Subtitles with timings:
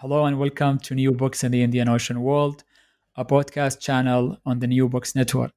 [0.00, 2.64] Hello and welcome to New Books in the Indian Ocean World,
[3.16, 5.52] a podcast channel on the New Books Network.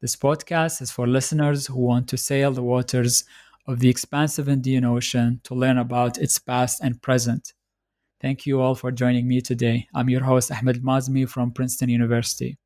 [0.00, 3.24] This podcast is for listeners who want to sail the waters
[3.66, 7.52] of the expansive Indian Ocean to learn about its past and present.
[8.22, 9.86] Thank you all for joining me today.
[9.94, 12.56] I'm your host, Ahmed Mazmi from Princeton University.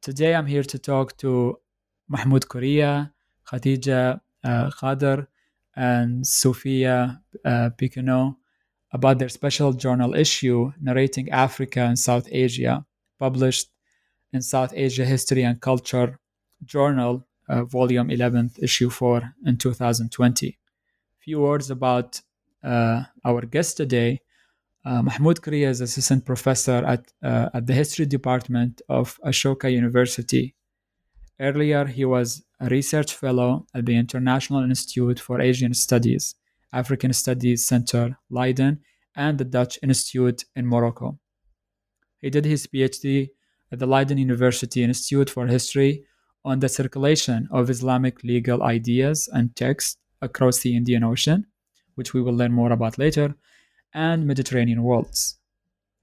[0.00, 1.58] Today I'm here to talk to
[2.08, 3.10] Mahmoud Kooria,
[3.48, 5.26] Khadija uh, Khader,
[5.74, 7.70] and Sophia uh,
[8.92, 12.84] about their special journal issue narrating Africa and South Asia,
[13.18, 13.68] published
[14.32, 16.18] in South Asia History and Culture
[16.64, 20.48] Journal, uh, Volume 11, Issue 4, in 2020.
[20.48, 20.54] A
[21.18, 22.20] few words about
[22.62, 24.20] uh, our guest today.
[24.84, 30.54] Uh, Mahmoud Kooria is assistant professor at, uh, at the history department of Ashoka University.
[31.38, 36.34] Earlier, he was a research fellow at the International Institute for Asian Studies
[36.72, 38.80] African Studies Center, Leiden,
[39.16, 41.18] and the Dutch Institute in Morocco.
[42.20, 43.30] He did his PhD
[43.72, 46.04] at the Leiden University Institute for History
[46.44, 51.46] on the circulation of Islamic legal ideas and texts across the Indian Ocean,
[51.94, 53.34] which we will learn more about later,
[53.92, 55.38] and Mediterranean worlds.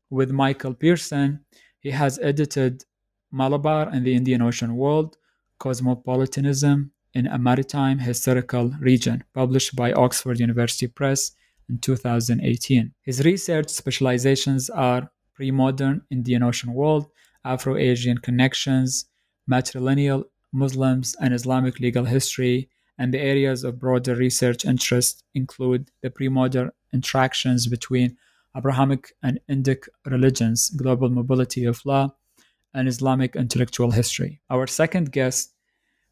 [0.10, 1.46] With Michael Pearson,
[1.80, 2.84] he has edited
[3.32, 5.18] Malabar and the Indian Ocean World,
[5.60, 11.32] Cosmopolitanism, in a maritime historical region, published by Oxford University Press
[11.68, 12.94] in 2018.
[13.02, 17.08] His research specializations are pre modern Indian Ocean world,
[17.44, 19.08] Afro Asian connections,
[19.50, 22.70] matrilineal Muslims, and Islamic legal history.
[23.00, 28.16] And the areas of broader research interest include the pre modern interactions between
[28.56, 32.14] Abrahamic and Indic religions, global mobility of law,
[32.76, 34.40] and Islamic intellectual history.
[34.52, 35.54] Our second guest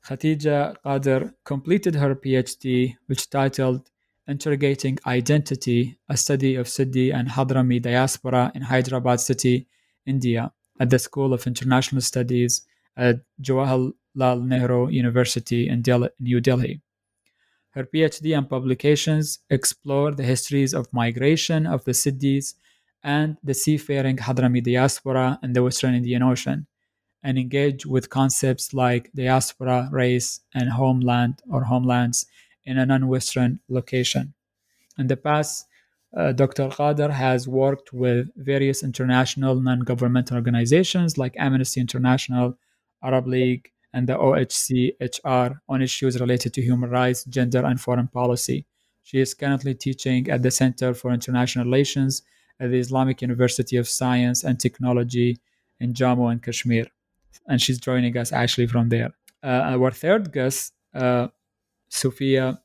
[0.05, 3.89] Khatija Khader completed her PhD, which titled
[4.27, 9.67] Interrogating Identity, a study of Siddi and Hadrami diaspora in Hyderabad city,
[10.05, 12.61] India, at the School of International Studies
[12.95, 15.83] at Jawaharlal Nehru University in
[16.19, 16.81] New Delhi.
[17.71, 22.53] Her PhD and publications explore the histories of migration of the Siddhis
[23.03, 26.67] and the seafaring Hadrami diaspora in the Western Indian Ocean,
[27.25, 32.27] and engage with concepts like diaspora, race, and homeland or homelands
[32.65, 34.35] in a non Western location.
[34.99, 35.65] In the past,
[36.15, 36.69] uh, Dr.
[36.69, 42.59] Khader has worked with various international non governmental organizations like Amnesty International,
[43.03, 48.67] Arab League, and the OHCHR on issues related to human rights, gender, and foreign policy.
[49.01, 52.21] She is currently teaching at the Center for International Relations
[52.59, 55.39] at the Islamic University of Science and Technology
[55.79, 56.85] in Jammu and Kashmir
[57.47, 59.11] and she's joining us actually from there.
[59.43, 61.27] Uh, our third guest, uh,
[61.89, 62.59] Sophia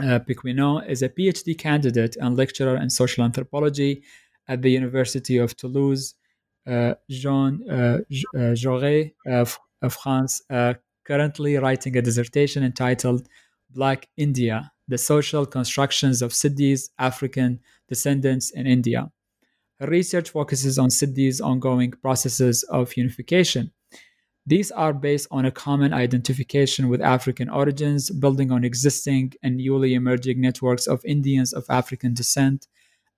[0.00, 4.02] uh, Piquenot, is a PhD candidate and lecturer in social anthropology
[4.48, 6.14] at the University of Toulouse.
[6.66, 9.58] Uh, Jean uh, uh Jaurès of,
[9.92, 10.74] France, uh,
[11.04, 13.28] currently writing a dissertation entitled
[13.70, 19.10] Black India The Social Constructions of Siddhis, African Descendants in India.
[19.78, 23.70] Her research focuses on Siddhis' ongoing processes of unification
[24.48, 29.94] these are based on a common identification with African origins, building on existing and newly
[29.94, 32.68] emerging networks of Indians of African descent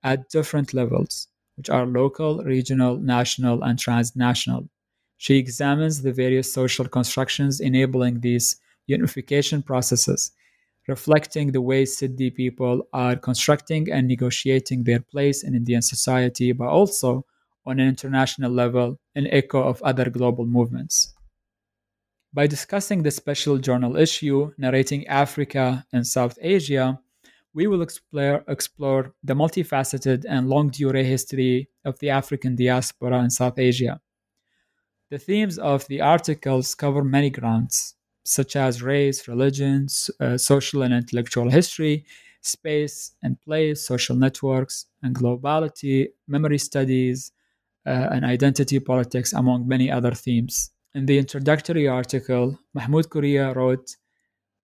[0.01, 4.67] at different levels, which are local, regional, national, and transnational.
[5.17, 10.31] She examines the various social constructions enabling these unification processes,
[10.87, 16.69] reflecting the way Siddhi people are constructing and negotiating their place in Indian society, but
[16.69, 17.23] also
[17.67, 21.13] on an international level, an echo of other global movements.
[22.31, 26.99] By discussing the special journal issue narrating Africa and South Asia,
[27.55, 33.31] we will explore, explore the multifaceted and longue durée history of the African diaspora in
[33.31, 33.99] South Asia.
[35.09, 39.87] The themes of the articles cover many grounds, such as race, religion,
[40.19, 42.05] uh, social and intellectual history,
[42.41, 47.31] space and place, social networks, and globality, memory studies,
[47.87, 50.69] uh, and identity politics, among many other themes.
[50.95, 53.95] In the introductory article, Mahmoud Kooria wrote,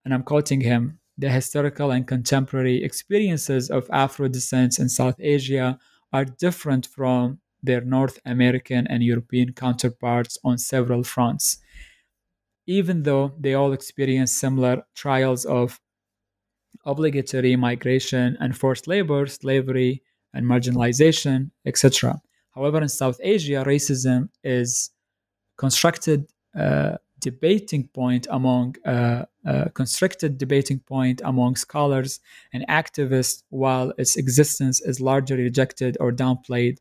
[0.03, 5.77] and I'm quoting him the historical and contemporary experiences of Afro descents in South Asia
[6.11, 11.59] are different from their North American and European counterparts on several fronts.
[12.65, 15.79] Even though they all experience similar trials of
[16.85, 20.01] obligatory migration and forced labor, slavery
[20.33, 22.19] and marginalization, etc.
[22.55, 24.89] However, in South Asia, racism is
[25.57, 32.19] constructed uh, debating point among uh, uh, constricted debating point among scholars
[32.53, 36.77] and activists, while its existence is largely rejected or downplayed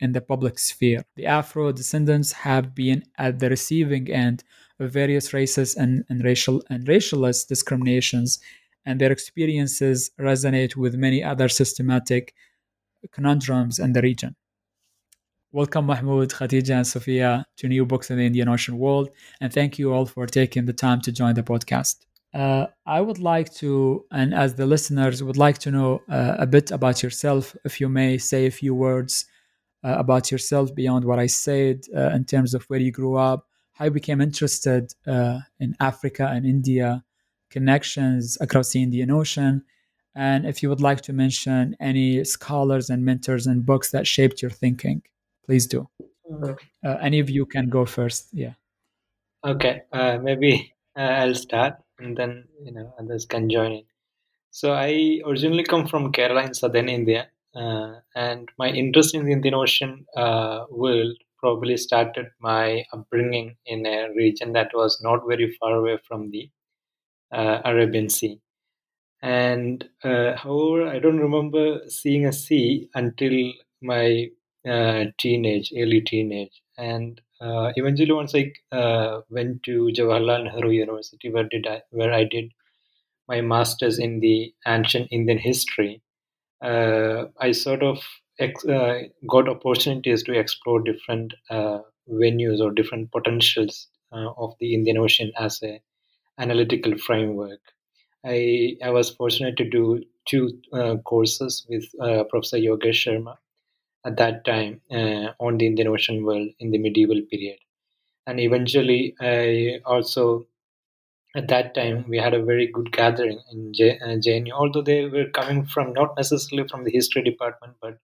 [0.00, 1.04] in the public sphere.
[1.16, 4.44] The Afro descendants have been at the receiving end
[4.78, 8.38] of various racist and, and racial and racialist discriminations,
[8.86, 12.34] and their experiences resonate with many other systematic
[13.10, 14.36] conundrums in the region.
[15.50, 19.08] Welcome, Mahmoud, Khadija, and Sophia to New Books in the Indian Ocean World,
[19.40, 22.04] and thank you all for taking the time to join the podcast.
[22.34, 26.46] Uh, I would like to, and as the listeners would like to know uh, a
[26.46, 29.24] bit about yourself, if you may say a few words
[29.82, 33.46] uh, about yourself beyond what I said uh, in terms of where you grew up,
[33.72, 37.02] how you became interested uh, in Africa and India,
[37.48, 39.64] connections across the Indian Ocean,
[40.14, 44.42] and if you would like to mention any scholars and mentors and books that shaped
[44.42, 45.00] your thinking
[45.48, 45.88] please do.
[46.84, 48.28] Uh, any of you can go first.
[48.32, 48.54] Yeah.
[49.44, 49.82] Okay.
[49.92, 53.84] Uh, maybe uh, I'll start, and then you know others can join in.
[54.50, 59.32] So I originally come from Kerala in southern India, uh, and my interest in the
[59.32, 65.50] Indian Ocean uh, world probably started my upbringing in a region that was not very
[65.58, 66.50] far away from the
[67.32, 68.40] uh, Arabian Sea.
[69.22, 73.52] And however, I don't remember seeing a sea until
[73.82, 74.28] my
[74.68, 81.30] uh, teenage, early teenage, and uh, eventually once I uh, went to Jawaharlal Nehru University,
[81.30, 82.52] where did I where I did
[83.28, 86.02] my masters in the ancient Indian history.
[86.62, 88.02] Uh, I sort of
[88.38, 95.32] ex- uh, got opportunities to explore different venues or different potentials of the Indian Ocean
[95.38, 95.80] as a
[96.38, 97.60] analytical framework.
[98.24, 100.60] I I was fortunate to do two
[101.04, 101.84] courses with
[102.30, 103.36] Professor Yogesh Sharma
[104.04, 107.58] at that time uh, on the Indian Ocean world in the medieval period.
[108.26, 110.46] And eventually, I also,
[111.36, 115.06] at that time, we had a very good gathering in J- uh, JNU, although they
[115.06, 117.98] were coming from not necessarily from the history department, but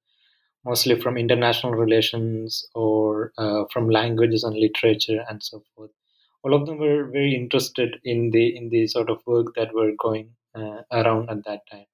[0.65, 5.91] mostly from international relations or uh, from languages and literature and so forth.
[6.45, 9.93] All of them were very interested in the in the sort of work that were
[9.99, 11.87] going uh, around at that time.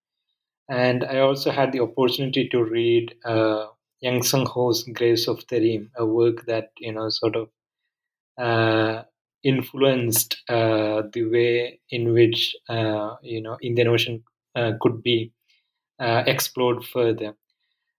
[0.70, 3.68] And I also had the opportunity to read uh,
[4.04, 7.48] Engseng Ho's Graves of Tarim, a work that you know sort of
[8.38, 9.02] uh,
[9.42, 14.24] influenced uh, the way in which uh, you know Indian Ocean
[14.54, 15.32] uh, could be
[16.00, 17.34] uh, explored further.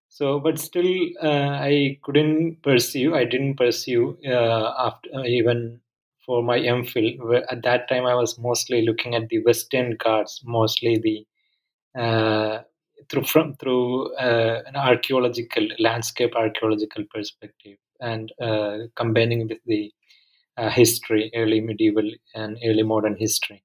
[0.09, 0.92] So, but still,
[1.24, 3.15] uh, I couldn't pursue.
[3.15, 5.81] I didn't pursue after even
[6.25, 7.18] for my MPhil.
[7.19, 11.25] Where at that time, I was mostly looking at the Western Ghats, mostly the
[13.09, 19.92] through from through uh, an archaeological landscape archaeological perspective and uh, combining with the
[20.57, 23.63] uh, history early medieval and early modern history.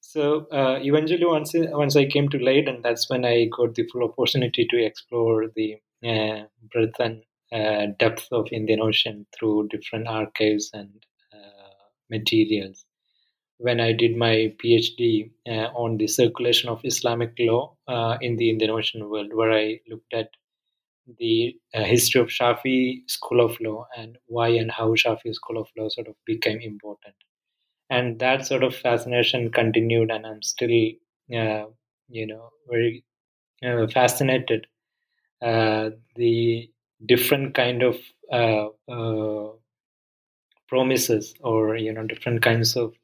[0.00, 4.04] So uh, eventually once once i came to leiden that's when i got the full
[4.04, 5.76] opportunity to explore the
[6.06, 11.04] uh, breadth and uh, depth of indian ocean through different archives and
[12.10, 12.84] materials
[13.64, 18.50] when I did my PhD uh, on the circulation of Islamic law uh, in the
[18.50, 20.28] Indian Ocean world, where I looked at
[21.18, 25.68] the uh, history of Shafi school of law and why and how Shafi school of
[25.78, 27.14] law sort of became important.
[27.88, 30.70] And that sort of fascination continued, and I'm still,
[31.34, 31.66] uh,
[32.08, 33.04] you know, very
[33.64, 34.66] uh, fascinated.
[35.42, 36.70] Uh, the
[37.06, 37.96] different kind of
[40.68, 42.94] promises or you know different kinds of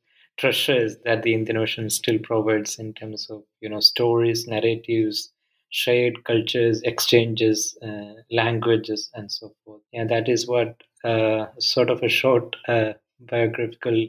[0.40, 5.30] treasures that the Indian Ocean still provides in terms of you know stories, narratives,
[5.68, 9.82] shared cultures, exchanges, uh, languages, and so forth.
[9.92, 14.06] Yeah, that is what uh, sort of a short uh, biographical,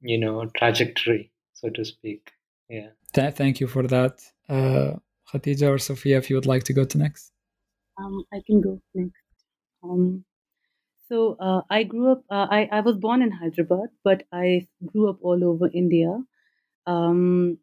[0.00, 2.30] you know, trajectory, so to speak.
[2.68, 2.90] Yeah.
[3.14, 4.96] Th- thank you for that, uh,
[5.32, 6.18] Khadija or Sophia.
[6.18, 7.32] If you would like to go to next.
[7.98, 9.14] Um, I can go next.
[9.82, 10.24] Um,
[11.08, 12.24] so uh, I grew up.
[12.30, 16.18] Uh, I I was born in Hyderabad, but I grew up all over India,
[16.86, 17.58] um,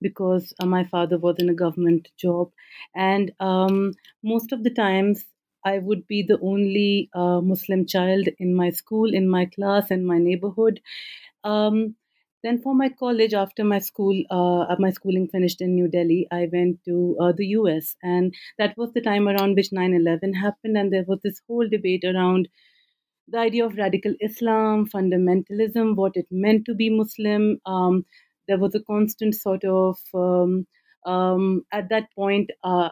[0.00, 2.52] because uh, my father was in a government job,
[2.94, 5.26] and um, most of the times
[5.64, 10.04] I would be the only uh, Muslim child in my school, in my class, in
[10.06, 10.80] my neighborhood.
[11.44, 11.96] Um,
[12.42, 16.48] then for my college, after my school, uh, my schooling finished in New Delhi, I
[16.50, 20.90] went to uh, the US, and that was the time around which 9/11 happened, and
[20.92, 22.48] there was this whole debate around
[23.30, 27.60] the idea of radical Islam, fundamentalism, what it meant to be Muslim.
[27.66, 28.04] Um,
[28.48, 30.66] there was a constant sort of um,
[31.06, 32.90] um, at that point uh,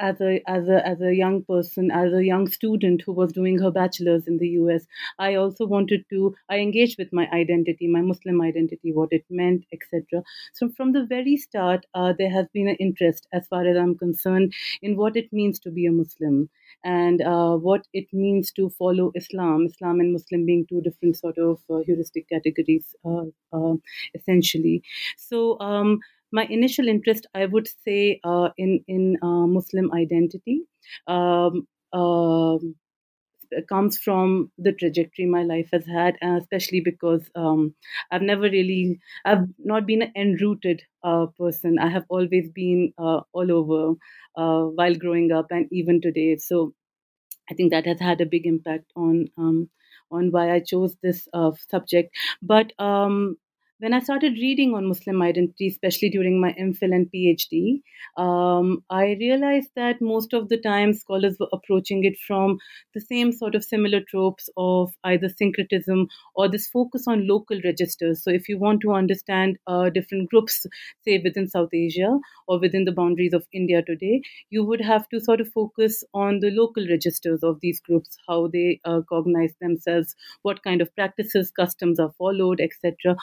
[0.00, 3.58] as a as a as a young person, as a young student who was doing
[3.58, 4.86] her bachelor's in the U.S.,
[5.18, 6.34] I also wanted to.
[6.48, 10.22] I engaged with my identity, my Muslim identity, what it meant, etc.
[10.54, 13.96] So from the very start, uh, there has been an interest, as far as I'm
[13.96, 14.52] concerned,
[14.82, 16.48] in what it means to be a Muslim
[16.84, 19.66] and uh, what it means to follow Islam.
[19.66, 23.74] Islam and Muslim being two different sort of uh, heuristic categories, uh, uh,
[24.14, 24.82] essentially.
[25.16, 25.58] So.
[25.60, 26.00] Um,
[26.32, 30.62] my initial interest, I would say, uh, in in uh, Muslim identity.
[31.06, 32.76] Um, um,
[33.68, 37.74] comes from the trajectory my life has had, and especially because um,
[38.10, 41.78] I've never really, I've not been an enrooted uh, person.
[41.78, 43.94] I have always been uh, all over
[44.36, 46.36] uh, while growing up, and even today.
[46.36, 46.74] So
[47.50, 49.70] I think that has had a big impact on um,
[50.10, 52.16] on why I chose this uh, subject.
[52.42, 53.36] But um,
[53.80, 57.80] when I started reading on Muslim identity, especially during my MPhil and PhD,
[58.22, 62.58] um, I realized that most of the time scholars were approaching it from
[62.94, 68.22] the same sort of similar tropes of either syncretism or this focus on local registers.
[68.22, 70.66] So, if you want to understand uh, different groups,
[71.06, 72.18] say within South Asia
[72.48, 74.20] or within the boundaries of India today,
[74.50, 78.46] you would have to sort of focus on the local registers of these groups, how
[78.48, 83.16] they uh, cognize themselves, what kind of practices, customs are followed, etc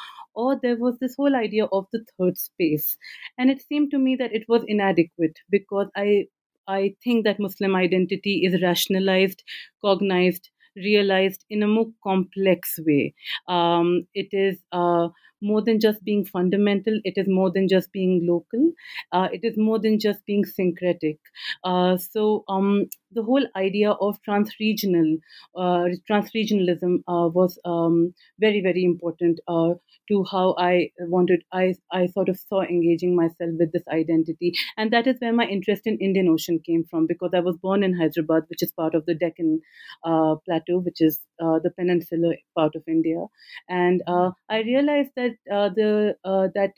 [0.55, 2.97] there was this whole idea of the third space.
[3.37, 6.27] And it seemed to me that it was inadequate because I
[6.67, 9.41] I think that Muslim identity is rationalized,
[9.81, 13.13] cognized, realized in a more complex way.
[13.47, 15.07] Um, it is uh,
[15.41, 18.71] more than just being fundamental, it is more than just being local,
[19.13, 21.19] uh, it is more than just being syncretic.
[21.63, 25.19] Uh, so, um, the whole idea of transregional
[25.55, 29.73] uh, transregionalism uh, was um, very very important uh,
[30.09, 34.53] to how I wanted I I sort of saw engaging myself with this identity.
[34.77, 37.83] And that is where my interest in Indian Ocean came from because I was born
[37.83, 39.61] in Hyderabad which is part of the Deccan
[40.03, 43.25] uh, plateau which is uh, the peninsular part of India.
[43.69, 46.73] And uh, I realized that the that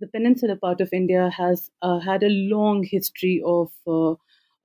[0.00, 3.70] the peninsular part of India has had a long history of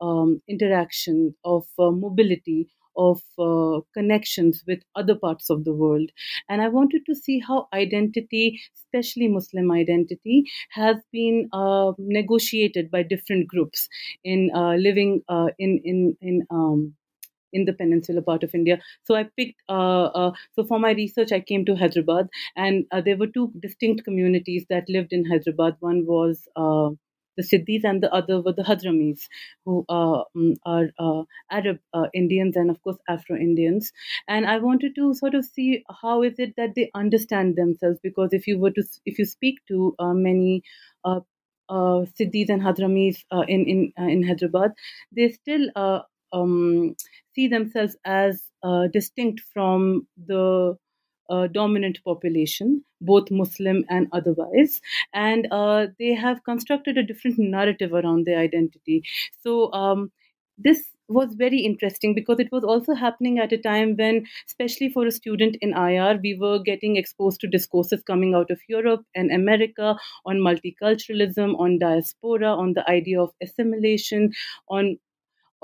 [0.02, 6.10] um, interaction, of uh, mobility, of uh, connections with other parts of the world.
[6.50, 13.04] And I wanted to see how identity, especially Muslim identity, has been uh, negotiated by
[13.04, 13.90] different groups
[14.24, 16.44] in uh, living uh, in in in.
[16.50, 16.96] Um,
[17.54, 18.82] in the peninsular part of India.
[19.06, 23.16] So I picked, uh, uh, so for my research, I came to Hyderabad, and there
[23.16, 25.78] were two distinct communities that lived in Hyderabad.
[25.80, 26.42] One was
[27.38, 29.28] the Siddhis, and the other were the Hadramis,
[29.66, 30.24] who uh,
[30.66, 33.92] are uh, Arab uh, Indians and, of course, Afro Indians.
[34.28, 38.30] And I wanted to sort of see how is it that they understand themselves, because
[38.32, 40.64] if you were to, if you speak to uh, many
[41.04, 41.20] uh,
[41.70, 44.72] uh, Siddhis and Hadramis in in in Hyderabad,
[45.12, 45.70] they still
[46.32, 46.96] um,
[47.34, 48.44] see themselves as
[48.94, 50.78] distinct from the
[51.30, 54.82] uh, dominant population, both Muslim and otherwise,
[55.14, 59.04] and uh, they have constructed a different narrative around their identity.
[59.44, 60.12] So um,
[60.58, 65.06] this was very interesting because it was also happening at a time when, especially for
[65.06, 69.32] a student in IR, we were getting exposed to discourses coming out of Europe and
[69.32, 74.32] America on multiculturalism, on diaspora, on the idea of assimilation,
[74.70, 74.98] on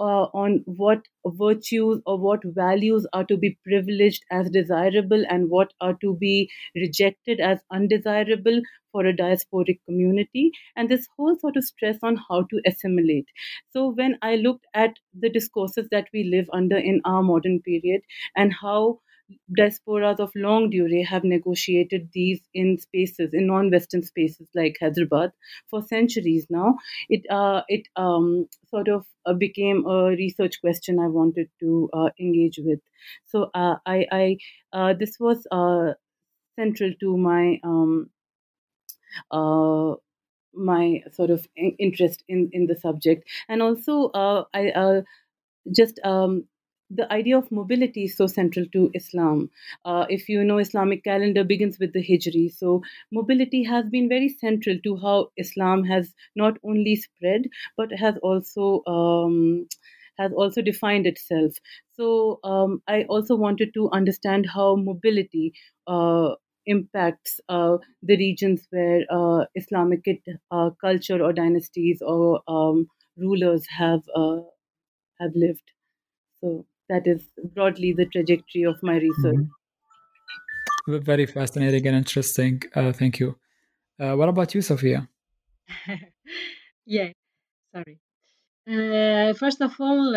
[0.02, 1.08] uh, on what
[1.42, 6.50] virtues or what values are to be privileged as desirable and what are to be
[6.76, 12.42] rejected as undesirable for a diasporic community, and this whole sort of stress on how
[12.50, 13.28] to assimilate.
[13.72, 18.02] So, when I looked at the discourses that we live under in our modern period
[18.36, 19.00] and how
[19.58, 25.32] diasporas of longue durée have negotiated these in spaces, in non-Western spaces like Hyderabad
[25.70, 26.78] for centuries now.
[27.10, 32.10] It uh, it um, sort of uh, became a research question I wanted to uh,
[32.20, 32.80] engage with.
[33.26, 34.38] So uh, I, I
[34.74, 35.94] uh, this was uh,
[36.58, 38.10] central to my um,
[40.54, 41.48] my sort of
[41.80, 44.12] interest in in the subject, and also
[44.54, 45.04] I
[45.76, 46.46] just um,
[46.94, 49.50] the idea of mobility is so central to Islam.
[49.86, 52.52] Uh, if you know, Islamic calendar begins with the Hijri.
[52.54, 52.82] So,
[53.12, 58.84] mobility has been very central to how Islam has not only spread, but has also.
[58.86, 59.68] Um,
[60.18, 61.54] has also defined itself.
[61.94, 65.54] So um, I also wanted to understand how mobility
[65.88, 70.06] uh, impacts uh, the regions where uh, Islamic
[70.52, 74.42] uh, culture or dynasties or um, rulers have uh,
[75.20, 75.72] have lived.
[76.42, 77.22] So that is
[77.56, 79.44] broadly the trajectory of my research.
[80.88, 80.98] Mm-hmm.
[81.12, 82.62] Very fascinating and interesting.
[82.76, 83.30] Uh, thank you.
[84.00, 85.08] Uh, what about you, Sophia?
[86.86, 87.10] yeah,
[87.74, 87.98] sorry.
[89.44, 90.16] first of all,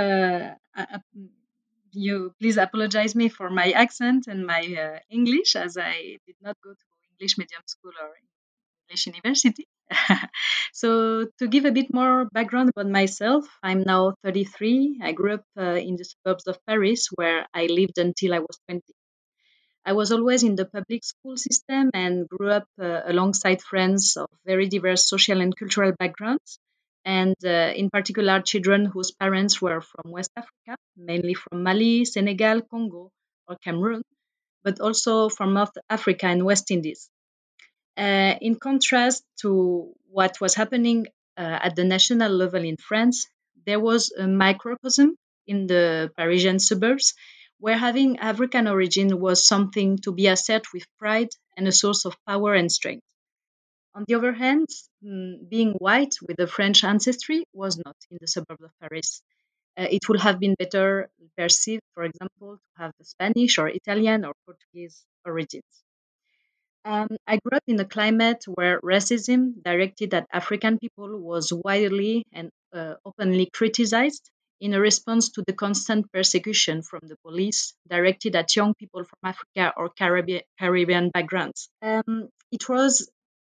[1.92, 6.56] you please apologize me for my accent and my uh, English, as I did not
[6.64, 8.10] go to English medium school or
[9.06, 9.66] University.
[10.72, 15.00] so, to give a bit more background about myself, I'm now 33.
[15.02, 18.58] I grew up uh, in the suburbs of Paris, where I lived until I was
[18.68, 18.82] 20.
[19.86, 24.28] I was always in the public school system and grew up uh, alongside friends of
[24.46, 26.58] very diverse social and cultural backgrounds
[27.04, 32.62] and uh, in particular children whose parents were from West Africa, mainly from Mali, Senegal,
[32.62, 33.10] Congo,
[33.46, 34.02] or Cameroon,
[34.62, 37.10] but also from North Africa and West Indies.
[37.96, 43.26] Uh, in contrast to what was happening uh, at the national level in France,
[43.66, 47.14] there was a microcosm in the Parisian suburbs
[47.58, 52.16] where having African origin was something to be asserted with pride and a source of
[52.26, 53.04] power and strength.
[53.94, 54.68] On the other hand,
[55.04, 59.22] mm, being white with a French ancestry was not in the suburbs of Paris.
[59.76, 64.34] Uh, it would have been better perceived, for example, to have Spanish or Italian or
[64.46, 65.83] Portuguese origins.
[66.84, 72.24] Um, I grew up in a climate where racism directed at African people was widely
[72.32, 78.36] and uh, openly criticized in a response to the constant persecution from the police directed
[78.36, 81.68] at young people from Africa or Caribbean, Caribbean backgrounds.
[81.80, 83.10] Um, it was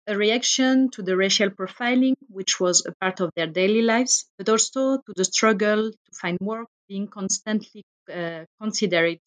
[0.09, 4.49] a reaction to the racial profiling, which was a part of their daily lives, but
[4.49, 9.19] also to the struggle to find work, being constantly uh, considered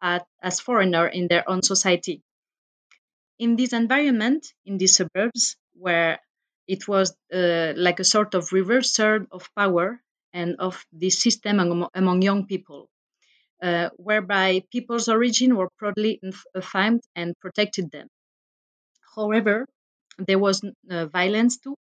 [0.00, 2.22] at, as foreigner in their own society.
[3.38, 6.18] In this environment, in these suburbs, where
[6.66, 11.88] it was uh, like a sort of reversal of power and of the system among,
[11.94, 12.90] among young people,
[13.62, 16.20] uh, whereby people's origin were proudly
[16.54, 18.08] affirmed and protected them.
[19.14, 19.66] However,
[20.18, 21.74] there was uh, violence too.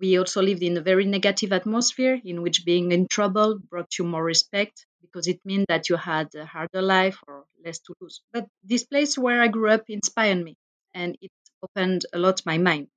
[0.00, 4.04] We also lived in a very negative atmosphere in which being in trouble brought you
[4.04, 8.22] more respect because it meant that you had a harder life or less to lose.
[8.32, 10.56] But this place where I grew up inspired me
[10.96, 11.30] and it
[11.62, 12.88] opened a lot my mind.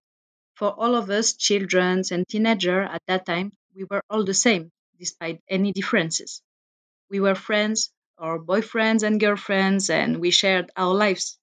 [0.56, 4.72] For all of us, children and teenagers at that time, we were all the same,
[5.00, 6.42] despite any differences.
[7.10, 11.40] We were friends, or boyfriends and girlfriends, and we shared our lives.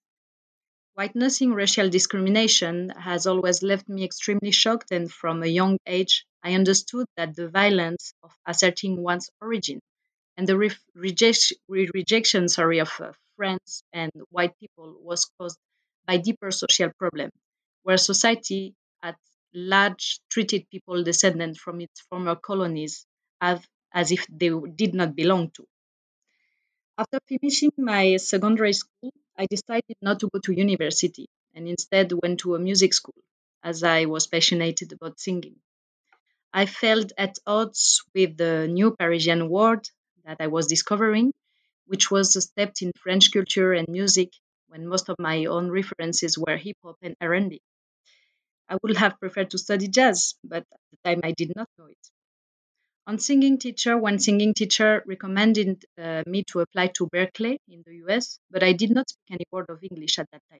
[0.97, 6.55] Witnessing racial discrimination has always left me extremely shocked, and from a young age, I
[6.55, 9.79] understood that the violence of asserting one's origin
[10.37, 15.59] and the re- rejection, rejection sorry, of uh, friends and white people was caused
[16.07, 17.33] by deeper social problems,
[17.83, 19.17] where society at
[19.53, 23.05] large treated people descendant from its former colonies
[23.41, 25.67] as, as if they did not belong to.
[26.97, 32.41] After finishing my secondary school, I decided not to go to university and instead went
[32.41, 33.15] to a music school
[33.63, 35.61] as I was passionate about singing.
[36.53, 39.89] I felt at odds with the new Parisian world
[40.25, 41.33] that I was discovering,
[41.85, 44.31] which was steeped in French culture and music
[44.67, 47.61] when most of my own references were hip hop and R&B.
[48.69, 51.85] I would have preferred to study jazz, but at the time I did not know
[51.85, 52.11] it.
[53.07, 57.95] On singing teacher, one singing teacher recommended uh, me to apply to Berklee in the
[58.05, 60.59] US, but I did not speak any word of English at that time.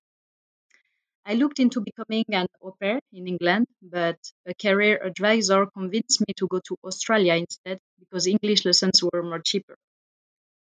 [1.25, 6.33] I looked into becoming an au pair in England, but a career advisor convinced me
[6.37, 9.77] to go to Australia instead because English lessons were more cheaper.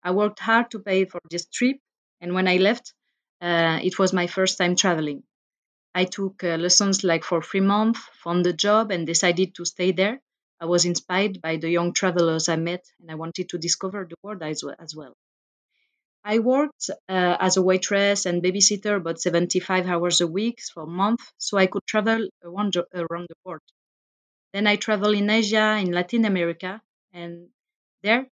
[0.02, 1.80] I worked hard to pay for this trip,
[2.22, 2.94] and when I left,
[3.44, 5.24] uh, it was my first time traveling.
[5.96, 9.92] I took uh, lessons like for three months, found a job, and decided to stay
[9.92, 10.22] there
[10.64, 14.16] I was inspired by the young travelers I met, and I wanted to discover the
[14.24, 15.14] world as well.
[16.24, 20.88] I worked uh, as a waitress and babysitter about 75 hours a week for a
[21.04, 23.62] month, so I could travel around the world.
[24.54, 26.82] Then I traveled in Asia, in Latin America,
[27.14, 27.50] and
[28.04, 28.28] there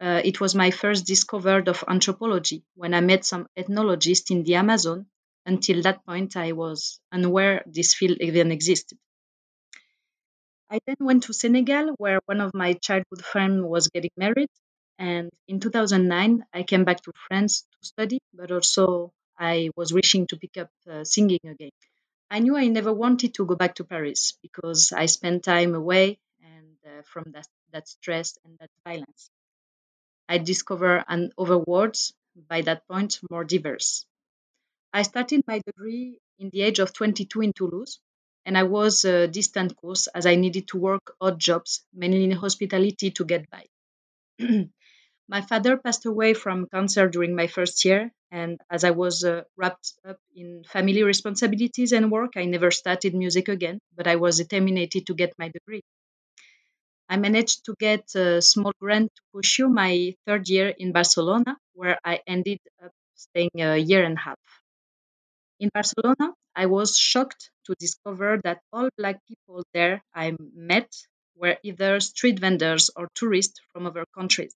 [0.00, 4.56] uh, it was my first discovery of anthropology when I met some ethnologists in the
[4.56, 5.06] Amazon.
[5.46, 8.98] Until that point, I was unaware this field even existed.
[10.70, 14.48] I then went to Senegal, where one of my childhood friends was getting married.
[14.98, 20.26] And in 2009, I came back to France to study, but also I was wishing
[20.28, 21.70] to pick up uh, singing again.
[22.30, 26.18] I knew I never wanted to go back to Paris because I spent time away
[26.42, 29.30] and uh, from that, that stress and that violence.
[30.28, 31.58] I discovered an other
[32.48, 34.06] by that point more diverse.
[34.92, 38.00] I started my degree in the age of 22 in Toulouse,
[38.44, 42.32] and I was a distant course as I needed to work odd jobs, mainly in
[42.32, 43.66] hospitality, to get by.
[45.28, 49.44] my father passed away from cancer during my first year, and as I was uh,
[49.56, 54.38] wrapped up in family responsibilities and work, I never started music again, but I was
[54.38, 55.82] determined to get my degree.
[57.08, 61.98] I managed to get a small grant to pursue my third year in Barcelona, where
[62.04, 64.38] I ended up staying a year and a half.
[65.60, 70.90] In Barcelona, I was shocked to discover that all black people there I met
[71.34, 74.54] were either street vendors or tourists from other countries.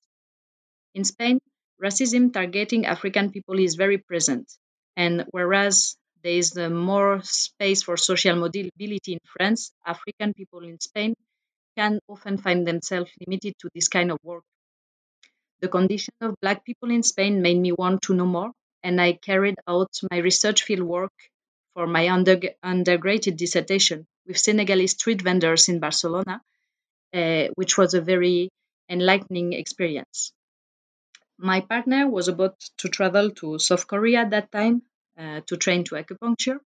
[0.94, 1.40] In Spain,
[1.82, 4.50] racism targeting African people is very present,
[4.96, 11.14] and whereas there is more space for social mobility in France, African people in Spain
[11.76, 14.44] can often find themselves limited to this kind of work.
[15.60, 18.52] The condition of Black people in Spain made me want to know more,
[18.82, 21.10] and I carried out my research fieldwork
[21.74, 26.40] for my under, undergraduate dissertation with Senegalese street vendors in Barcelona,
[27.12, 28.50] uh, which was a very
[28.88, 30.32] enlightening experience.
[31.38, 34.82] My partner was about to travel to South Korea at that time
[35.18, 36.58] uh, to train to acupuncture,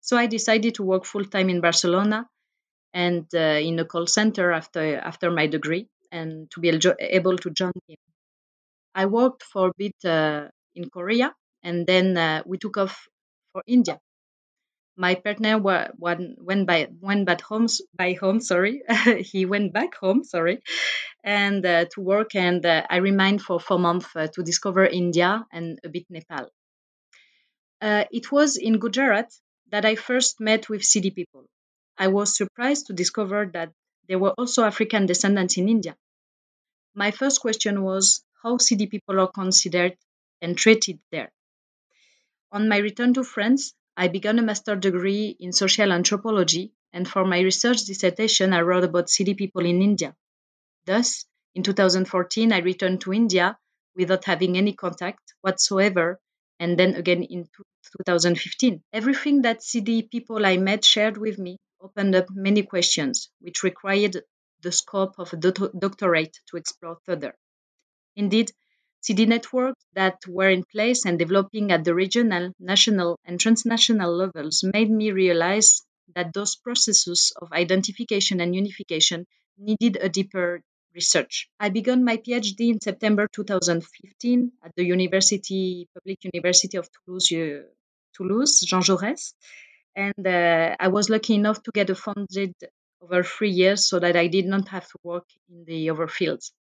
[0.00, 2.28] so I decided to work full time in Barcelona
[2.92, 6.68] and uh, in a call center after after my degree, and to be
[7.00, 7.96] able to join him.
[8.94, 13.06] I worked for a bit uh, in Korea, and then uh, we took off
[13.52, 13.98] for India.
[14.96, 18.40] My partner went by went back home by home.
[18.40, 18.82] Sorry,
[19.20, 20.24] he went back home.
[20.24, 20.60] Sorry,
[21.24, 25.46] and uh, to work, and uh, I remained for four months uh, to discover India
[25.52, 26.48] and a bit Nepal.
[27.80, 29.30] it was in Gujarat
[29.70, 31.46] that I first met with Sidi people.
[32.00, 33.74] I was surprised to discover that
[34.08, 35.98] there were also African descendants in India.
[36.94, 39.98] My first question was how Sidi people are considered
[40.40, 41.30] and treated there.
[42.52, 47.26] On my return to France, I began a master degree in social anthropology, and for
[47.26, 50.16] my research dissertation, I wrote about Sidi people in India.
[50.86, 53.58] Thus, in 2014, I returned to India
[53.94, 56.18] without having any contact whatsoever,
[56.58, 57.46] and then again in
[58.06, 58.82] 2015.
[58.90, 64.22] Everything that Sidi people I met shared with me opened up many questions, which required
[64.62, 67.34] the scope of a doctorate to explore further.
[68.16, 68.52] Indeed,
[69.00, 74.62] Sidi networks that were in place and developing at the regional, national, and transnational levels
[74.62, 75.80] made me realize
[76.14, 80.62] that those processes of identification and unification needed a deeper
[80.94, 81.48] research.
[81.58, 87.32] I began my PhD in September 2015 at the University Public University of Toulouse,
[88.12, 89.32] Toulouse Jean Jaurès,
[89.96, 92.54] and uh, I was lucky enough to get a funded
[93.00, 96.52] over three years so that I did not have to work in the other fields.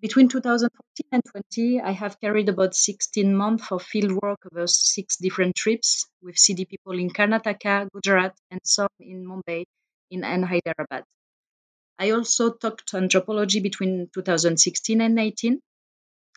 [0.00, 5.16] Between 2014 and 20, I have carried about 16 months of field work over six
[5.16, 9.64] different trips with Sidi people in Karnataka, Gujarat, and some in Mumbai
[10.10, 11.04] in and Hyderabad.
[11.98, 15.60] I also taught anthropology between 2016 and 18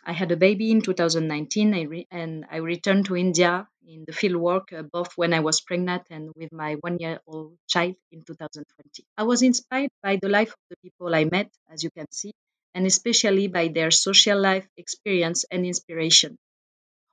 [0.05, 4.71] I had a baby in 2019 and I returned to India in the field work
[4.71, 9.03] uh, both when I was pregnant and with my one year old child in 2020.
[9.17, 12.33] I was inspired by the life of the people I met, as you can see,
[12.75, 16.37] and especially by their social life experience and inspiration.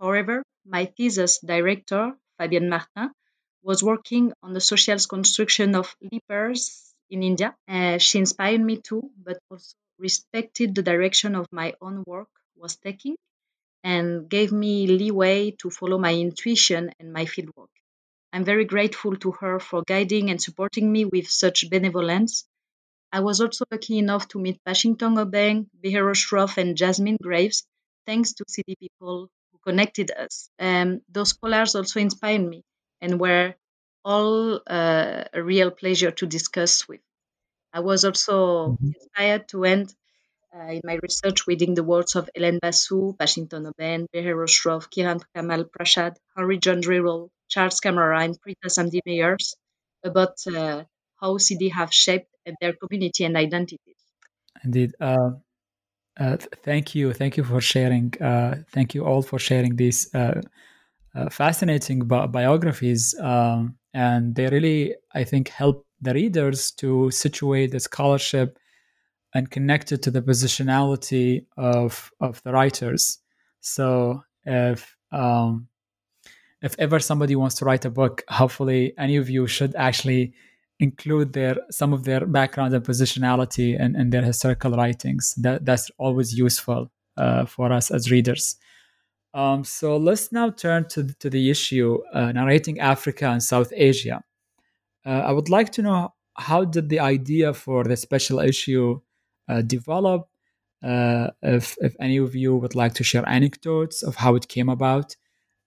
[0.01, 3.11] However, my thesis director, Fabienne Martin,
[3.63, 7.57] was working on the social construction of lepers in India.
[7.69, 12.77] Uh, she inspired me too, but also respected the direction of my own work was
[12.77, 13.17] taking
[13.87, 17.71] and gave me leeway to follow my intuition and my fieldwork.
[18.33, 22.49] I'm very grateful to her for guiding and supporting me with such benevolence.
[23.13, 27.65] I was also lucky enough to meet Pashington Obeng, Beheroze Shroff, and Jasmine Graves,
[28.07, 30.51] thanks to Sidi people who connected us.
[30.59, 32.65] Um, those scholars also inspired me
[33.01, 33.55] and were
[34.05, 37.03] all uh, a real pleasure to discuss with.
[37.73, 38.37] I was also
[38.73, 38.91] mm-hmm.
[38.97, 39.95] inspired to end
[40.57, 45.23] uh, in my research reading the words of Hélène Basu, Pashington Obeng, Beheroze Shroff, Kiran
[45.35, 49.55] Kamal Prasad, Henry John Drewal, Charles Kamara, and Prita Samdi Meyers
[50.03, 50.85] about uh,
[51.21, 53.97] how Sidi have shaped their community and identities.
[54.65, 54.95] Indeed.
[55.01, 55.31] Uh,
[56.19, 57.13] uh, thank you.
[57.13, 58.15] Thank you for sharing.
[58.21, 60.11] Uh, thank you all for sharing these
[61.31, 63.15] fascinating bi- biographies.
[63.21, 68.59] Um, and they really, I think, help the readers to situate the scholarship
[69.35, 73.19] and connected to the positionality of of the writers.
[73.61, 75.69] So if um,
[76.63, 80.33] if ever somebody wants to write a book, hopefully any of you should actually
[80.79, 85.35] include their some of their background and positionality in, in their historical writings.
[85.37, 88.57] That that's always useful uh, for us as readers.
[89.35, 94.23] Um, so let's now turn to to the issue uh, narrating Africa and South Asia.
[95.05, 99.01] Uh, I would like to know how did the idea for the special issue
[99.67, 100.29] develop?
[100.83, 104.69] Uh, if if any of you would like to share anecdotes of how it came
[104.69, 105.17] about,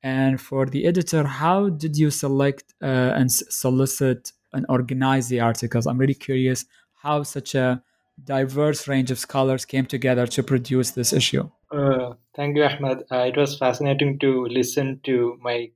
[0.04, 5.88] and for the editor, how did you select uh, and solicit and organize the articles?
[5.88, 6.66] I'm really curious
[7.02, 7.82] how such a
[8.24, 11.50] diverse range of scholars came together to produce this issue.
[11.72, 13.04] Uh, thank you, Ahmed.
[13.12, 15.72] Uh, it was fascinating to listen to my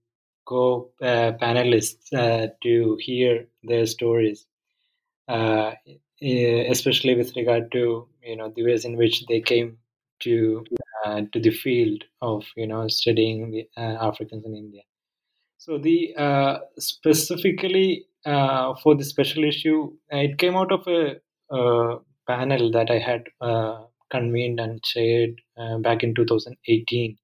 [0.45, 4.45] co uh, panelists uh, to hear their stories,
[5.27, 5.71] uh,
[6.21, 9.77] especially with regard to you know the ways in which they came
[10.21, 10.65] to
[11.05, 14.81] uh, to the field of you know studying the Africans in India.
[15.57, 22.99] So the specifically for the special issue, it came out of a panel that I
[22.99, 27.17] had uh, convened and chaired uh, back in 2018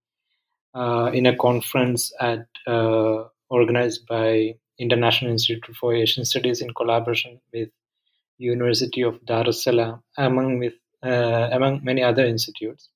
[0.75, 2.45] uh, in a conference at
[3.49, 7.69] organized by International Institute for Asian Studies in collaboration with
[8.39, 10.73] University of Dar es Salaam, among with
[11.03, 12.89] among many other institutes.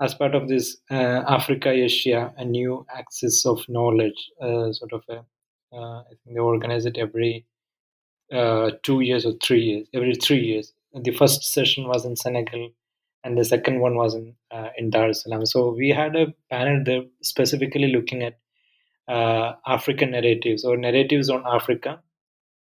[0.00, 5.02] As part of this uh, Africa Asia, a new axis of knowledge, uh, sort of
[5.08, 5.24] a,
[5.74, 7.46] uh, I think they organize it every
[8.82, 10.72] two years or three years, every three years.
[10.92, 12.70] The first session was in Senegal,
[13.24, 15.46] and the second one was in uh, in Dar es Salaam.
[15.46, 18.38] So we had a panel there specifically looking at
[19.08, 22.00] uh, African narratives or narratives on Africa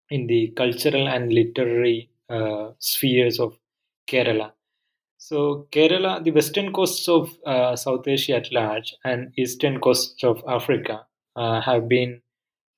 [0.10, 3.58] in the cultural and literary uh, spheres of
[4.10, 4.52] Kerala.
[5.17, 10.43] So Kerala, the western coasts of uh, South Asia at large, and eastern coasts of
[10.48, 12.22] Africa uh, have been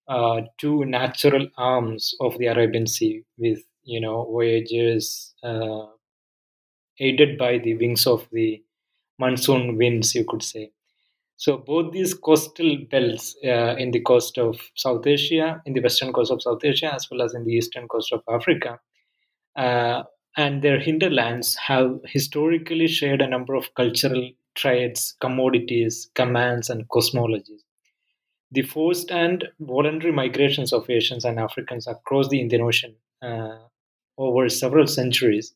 [0.07, 5.87] uh, two natural arms of the Arabian Sea, with you know voyages uh,
[6.99, 8.63] aided by the wings of the
[9.19, 10.71] monsoon winds you could say
[11.39, 16.11] so both these coastal belts uh, in the coast of south asia in the western
[16.13, 18.79] coast of south asia as well as in the eastern coast of africa
[19.55, 20.03] uh,
[20.37, 27.63] and their hinterlands have historically shared a number of cultural trades commodities commands and cosmologies.
[28.51, 33.57] The forced and voluntary migrations of Asians and Africans across the Indian Ocean uh,
[34.17, 35.53] over several centuries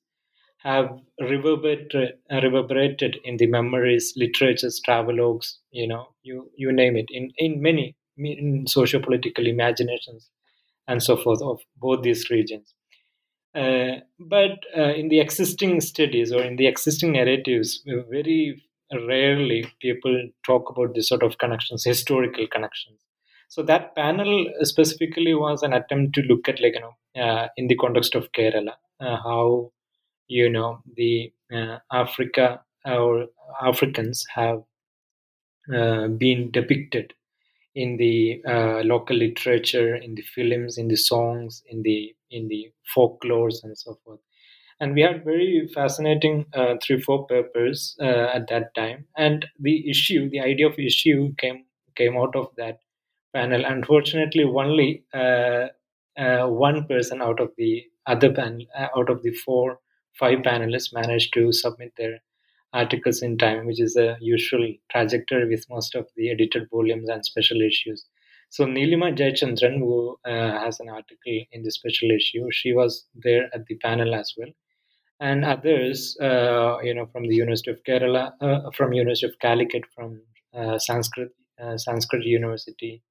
[0.64, 7.32] have reverberated, reverberated in the memories, literatures, travelogues, you know, you, you name it, in,
[7.38, 10.30] in many in socio-political imaginations
[10.88, 12.74] and so forth of both these regions.
[13.56, 18.64] Uh, but uh, in the existing studies or in the existing narratives, very
[19.08, 23.00] rarely people talk about this sort of connections, historical connections.
[23.50, 27.68] So that panel specifically was an attempt to look at, like you know, uh, in
[27.68, 29.72] the context of Kerala, uh, how
[30.28, 33.28] you know the uh, Africa or
[33.62, 34.64] Africans have
[35.74, 37.14] uh, been depicted
[37.76, 42.72] in the uh, local literature, in the films, in the songs, in the in the
[42.96, 44.20] folklores and so forth.
[44.80, 49.08] And we had very fascinating uh, three four papers at that time.
[49.18, 52.80] And the issue, the idea of issue, came came out of that
[53.34, 53.64] panel.
[53.66, 55.68] Unfortunately, only uh,
[56.18, 59.80] uh, one person out of the other panel, uh, out of the four,
[60.20, 62.20] five panelists, managed to submit their
[62.74, 67.24] articles in time, which is a usual trajectory with most of the edited volumes and
[67.26, 68.06] special issues.
[68.50, 73.50] So Nilima Jayachandran, who uh, has an article in the special issue, she was there
[73.54, 74.50] at the panel as well,
[75.20, 79.84] and others, uh, you know, from the University of Kerala, uh, from University of Calicut,
[79.96, 80.22] from
[80.78, 81.30] Sanskrit
[81.78, 83.02] Sanskrit University,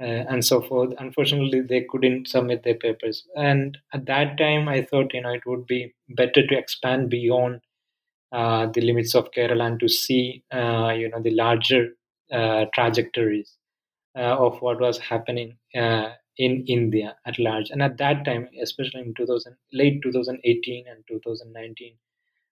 [0.00, 0.94] uh, and so forth.
[0.98, 3.26] Unfortunately, they couldn't submit their papers.
[3.36, 7.60] And at that time, I thought, you know, it would be better to expand beyond
[8.32, 11.90] uh, the limits of Kerala and to see, uh, you know, the larger
[12.32, 13.56] uh, trajectories
[14.16, 17.70] uh, of what was happening uh, in India at large.
[17.70, 21.94] And at that time, especially in 2000, late 2018 and 2019,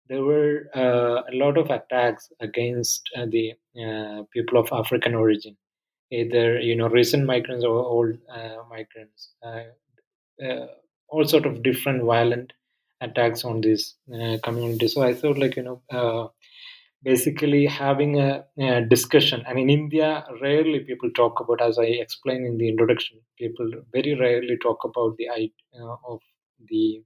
[0.08, 3.54] there were a lot of attacks against the
[4.32, 5.56] people of African origin
[6.20, 9.64] either you know recent migrants or old uh, migrants uh,
[10.46, 10.66] uh,
[11.08, 12.52] all sort of different violent
[13.00, 13.94] attacks on this
[14.42, 16.30] community so i thought like you know
[17.02, 19.42] basically having a, a, discussion.
[19.46, 24.14] And in india rarely people talk about as i explained in the introduction people very
[24.14, 26.20] rarely talk about the idea of
[26.70, 27.02] the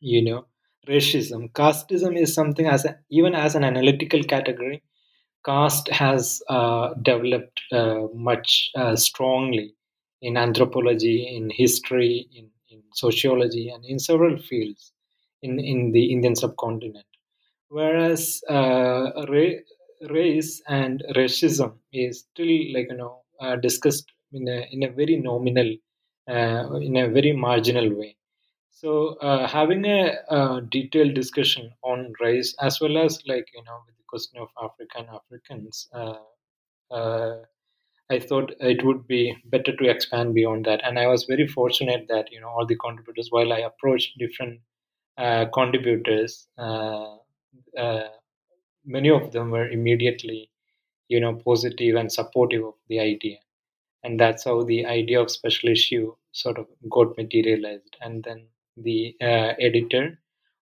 [0.00, 0.46] you know
[0.88, 1.50] racism.
[1.52, 4.82] Casteism is something as a, even as an analytical category
[5.46, 9.74] caste has uh, developed uh, much uh, strongly
[10.22, 14.92] in anthropology, in history, in, in sociology, and in several fields
[15.42, 17.06] in, in the Indian subcontinent.
[17.68, 19.62] Whereas uh, ra-
[20.10, 25.16] race and racism is still like you know uh, discussed in a in a very
[25.16, 25.70] nominal,
[26.28, 28.16] in a very marginal way.
[28.86, 34.04] So uh, having a, detailed discussion on race as well as like you know the
[34.06, 36.18] question of African Africans, uh,
[36.92, 37.38] uh,
[38.08, 40.84] I thought it would be better to expand beyond that.
[40.84, 44.60] And I was very fortunate that you know all the contributors, while I approached different
[45.18, 47.16] uh, contributors, uh,
[48.84, 50.48] many of them were immediately
[51.08, 53.38] you know positive and supportive of the idea
[54.04, 59.14] and that's how the idea of special issue sort of got materialized and then the
[59.20, 60.18] uh, editor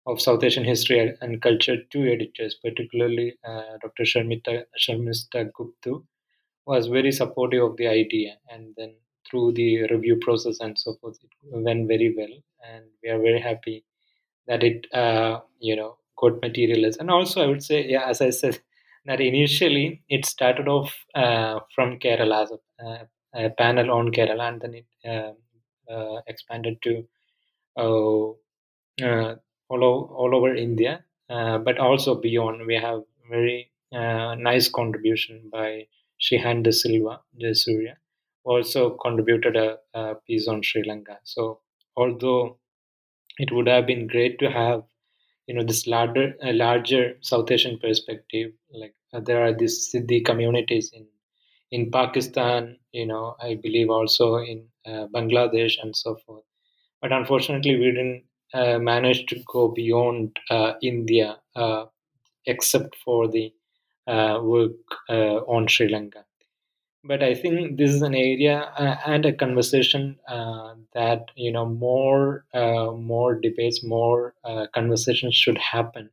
[0.07, 4.05] of South Asian History and Culture, two editors, particularly uh, Dr.
[4.05, 6.05] Sharmita, Sharmistha Gooptu,
[6.67, 8.35] was very supportive of the idea.
[8.51, 8.95] And then
[9.29, 12.37] through the review process and so forth, it went very well.
[12.71, 13.85] And we are very happy
[14.47, 17.01] that it, uh, you know, got materialized.
[17.01, 18.61] And also, I would say, yeah, as I said,
[19.07, 24.61] that initially it started off uh, from Kerala as a, a, panel on Kerala, and
[24.61, 27.07] then it uh, uh, expanded to
[27.77, 28.31] uh,
[29.03, 29.37] uh,
[29.69, 32.67] all, all over India, uh, but also beyond.
[32.67, 35.87] We have very nice contribution by
[36.21, 37.21] Shihan De Silva,
[37.53, 37.97] Surya,
[38.45, 41.19] also contributed a, a piece on Sri Lanka.
[41.25, 41.61] So
[41.97, 42.59] although
[43.39, 44.83] it would have been great to have
[45.47, 50.25] you know this larger uh, larger south asian perspective like uh, there are these Siddi
[50.25, 51.07] communities in
[51.71, 56.45] in pakistan you know i believe also in uh, bangladesh and so forth
[57.05, 61.29] but unfortunately we didn't uh, manage to go beyond uh, india
[61.65, 61.85] uh,
[62.55, 63.47] except for the
[64.55, 64.81] work
[65.57, 66.25] on sri lanka.
[67.05, 71.67] But I think this is an area uh, and a conversation uh, that you know
[71.67, 76.11] more uh, more debates, more uh, conversations should happen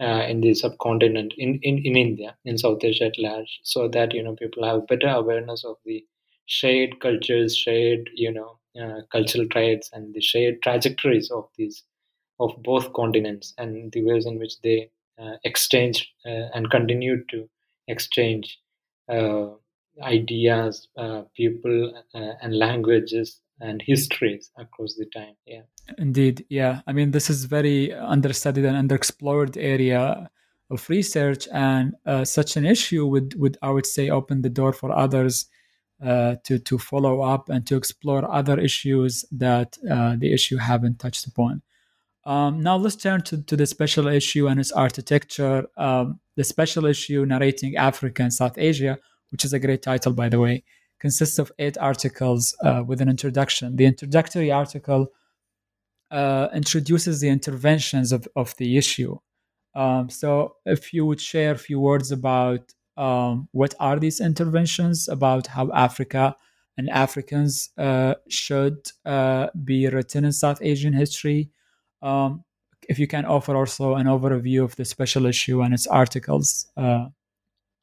[0.00, 4.14] uh, in the subcontinent, in, in in India, in South Asia at large, so that
[4.14, 6.04] you know people have better awareness of the
[6.46, 11.82] shared cultures, shared you know uh, cultural traits, and the shared trajectories of these
[12.38, 14.90] of both continents, and the ways in which they
[15.44, 17.48] exchange and continue to
[17.88, 18.58] exchange
[20.02, 25.34] ideas, uh, people, uh, and languages and histories across the time.
[25.46, 25.62] Yeah.
[25.98, 26.44] Indeed.
[26.48, 26.80] Yeah.
[26.86, 30.28] I mean, this is very understudied and underexplored area
[30.70, 34.72] of research, and uh, such an issue would would I would say open the door
[34.72, 35.46] for others.
[36.04, 40.98] Uh, to to follow up and to explore other issues that uh, the issue haven't
[40.98, 41.62] touched upon.
[42.26, 45.64] Um, now let's turn to, to the special issue and its architecture.
[45.78, 48.98] Um, the special issue narrating Africa and South Asia
[49.30, 50.64] which is a great title, by the way,
[50.98, 53.76] consists of eight articles uh, with an introduction.
[53.76, 55.08] The introductory article
[56.10, 59.18] uh, introduces the interventions of, of the issue.
[59.74, 65.08] Um, so, if you would share a few words about um, what are these interventions,
[65.08, 66.36] about how Africa
[66.78, 71.50] and Africans uh, should uh, be written in South Asian history.
[72.02, 72.44] Um,
[72.88, 77.06] if you can offer also an overview of the special issue and its articles, uh,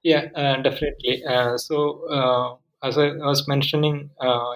[0.03, 1.23] yeah, uh, definitely.
[1.23, 4.09] Uh, so, uh, as I was mentioning,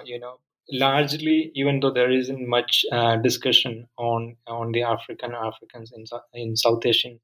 [0.04, 0.36] you know,
[0.70, 2.84] largely, even though there isn't much
[3.22, 7.18] discussion on on the African Africans in in South Asian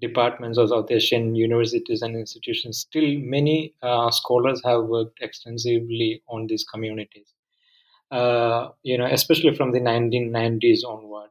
[0.00, 6.46] departments of South Asian universities and institutions, still many uh, scholars have worked extensively on
[6.46, 7.34] these communities.
[8.82, 11.30] you know, especially from the 1990s onward,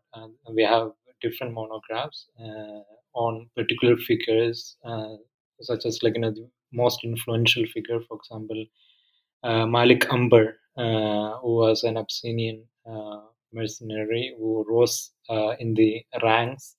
[0.54, 2.28] we have different monographs
[3.14, 4.78] on particular figures
[5.62, 8.66] such as like you know the most influential figure, for example,
[9.44, 13.22] uh, Malik Ambar, uh, who was an Abyssinian uh,
[13.54, 16.76] mercenary who rose uh, in the ranks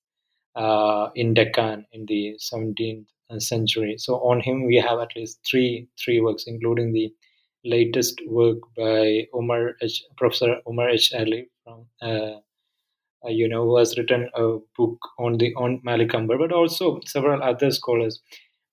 [0.56, 3.06] uh, in Deccan in the 17th
[3.38, 3.96] century.
[3.98, 7.12] So on him we have at least three three works, including the
[7.64, 11.12] latest work by Omar H, Professor Omar H.
[11.14, 12.40] Ali from uh,
[13.28, 17.42] you know who has written a book on the on Malik Ambar, but also several
[17.42, 18.20] other scholars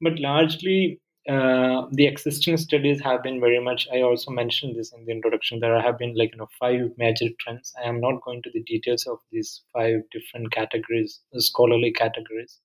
[0.02, 5.06] but largely uh, the existing studies have been very much i also mentioned this in
[5.06, 7.73] the introduction there have been like you know five major trends.
[7.84, 12.60] I am not going to the details of these five different categories scholarly categories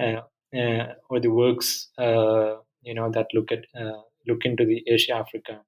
[0.00, 0.22] uh,
[0.56, 5.14] uh, or the works uh, you know that look at uh, look into the asia
[5.14, 5.60] africa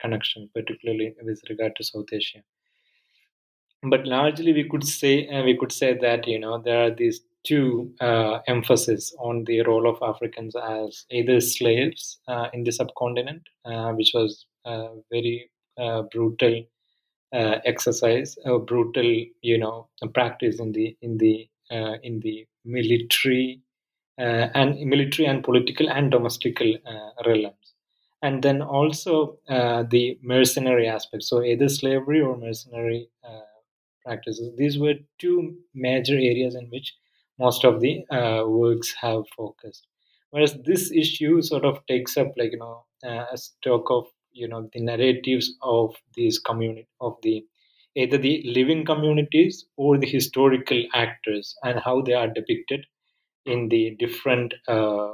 [0.00, 2.38] connection particularly with regard to south asia.
[3.82, 7.92] But largely we could say we could say that you know there are these to
[8.00, 13.92] uh, emphasis on the role of Africans as either slaves uh, in the subcontinent, uh,
[13.92, 16.64] which was a very uh, brutal
[17.32, 23.60] uh, exercise, a brutal, you know, practice in the in the uh, in the military
[24.18, 26.74] and military and political and domestical
[27.26, 27.74] realms.
[28.22, 31.24] And then also the mercenary aspect.
[31.24, 33.10] So either slavery or mercenary
[34.04, 34.56] practices.
[34.56, 36.94] These were two major areas in which
[37.38, 39.86] most of the uh, works have focused.
[40.30, 44.48] Whereas this issue sort of takes up like you know uh, a stock of you
[44.48, 47.44] know the narratives of these community of the
[47.94, 52.84] either the living communities or the historical actors and how they are depicted
[53.46, 55.12] in the different uh,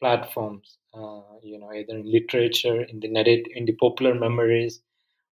[0.00, 4.80] platforms uh, you know either in literature in the narrate in the popular memories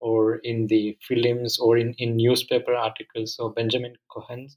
[0.01, 4.57] or in the films or in, in newspaper articles so benjamin cohen's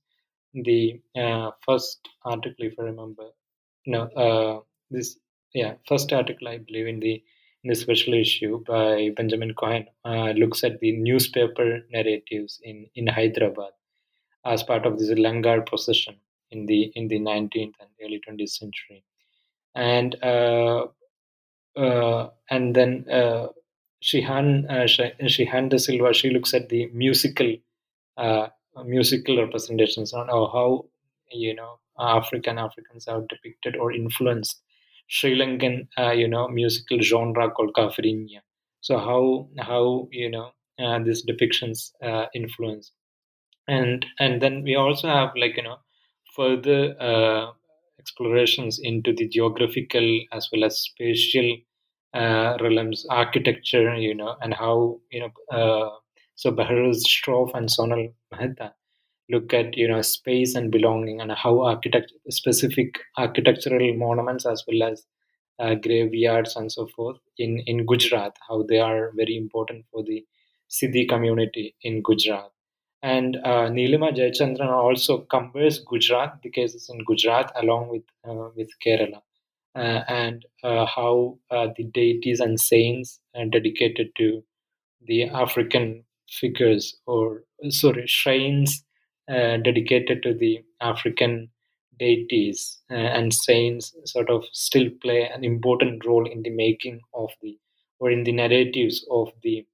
[0.64, 3.30] the uh, first article if i remember.
[3.86, 5.18] No uh, this
[5.54, 7.24] yeah first article i believe in the
[7.64, 13.08] in the special issue by benjamin cohen uh, looks at the newspaper narratives in in
[13.08, 13.74] hyderabad
[14.46, 16.16] as part of this langar procession
[16.52, 19.04] in the in the 19th and early 20th century.
[19.74, 20.88] And uh,
[21.76, 23.48] uh, and then uh,
[24.04, 24.88] Shihan uh,
[25.28, 27.56] Shihan de Silva she looks at the musical
[28.84, 30.86] musical representations on how
[31.32, 34.62] you know African Africans are depicted or influenced
[35.08, 38.42] Sri Lankan uh, you know musical genre called Kaffirinha.
[38.82, 42.92] So how how you know uh, these depictions uh, influence
[43.68, 45.78] and and then we also have like you know
[46.36, 47.52] further uh,
[48.00, 51.58] explorations into the geographical as well as spatial
[52.14, 55.32] uh, realms, architecture, you know, and how you know.
[55.58, 55.90] Uh,
[56.36, 58.74] so Beheroze Shroff and Sonal Mehta
[59.30, 64.92] look at you know space and belonging and how architect specific architectural monuments as well
[64.92, 65.06] as
[65.60, 70.26] uh, graveyards and so forth in in Gujarat, how they are very important for the
[70.70, 72.52] Siddi community in Gujarat.
[73.02, 78.70] And uh, Nilima Jayachandran also compares Gujarat, the cases in Gujarat, along with uh, with
[78.86, 79.22] Kerala,
[79.76, 84.44] uh, and uh, how uh, the deities and saints are dedicated to
[85.06, 88.84] the African figures, or sorry, shrines
[89.30, 91.50] uh, dedicated to the African
[91.98, 97.58] deities and saints, sort of still play an important role in the making of the
[98.00, 99.66] or in the narratives of the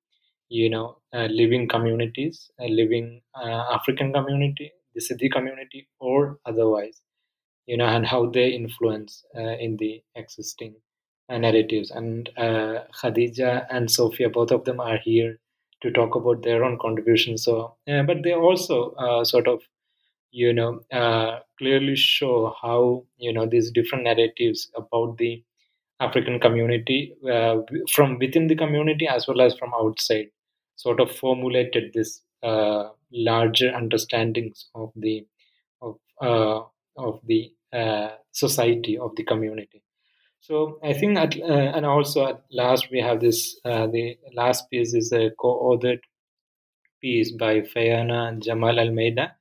[0.50, 7.02] you know, uh, living communities, uh, living uh, African community, the Siddi community, or otherwise,
[7.68, 10.76] you know, and how they influence uh, in the existing
[11.30, 11.92] uh, narratives.
[11.92, 15.40] And uh, Khadija and Sophia, both of them are here
[15.82, 17.44] to talk about their own contributions.
[17.44, 19.62] So, yeah, but they also sort of,
[20.32, 20.82] you know,
[21.58, 25.44] clearly show how you know these different narratives about the
[26.00, 27.16] African community
[27.92, 30.28] from within the community as well as from outside
[30.76, 35.26] sort of formulated this uh, larger understandings of the
[35.82, 36.62] of uh,
[36.98, 39.81] of the uh, society of the community.
[40.42, 43.60] So I think, at, uh, and also at last we have this.
[43.64, 46.00] Uh, the last piece is a co-authored
[47.00, 49.36] piece by Fayana Jamal Almeida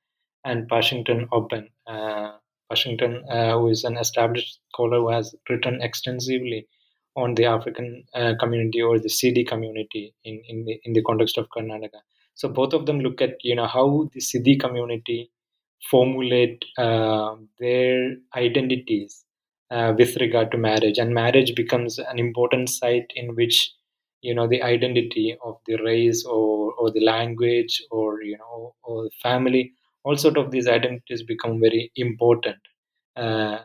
[0.44, 1.68] and Pashington Obeng.
[1.86, 2.32] Uh,
[2.68, 6.68] Pashington, who is an established scholar who has written extensively
[7.16, 11.36] on the African uh, community or the Siddi community in, in, the, in the context
[11.38, 12.00] of Karnataka.
[12.34, 15.30] So both of them look at you know how the Siddi community
[15.90, 19.24] formulate uh, their identities
[19.70, 23.72] uh, with regard to marriage, and marriage becomes an important site in which
[24.22, 29.08] you know the identity of the race or or the language or you know or
[29.22, 29.72] family,
[30.04, 32.58] all sort of these identities become very important,
[33.16, 33.58] uh,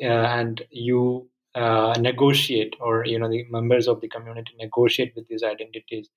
[0.00, 5.42] and you uh, negotiate or you know the members of the community negotiate with these
[5.42, 6.08] identities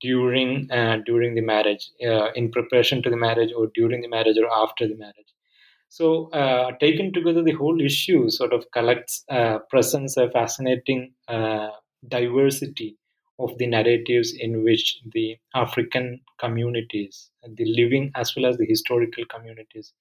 [0.00, 4.36] during uh, during the marriage uh, in preparation to the marriage or during the marriage
[4.38, 5.32] or after the marriage
[5.90, 11.70] so uh, taken together the whole issue sort of collects uh, presents a fascinating uh,
[12.08, 12.96] diversity
[13.38, 19.24] of the narratives in which the african communities the living as well as the historical
[19.34, 19.92] communities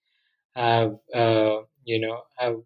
[0.56, 0.96] have
[1.86, 2.58] you know have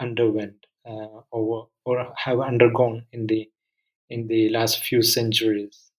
[0.00, 3.48] underwent uh, or or have undergone in the
[4.10, 5.90] in the last few centuries.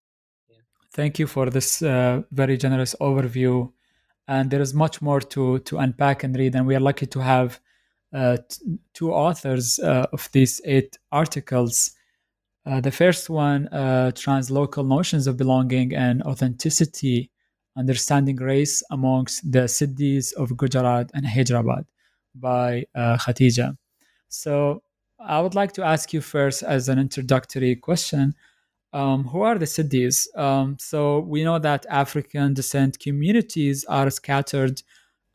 [0.50, 0.58] Yeah.
[0.92, 3.72] Thank you for this uh, very generous overview,
[4.30, 6.56] and there is much more to to unpack and read.
[6.56, 7.60] And we are lucky to have
[8.14, 11.92] uh, t- two authors uh, of these eight articles.
[12.66, 17.32] Uh, the first one, uh, translocal notions of belonging and authenticity,
[17.76, 21.86] understanding race amongst the Siddis of Gujarat and Hyderabad,
[22.36, 23.78] by Khatija.
[24.28, 24.84] So
[25.20, 28.36] I would like to ask you first, as an introductory question,
[28.94, 30.28] um, who are the Siddis?
[30.38, 34.82] Um, so we know that African descent communities are scattered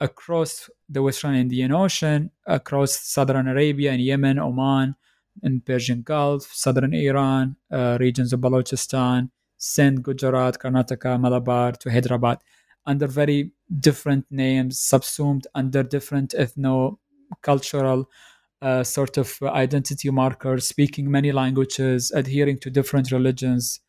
[0.00, 4.96] across the Western Indian Ocean, across southern Arabia and Yemen, Oman,
[5.42, 12.38] and Persian Gulf, southern Iran, uh, regions of Balochistan, Sindh, Gujarat, Karnataka, Malabar to Hyderabad,
[12.86, 16.98] under very different names, subsumed under different ethno
[17.40, 18.08] cultural
[18.64, 23.80] uh, sort of identity markers, speaking many languages, adhering to different religions.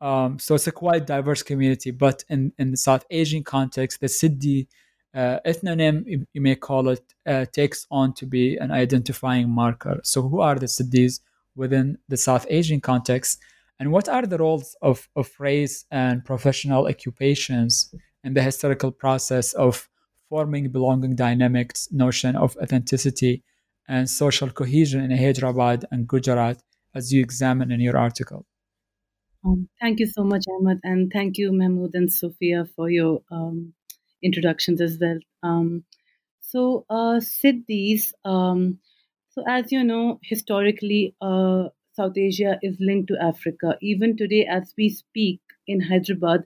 [0.00, 1.90] Um, so it's a quite diverse community.
[1.90, 4.66] But in, in the South Asian context, the Siddi
[5.14, 10.00] uh, ethnonym, you may call it, uh, takes on to be an identifying marker.
[10.02, 11.20] So, who are the Siddis
[11.54, 13.40] within the South Asian context?
[13.78, 17.94] And what are the roles of, of race and professional occupations
[18.24, 19.88] in the historical process of
[20.30, 23.42] forming belonging dynamics, notion of authenticity,
[23.88, 26.62] and social cohesion in Hyderabad and Gujarat,
[26.94, 28.46] as you examine in your article?
[29.44, 33.74] Um, thank you so much, Ahmed, and thank you, Mahmood and Sophia, for your um,
[34.22, 35.18] introductions as well.
[35.42, 35.84] Um,
[36.40, 38.78] so, uh, Siddhis, um,
[39.30, 43.76] so as you know, historically, uh, South Asia is linked to Africa.
[43.82, 46.44] Even today, as we speak in Hyderabad,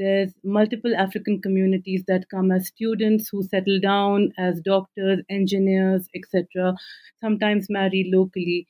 [0.00, 6.74] there's multiple African communities that come as students who settle down as doctors, engineers, etc.
[7.20, 8.66] Sometimes marry locally.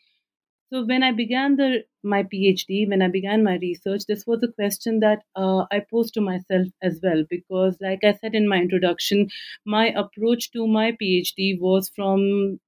[0.73, 4.53] So when I began the my PhD, when I began my research, this was a
[4.53, 8.59] question that uh, I posed to myself as well because, like I said in my
[8.59, 9.29] introduction,
[9.65, 12.59] my approach to my PhD was from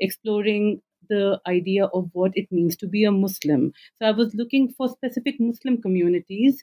[0.00, 3.72] exploring the idea of what it means to be a Muslim.
[3.98, 6.62] So I was looking for specific Muslim communities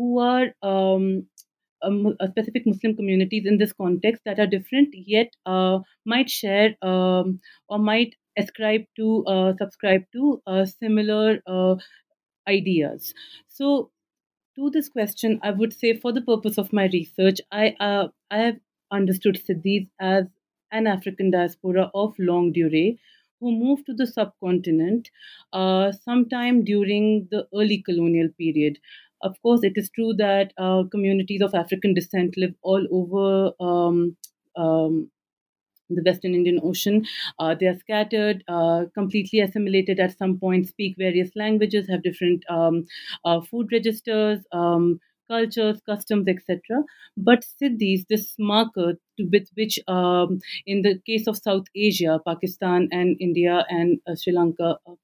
[0.00, 1.26] who are um,
[1.82, 7.38] um, specific Muslim communities in this context that are different yet uh, might share um,
[7.68, 11.74] or might ascribe to, uh, subscribe to uh, similar uh,
[12.48, 13.12] ideas.
[13.48, 13.90] So,
[14.56, 18.38] to this question, I would say, for the purpose of my research, I uh, I
[18.38, 18.56] have
[18.90, 20.26] understood Siddhis as
[20.72, 22.98] an African diaspora of longue durée
[23.40, 25.10] who moved to the subcontinent
[25.52, 28.78] uh, sometime during the early colonial period.
[29.22, 34.16] Of course, it is true that uh, communities of African descent live all over um,
[34.56, 35.10] um,
[35.88, 37.04] the Western Indian Ocean.
[37.38, 42.44] Uh, they are scattered, uh, completely assimilated at some point, speak various languages, have different
[42.48, 42.86] um,
[43.24, 46.82] uh, food registers, um, cultures, customs, etc.
[47.16, 52.88] But Siddhis, this marker to, with which, um, in the case of South Asia, Pakistan
[52.90, 54.94] and India and uh, Sri Lanka, uh,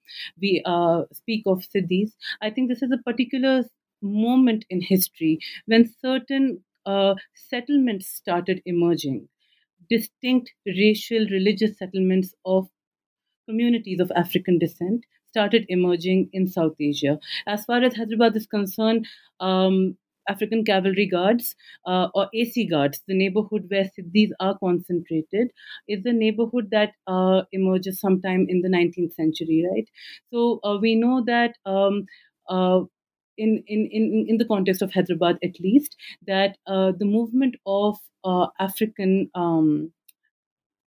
[0.41, 2.12] we uh, speak of Siddhis.
[2.43, 3.64] I think this is a particular
[4.03, 6.62] moment in history when certain
[7.34, 9.28] settlements started emerging
[9.90, 12.68] distinct racial religious settlements of
[13.49, 17.18] communities of African descent started emerging in South Asia.
[17.47, 19.07] As far as Hyderabad is concerned,
[19.40, 19.97] um,
[20.28, 21.55] African Cavalry Guards
[21.86, 25.49] uh, or AC Guards, the neighborhood where Siddhis are concentrated,
[25.88, 29.88] is a neighborhood that uh, emerges sometime in the 19th century, right?
[30.32, 32.07] So uh, we know that um,
[32.49, 32.80] uh,
[33.37, 37.99] in, in, in, in the context of Hyderabad at least, that uh, the movement of
[38.24, 39.93] uh, African um,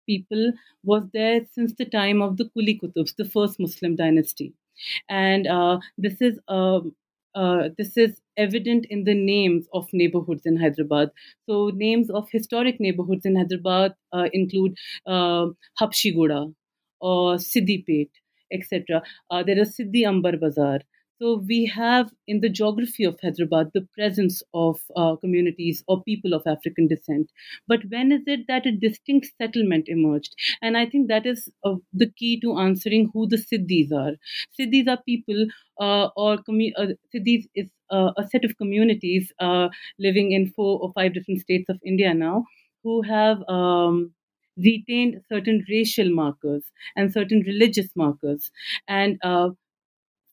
[0.08, 4.54] people was there since the time of the Kuli Qutubs, the first Muslim dynasty.
[5.10, 6.95] And uh, this is um,
[7.36, 11.12] uh, this is evident in the names of neighborhoods in Hyderabad.
[11.47, 15.47] So, names of historic neighborhoods in Hyderabad uh, include uh,
[15.80, 16.54] Habshiguda
[17.00, 18.10] or Siddipet,
[18.52, 19.04] etc.
[19.30, 20.80] Uh, there is Siddhi Ambar Bazar.
[21.22, 26.34] So we have in the geography of Hyderabad the presence of uh, communities or people
[26.34, 27.30] of African descent.
[27.68, 30.34] But when is it that a distinct settlement emerged?
[30.62, 34.16] And I think that is uh, the key to answering who the Siddhis are.
[34.58, 35.48] Siddhis are people
[35.80, 39.68] uh, or commu- uh, Siddhis is uh, a set of communities uh,
[40.00, 42.46] living in four or five different states of India now
[42.84, 44.14] who have um,
[44.58, 46.64] retained certain racial markers
[46.96, 48.52] and certain religious markers.
[48.88, 49.18] And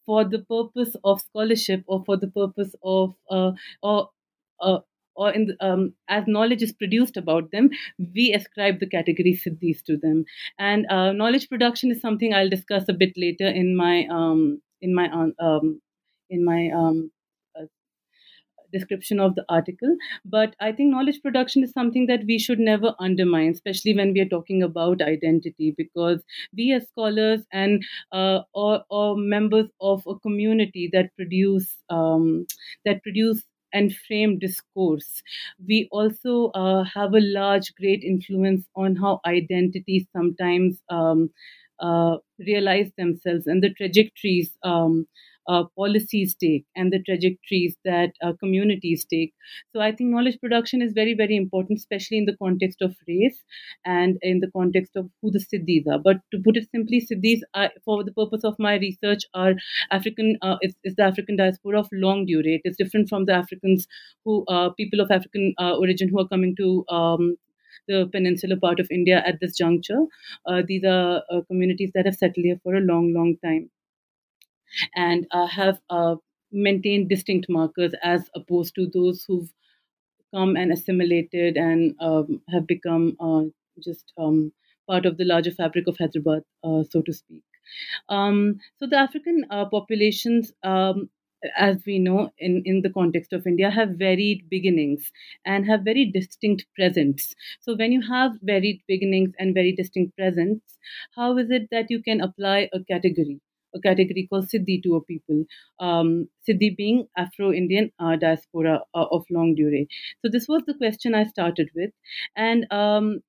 [0.06, 3.52] for the purpose of scholarship or for the purpose of uh,
[3.82, 4.10] or
[4.60, 4.78] uh,
[5.16, 7.70] or in the, um, as knowledge is produced about them,
[8.14, 10.24] we ascribe the category siddhis to them.
[10.58, 14.94] And uh, knowledge production is something I'll discuss a bit later in my um, in
[14.94, 15.80] my um,
[16.30, 17.10] in my um,
[18.76, 19.96] description of the article.
[20.24, 24.20] But I think knowledge production is something that we should never undermine, especially when we
[24.20, 26.22] are talking about identity, because
[26.56, 32.46] we as scholars and uh, or, or members of a community that produce um,
[32.84, 35.22] that produce and frame discourse.
[35.66, 41.30] We also uh, have a large, great influence on how identities sometimes um,
[41.80, 45.06] uh, realize themselves and the trajectories um,
[45.48, 49.32] uh, policies take and the trajectories that uh, communities take.
[49.72, 53.38] So I think knowledge production is very, very important, especially in the context of race
[53.84, 55.98] and in the context of who the Siddhis are.
[55.98, 59.54] But to put it simply, Siddhis, are, for the purpose of my research, are
[59.90, 62.60] African, uh, is, is the African diaspora of longue durée.
[62.62, 63.86] It is different from the Africans
[64.24, 67.36] who, uh, people of African uh, origin who are coming to um,
[67.88, 70.06] the peninsular part of India at this juncture.
[70.46, 73.70] Uh, these are uh, communities that have settled here for a long, long time
[74.94, 76.16] and uh, have uh,
[76.52, 79.52] maintained distinct markers as opposed to those who've
[80.34, 83.42] come and assimilated and um, have become uh,
[83.82, 84.52] just um,
[84.88, 87.42] part of the larger fabric of Hyderabad, uh, so to speak.
[88.08, 91.10] Um, so the African populations um,
[91.56, 95.12] as we know in, in the context of India, have varied beginnings
[95.44, 97.34] and have very distinct presents.
[97.60, 100.76] So, when you have varied beginnings and very distinct presents,
[101.14, 103.40] how is it that you can apply a category?
[103.76, 105.44] A category called Siddhi to a people,
[105.80, 109.86] um, Siddhi being Afro Indian uh, diaspora uh, of longue durée.
[110.24, 111.90] So, this was the question I started with.
[112.36, 113.20] And um,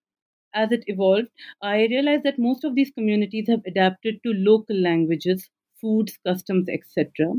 [0.53, 1.29] as it evolved,
[1.61, 7.33] I realized that most of these communities have adapted to local languages foods, customs, etc.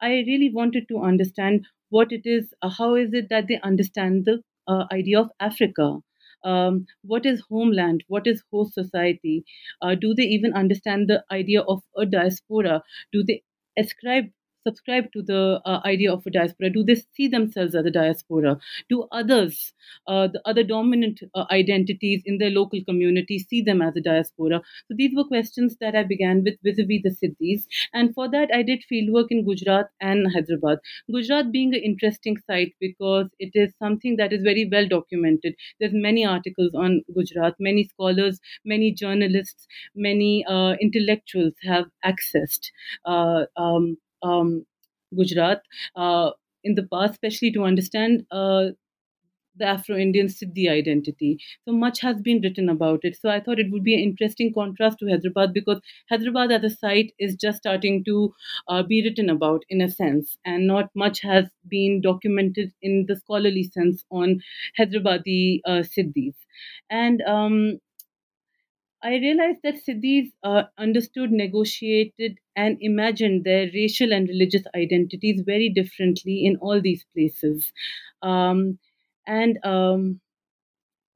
[0.00, 4.24] I really wanted to understand what it is, uh, how is it that they understand
[4.26, 6.00] the uh, idea of Africa?
[6.44, 8.04] Um, what is homeland?
[8.08, 9.44] What is host society?
[9.82, 12.82] Uh, do they even understand the idea of a diaspora?
[13.12, 13.42] Do they
[13.78, 14.26] ascribe
[14.66, 16.70] subscribe to the uh, idea of a diaspora?
[16.70, 18.58] Do they see themselves as a diaspora?
[18.88, 19.72] Do others,
[20.06, 24.62] uh, the other dominant uh, identities in their local community, see them as a diaspora?
[24.88, 27.62] So these were questions that I began with vis-a-vis the Siddhis,
[27.92, 30.78] and for that I did fieldwork in Gujarat and Hyderabad.
[31.10, 35.54] Gujarat being an interesting site because it is something that is very well documented.
[35.80, 42.70] There's many articles on Gujarat, many scholars, many journalists, many uh, intellectuals have accessed.
[43.04, 44.64] Uh, um, um,
[45.16, 45.62] Gujarat
[45.96, 46.30] uh,
[46.64, 48.70] in the past, especially to understand uh,
[49.56, 51.38] the Afro Indian Siddhi identity.
[51.64, 53.16] So much has been written about it.
[53.20, 56.70] So I thought it would be an interesting contrast to Hyderabad because Hyderabad as a
[56.76, 58.34] site is just starting to
[58.68, 63.16] uh, be written about in a sense, and not much has been documented in the
[63.16, 64.40] scholarly sense on
[64.78, 66.34] Hyderabadi uh, Siddhis.
[66.90, 67.78] And um,
[69.04, 75.68] I realized that Siddhis uh, understood, negotiated, and imagined their racial and religious identities very
[75.68, 77.72] differently in all these places.
[78.22, 78.78] Um,
[79.26, 80.20] and um,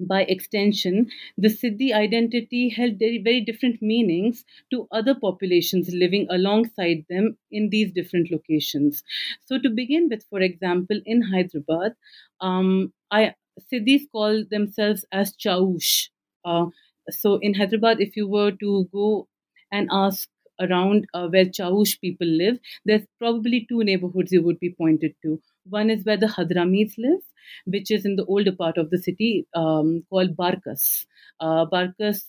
[0.00, 7.36] by extension, the Siddhi identity held very, different meanings to other populations living alongside them
[7.50, 9.02] in these different locations.
[9.46, 11.94] So, to begin with, for example, in Hyderabad,
[12.40, 13.34] um, I,
[13.72, 16.10] Siddhis call themselves as Chaush.
[16.44, 16.66] Uh,
[17.10, 19.28] so in Hyderabad, if you were to go
[19.72, 20.28] and ask
[20.60, 25.40] around uh, where Chaush people live, there's probably two neighborhoods you would be pointed to.
[25.68, 27.20] One is where the Hadramis live,
[27.66, 31.04] which is in the older part of the city um, called Barkas.
[31.40, 32.22] Uh, Barkas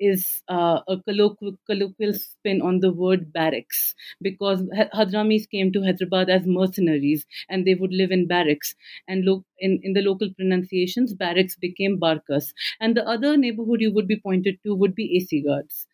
[0.00, 4.62] is uh, a colloquial, colloquial spin on the word barracks because
[4.94, 8.74] Hadramis came to Hyderabad as mercenaries and they would live in barracks.
[9.08, 12.52] And lo- in, in the local pronunciations, barracks became barkas.
[12.80, 15.86] And the other neighborhood you would be pointed to would be AC guards.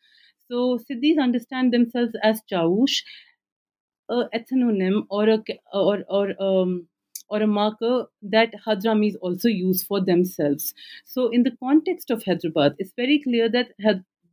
[0.48, 3.02] So Siddhis understand themselves as Chaush,
[4.08, 5.38] a ethnonym or a
[5.72, 6.88] or or um,
[7.28, 10.74] or a marker that Hadramis also use for themselves.
[11.04, 13.68] So, in the context of Hyderabad, it's very clear that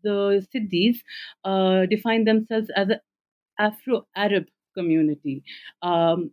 [0.04, 0.98] the Siddhis
[1.44, 3.00] uh, define themselves as an
[3.58, 5.44] Afro Arab community,
[5.82, 6.32] um,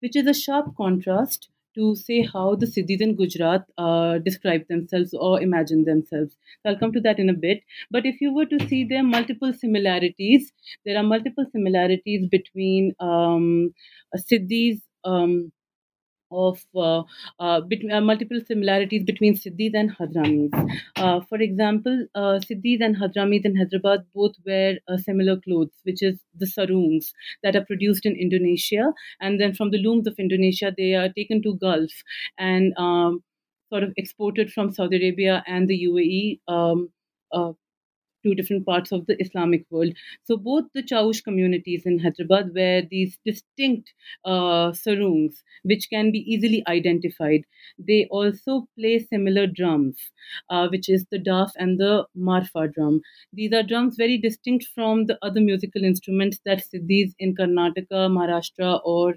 [0.00, 5.14] which is a sharp contrast to say how the Siddhis in Gujarat uh, describe themselves
[5.14, 6.32] or imagine themselves.
[6.62, 7.62] So I'll come to that in a bit.
[7.90, 10.52] But if you were to see there multiple similarities,
[10.84, 13.72] there are multiple similarities between um,
[14.16, 14.80] Siddhis.
[15.04, 15.52] Um,
[16.30, 17.02] of uh,
[17.38, 17.60] uh,
[17.92, 20.50] uh, multiple similarities between Siddhis and Hadramis.
[20.96, 26.02] Uh, for example, uh, Siddhis and Hadramis in Hyderabad both wear uh, similar clothes, which
[26.02, 27.12] is the saroons
[27.42, 31.42] that are produced in Indonesia, and then from the looms of Indonesia, they are taken
[31.42, 31.90] to Gulf
[32.38, 33.22] and um,
[33.70, 36.40] sort of exported from Saudi Arabia and the UAE.
[36.48, 36.90] Um,
[38.22, 39.92] two different parts of the Islamic world.
[40.24, 43.92] So both the Chaush communities in Hyderabad wear these distinct
[44.24, 47.44] uh, saroons, which can be easily identified.
[47.78, 49.96] They also play similar drums,
[50.48, 53.00] uh, which is the daf and the marfa drum.
[53.32, 58.80] These are drums very distinct from the other musical instruments that Siddhis in Karnataka, Maharashtra,
[58.84, 59.16] or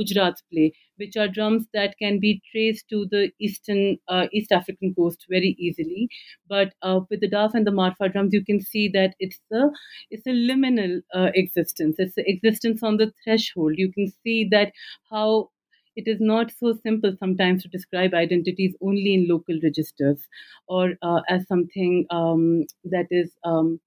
[0.00, 4.94] Gujarat play, which are drums that can be traced to the eastern uh, East African
[4.94, 6.08] coast very easily.
[6.48, 9.68] But uh, with the Daf and the Marfa drums, you can see that it's a
[10.10, 11.96] it's a liminal uh, existence.
[11.98, 13.74] It's the existence on the threshold.
[13.76, 14.72] You can see that
[15.10, 15.50] how
[15.96, 20.26] it is not so simple sometimes to describe identities only in local registers
[20.68, 23.80] or uh, as something um, that is um,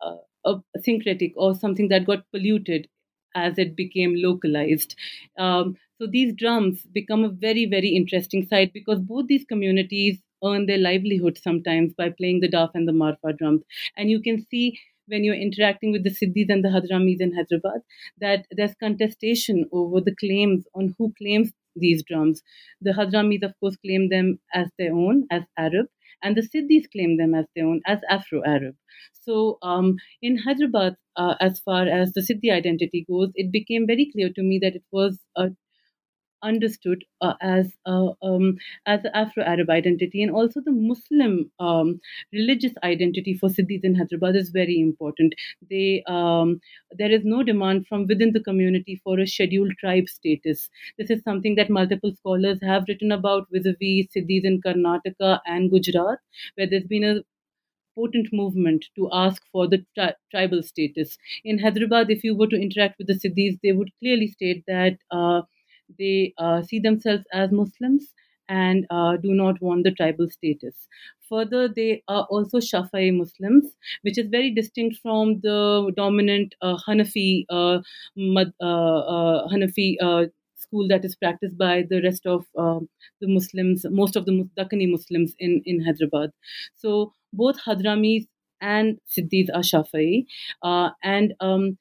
[0.00, 2.88] uh, syncretic or something that got polluted
[3.34, 4.94] as it became localized.
[5.38, 10.66] Um, so these drums become a very, very interesting site because both these communities earn
[10.66, 13.62] their livelihood sometimes by playing the Daf and the Marfa drums.
[13.96, 17.82] And you can see when you're interacting with the Siddhis and the Hadramis in Hyderabad
[18.20, 22.42] that there's contestation over the claims on who claims these drums.
[22.80, 25.86] The Hadramis, of course, claim them as their own, as Arab,
[26.22, 28.76] and the Siddhis claim them as their own, as Afro Arab.
[29.12, 34.10] So um, in Hyderabad, uh, as far as the Siddhi identity goes, it became very
[34.12, 35.50] clear to me that it was a
[36.42, 42.00] understood uh, as uh, um, as the Afro-Arab identity, and also the Muslim um,
[42.32, 45.34] religious identity for Siddhis in Hyderabad is very important.
[45.70, 46.60] They um,
[46.98, 50.68] there is no demand from within the community for a scheduled tribe status.
[50.98, 56.18] This is something that multiple scholars have written about vis-a-vis Siddhis in Karnataka and Gujarat,
[56.54, 57.22] where there's been a
[57.96, 61.18] potent movement to ask for the tri- tribal status.
[61.44, 64.98] In Hyderabad, if you were to interact with the Siddhis, they would clearly state that.
[65.10, 65.42] Uh,
[65.98, 68.06] they uh, see themselves as Muslims
[68.48, 70.74] and uh, do not want the tribal status.
[71.28, 73.64] Further, they are also Shafi'i Muslims,
[74.02, 77.78] which is very distinct from the dominant uh, Hanafi uh,
[78.18, 84.26] uh, uh, Hanafi school that is practiced by the rest of the Muslims, most of
[84.26, 86.30] the Dakkani Muslims in, in Hyderabad.
[86.74, 88.26] So both Hadramis
[88.60, 90.26] and Siddhis are Shafi'i,
[91.04, 91.78] and um,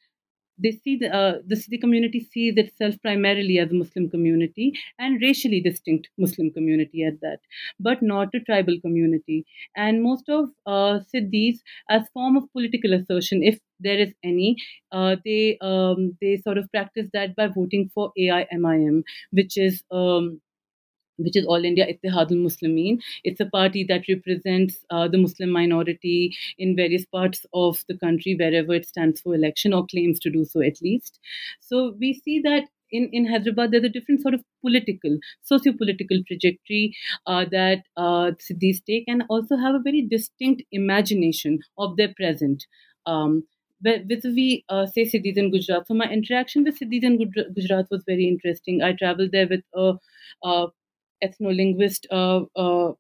[0.62, 5.22] they see the, uh, the Siddhi community sees itself primarily as a Muslim community and
[5.22, 7.40] racially distinct Muslim community at that,
[7.80, 9.46] but not a tribal community.
[9.76, 14.58] And most of uh, Siddhis, as form of political assertion, if there is any,
[14.92, 20.42] uh, they um, they sort of practice that by voting for AIMIM, which is um,
[21.20, 23.00] which is All India Ittihadul Muslimin.
[23.24, 28.36] It's a party that represents uh, the Muslim minority in various parts of the country,
[28.40, 31.20] wherever it stands for election or claims to do so at least.
[31.60, 36.96] So we see that in, in Hyderabad, there's a different sort of political, socio-political trajectory
[37.28, 42.66] uh, that uh, Siddhis take and also have a very distinct imagination of their present.
[43.06, 43.44] Um,
[43.82, 45.88] vis-a-vis, uh, say, Siddhis in Gujarat.
[45.88, 47.18] So my interaction with Siddhis in
[47.56, 48.82] Gujarat was very interesting.
[48.82, 49.94] I traveled there with a,
[50.44, 50.68] a
[51.24, 52.94] ethnolinguist uh, uh,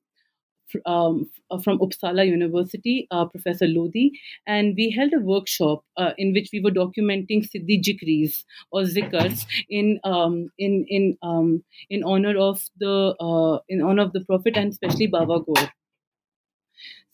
[0.86, 1.30] um,
[1.63, 4.11] from Uppsala University, uh, Professor Lodhi,
[4.45, 9.45] and we held a workshop uh, in which we were documenting Siddhi Jikris or Zikrs
[9.70, 14.57] in um, in in um, in honor of the uh, in honor of the Prophet
[14.57, 15.70] and especially Baba Gaur.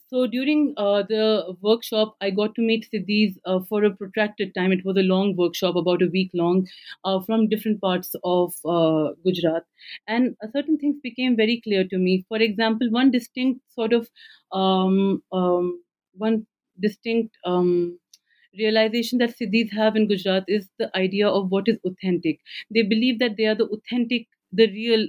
[0.07, 4.71] So during uh, the workshop, I got to meet Siddhis uh, for a protracted time.
[4.71, 6.67] It was a long workshop, about a week long,
[7.03, 9.65] uh, from different parts of uh, Gujarat.
[10.07, 12.23] And certain things became very clear to me.
[12.29, 14.07] For example, one distinct sort of
[14.51, 15.81] um, um,
[16.13, 16.45] one
[16.79, 17.99] distinct um,
[18.57, 22.39] realization that Siddhis have in Gujarat is the idea of what is authentic.
[22.73, 25.07] They believe that they are the authentic, the real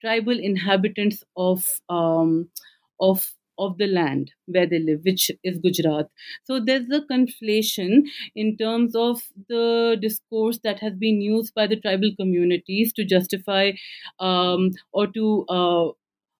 [0.00, 2.50] tribal inhabitants of um,
[3.00, 3.26] of
[3.60, 6.08] of the land where they live, which is Gujarat.
[6.44, 8.02] So there's a conflation
[8.34, 13.72] in terms of the discourse that has been used by the tribal communities to justify
[14.18, 15.88] um, or to uh,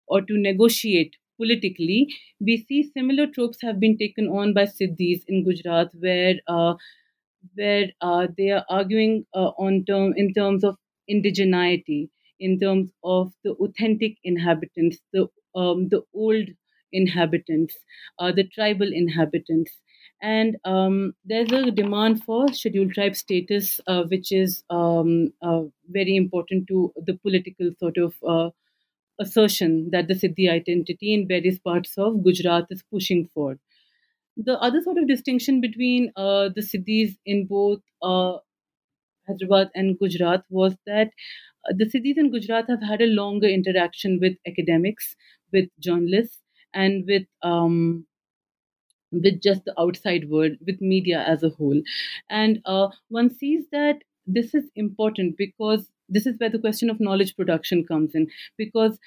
[0.07, 2.09] or to negotiate politically.
[2.41, 6.75] We see similar tropes have been taken on by Siddhis in Gujarat, where uh,
[7.55, 10.77] where uh, they are arguing uh, on term in terms of
[11.11, 12.09] indigeneity,
[12.39, 16.49] in terms of the authentic inhabitants, the um, the old
[16.93, 17.77] inhabitants,
[18.19, 19.73] uh, the tribal inhabitants.
[20.23, 26.15] And um, there's a demand for scheduled tribe status, uh, which is um, uh, very
[26.15, 28.51] important to the political sort of uh,
[29.19, 33.59] assertion that the Siddhi identity in various parts of Gujarat is pushing for.
[34.37, 38.39] The other sort of distinction between uh, the Siddhis in both uh,
[39.27, 41.11] Hyderabad and Gujarat was that
[41.77, 45.15] the Siddhis in Gujarat have had a longer interaction with academics,
[45.53, 46.40] with journalists,
[46.75, 48.07] and with um,
[49.13, 51.81] with just the outside world, with media as a whole.
[52.29, 57.01] And uh, one sees that this is important because this is where the question of
[57.01, 58.29] knowledge production comes in.
[58.57, 58.99] Because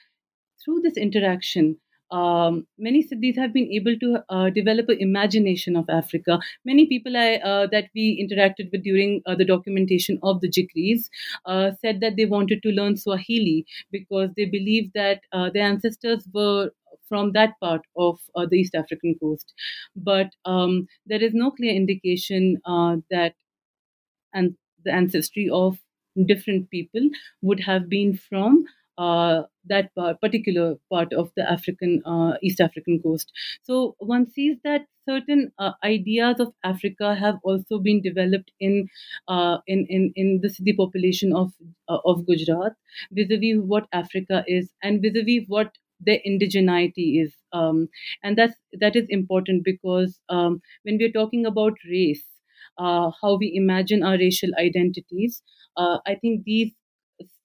[0.63, 1.77] through this interaction,
[2.11, 6.39] um, many Siddhis have been able to uh, develop an imagination of Africa.
[6.63, 11.09] Many people I, uh, that we interacted with during uh, the documentation of the Jikris
[11.45, 16.27] uh, said that they wanted to learn Swahili because they believe that uh, their ancestors
[16.31, 16.69] were
[17.09, 19.53] from that part of uh, the East African coast.
[19.95, 23.33] But um, there is no clear indication that
[24.33, 25.77] and the ancestry of
[26.25, 27.09] different people
[27.41, 28.65] would have been from
[28.97, 33.31] uh, that part, particular part of the African uh, East African coast.
[33.63, 38.87] So one sees that certain uh, ideas of Africa have also been developed in
[39.27, 41.53] uh, in, in in the Siddi population of
[41.89, 42.73] uh, of Gujarat,
[43.11, 45.71] vis-a-vis what Africa is, and vis-a-vis what
[46.05, 47.87] their indigeneity is, um,
[48.23, 52.23] and that's that is important because um, when we are talking about race.
[52.75, 55.43] Uh, how we imagine our racial identities.
[55.77, 56.71] I think these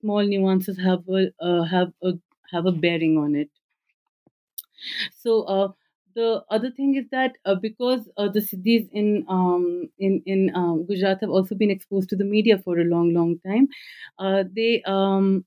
[0.00, 2.12] small nuances have a uh, have a
[2.52, 3.50] have a bearing on it.
[5.14, 5.72] So uh,
[6.14, 10.84] the other thing is that uh, because uh, the Siddhis in um, in in um,
[10.86, 13.68] Gujarat have also been exposed to the media for a long, long time,
[14.18, 15.44] uh, they um,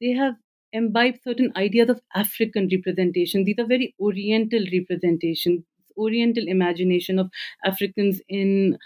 [0.00, 0.36] they have
[0.72, 3.44] imbibed certain ideas of African representation.
[3.44, 5.64] These are very Oriental representations
[5.98, 7.30] oriental imagination of
[7.64, 8.78] Africans in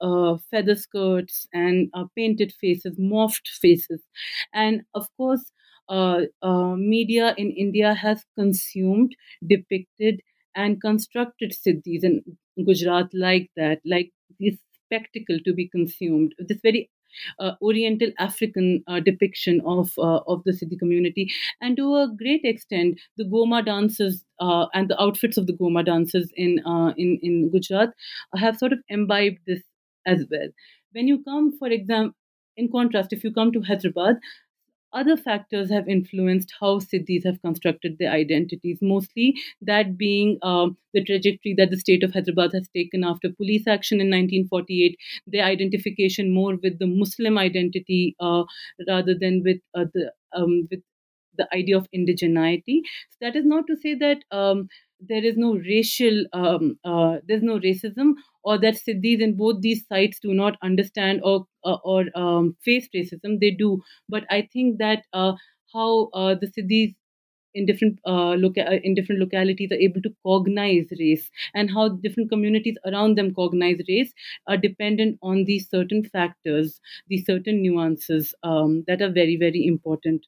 [0.00, 4.00] uh, feather skirts and uh, painted faces, morphed faces.
[4.52, 5.50] And of course,
[5.88, 9.14] uh, uh media in India has consumed,
[9.46, 10.22] depicted,
[10.54, 12.22] and constructed Siddhis in
[12.64, 16.90] Gujarat like that, like this spectacle to be consumed, this very
[17.62, 23.00] Oriental African uh, depiction of uh, of the Siddhi community, and to a great extent,
[23.16, 27.50] the Goma dances uh, and the outfits of the Goma dancers in uh, in in
[27.50, 27.90] Gujarat
[28.36, 29.62] have sort of imbibed this
[30.06, 30.48] as well.
[30.92, 32.16] When you come, for example,
[32.56, 34.18] in contrast, if you come to Hyderabad,
[34.94, 41.04] other factors have influenced how Siddhis have constructed their identities, mostly that being um, the
[41.04, 46.32] trajectory that the state of Hyderabad has taken after police action in 1948, their identification
[46.32, 48.44] more with the Muslim identity uh,
[48.88, 50.80] rather than with uh, the um, with
[51.36, 52.80] the idea of indigeneity.
[53.10, 54.68] So that is not to say that um,
[55.00, 58.14] there is no racial, um, uh, there's no racism,
[58.44, 62.88] or that Siddhis in both these sites do not understand or uh, or um, face
[62.94, 63.40] racism.
[63.40, 65.32] They do, but I think that uh,
[65.72, 66.94] how uh, the Siddhis
[67.54, 71.88] in different uh, loca- uh, in different localities are able to cognize race and how
[71.88, 74.12] different communities around them cognize race
[74.46, 80.26] are dependent on these certain factors these certain nuances um, that are very very important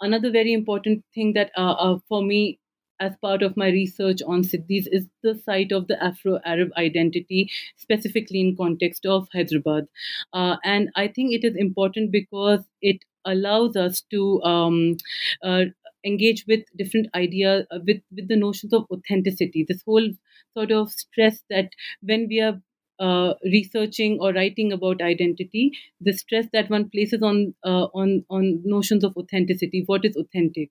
[0.00, 2.58] another very important thing that uh, for me
[3.00, 8.40] as part of my research on Siddhis is the site of the Afro-Arab identity, specifically
[8.40, 9.86] in context of Hyderabad.
[10.32, 14.96] Uh, and I think it is important because it allows us to um,
[15.42, 15.64] uh,
[16.04, 19.64] engage with different ideas, uh, with, with the notions of authenticity.
[19.66, 20.08] This whole
[20.56, 21.70] sort of stress that
[22.02, 22.60] when we are
[23.00, 28.62] uh, researching or writing about identity, the stress that one places on uh, on on
[28.64, 29.82] notions of authenticity.
[29.86, 30.70] What is authentic?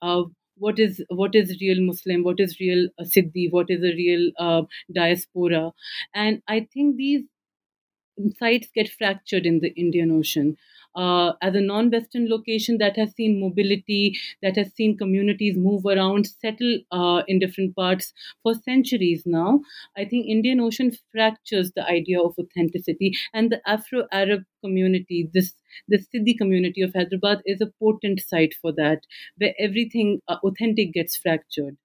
[0.00, 0.24] Uh,
[0.58, 2.22] what is what is real Muslim?
[2.22, 3.50] What is real uh, Siddhi?
[3.50, 5.72] What is a real uh, diaspora?
[6.14, 7.24] And I think these
[8.38, 10.56] sites get fractured in the Indian Ocean
[10.96, 16.26] uh, as a non-Western location that has seen mobility, that has seen communities move around,
[16.26, 19.60] settle uh, in different parts for centuries now.
[19.96, 25.54] I think Indian Ocean fractures the idea of authenticity, and the Afro-Arab community, this
[25.88, 29.00] the Siddhi community of Hyderabad, is a potent site for that,
[29.36, 31.76] where everything uh, authentic gets fractured.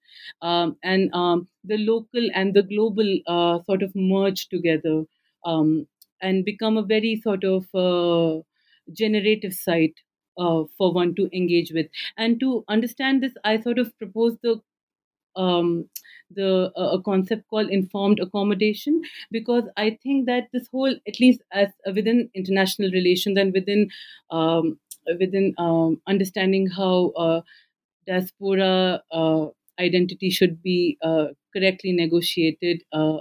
[0.41, 5.03] Um, and um, the local and the global uh, sort of merge together
[5.45, 5.87] um,
[6.21, 8.41] and become a very sort of uh,
[8.93, 9.95] generative site
[10.37, 11.87] uh, for one to engage with.
[12.17, 14.61] And to understand this, I sort of propose the
[15.35, 15.89] um,
[16.31, 21.41] the uh, a concept called informed accommodation because I think that this whole, at least
[21.51, 23.89] as uh, within international relations and within
[24.29, 24.79] um,
[25.19, 27.41] within um, understanding how uh,
[28.07, 29.47] diaspora uh,
[29.79, 33.17] identity should be uh, correctly negotiated uh,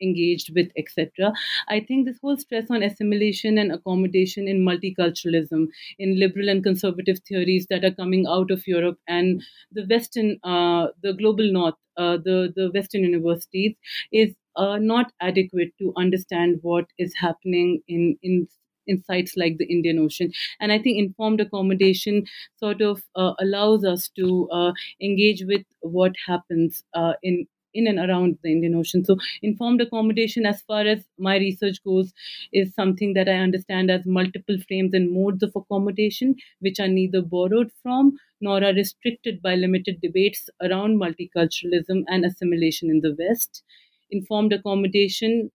[0.00, 1.32] engaged with, etc.
[1.68, 7.18] I think this whole stress on assimilation and accommodation in multiculturalism, in liberal and conservative
[7.20, 9.42] theories that are coming out of Europe and
[9.72, 13.74] the Western, uh, the global North, uh, the the Western universities,
[14.12, 18.48] is uh, not adequate to understand what is happening in in
[18.86, 20.32] in sites like the Indian Ocean.
[20.58, 22.26] And I think informed accommodation
[22.56, 27.98] sort of uh, allows us to uh, engage with what happens uh, in in and
[27.98, 29.04] around the Indian Ocean.
[29.04, 32.12] So, informed accommodation, as far as my research goes,
[32.52, 37.22] is something that I understand as multiple frames and modes of accommodation, which are neither
[37.22, 43.62] borrowed from nor are restricted by limited debates around multiculturalism and assimilation in the West.
[44.10, 45.50] Informed accommodation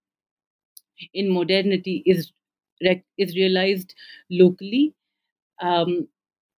[1.13, 2.31] in modernity is
[3.17, 3.95] is realized
[4.29, 4.93] locally
[5.61, 6.07] um,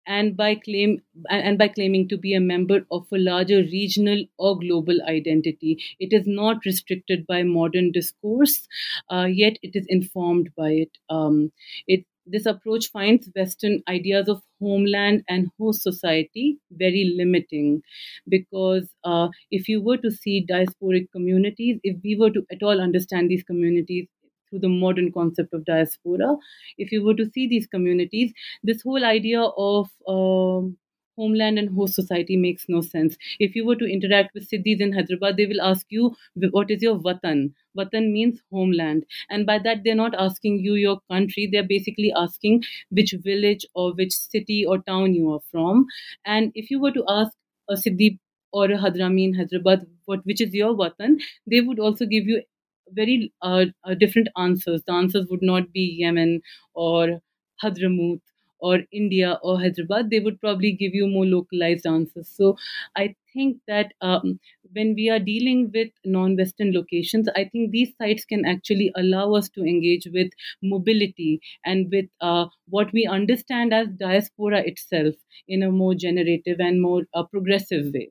[0.06, 4.58] and by claim and by claiming to be a member of a larger regional or
[4.58, 5.78] global identity.
[5.98, 8.66] It is not restricted by modern discourse
[9.10, 10.90] uh, yet it is informed by it.
[11.08, 11.52] Um,
[11.86, 17.82] it this approach finds western ideas of homeland and host society very limiting
[18.28, 22.80] because uh, if you were to see diasporic communities if we were to at all
[22.80, 24.06] understand these communities
[24.48, 26.36] through the modern concept of diaspora.
[26.78, 28.32] If you were to see these communities,
[28.62, 30.76] this whole idea of um,
[31.16, 33.16] homeland and host society makes no sense.
[33.38, 36.82] If you were to interact with Siddhis in Hyderabad, they will ask you, What is
[36.82, 37.52] your Vatan?
[37.76, 39.04] Vatan means homeland.
[39.30, 43.92] And by that, they're not asking you your country, they're basically asking which village or
[43.94, 45.86] which city or town you are from.
[46.24, 47.32] And if you were to ask
[47.68, 48.18] a Siddhi
[48.52, 52.42] or a Hadrami in Hyderabad, what which is your Vatan, they would also give you
[52.90, 54.82] very uh, uh, different answers.
[54.86, 56.40] The answers would not be Yemen
[56.74, 57.20] or
[57.62, 58.20] Hadramaut
[58.58, 60.10] or India or Hyderabad.
[60.10, 62.28] They would probably give you more localized answers.
[62.28, 62.56] So
[62.96, 64.40] I think that um,
[64.72, 69.48] when we are dealing with non-Western locations, I think these sites can actually allow us
[69.50, 70.30] to engage with
[70.62, 75.14] mobility and with uh, what we understand as diaspora itself
[75.48, 78.10] in a more generative and more uh, progressive way.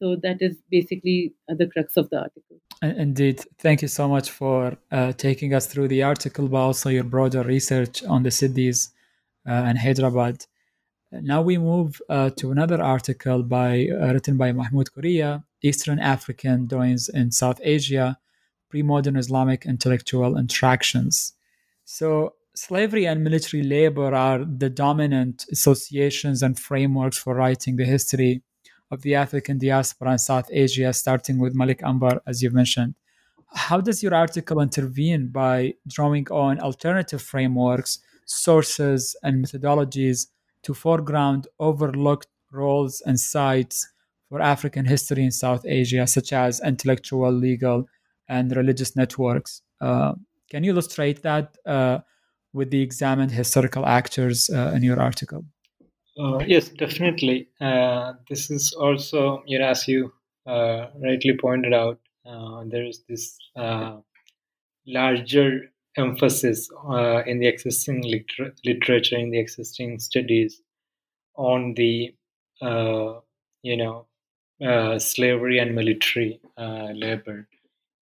[0.00, 2.60] So that is basically uh, the crux of the article.
[2.82, 3.40] Indeed.
[3.58, 7.42] Thank you so much for uh, taking us through the article, but also your broader
[7.42, 8.90] research on the Siddhis
[9.46, 10.44] uh, and Hyderabad.
[11.12, 16.66] Now we move uh, to another article by uh, written by Mahmood Kooria, Eastern African
[16.66, 18.18] Doings in South Asia,
[18.68, 21.34] Pre-Modern Islamic Intellectual Interactions.
[21.84, 28.42] So slavery and military labor are the dominant associations and frameworks for writing the history
[28.94, 32.94] of the African diaspora in South Asia, starting with Malik Ambar, as you've mentioned.
[33.68, 40.28] How does your article intervene by drawing on alternative frameworks, sources, and methodologies
[40.62, 43.76] to foreground overlooked roles and sites
[44.28, 47.86] for African history in South Asia, such as intellectual, legal,
[48.28, 49.62] and religious networks?
[49.80, 50.14] Uh,
[50.50, 51.98] can you illustrate that uh,
[52.52, 55.44] with the examined historical actors uh, in your article?
[56.18, 57.48] Uh, yes, definitely.
[57.60, 60.12] Uh, this is also, you know, as you
[60.46, 63.96] uh, rightly pointed out, uh, there is this uh,
[64.86, 70.60] larger emphasis uh, in the existing liter- literature, in the existing studies,
[71.36, 72.14] on the,
[73.62, 74.06] you know,
[74.98, 77.48] slavery and military labor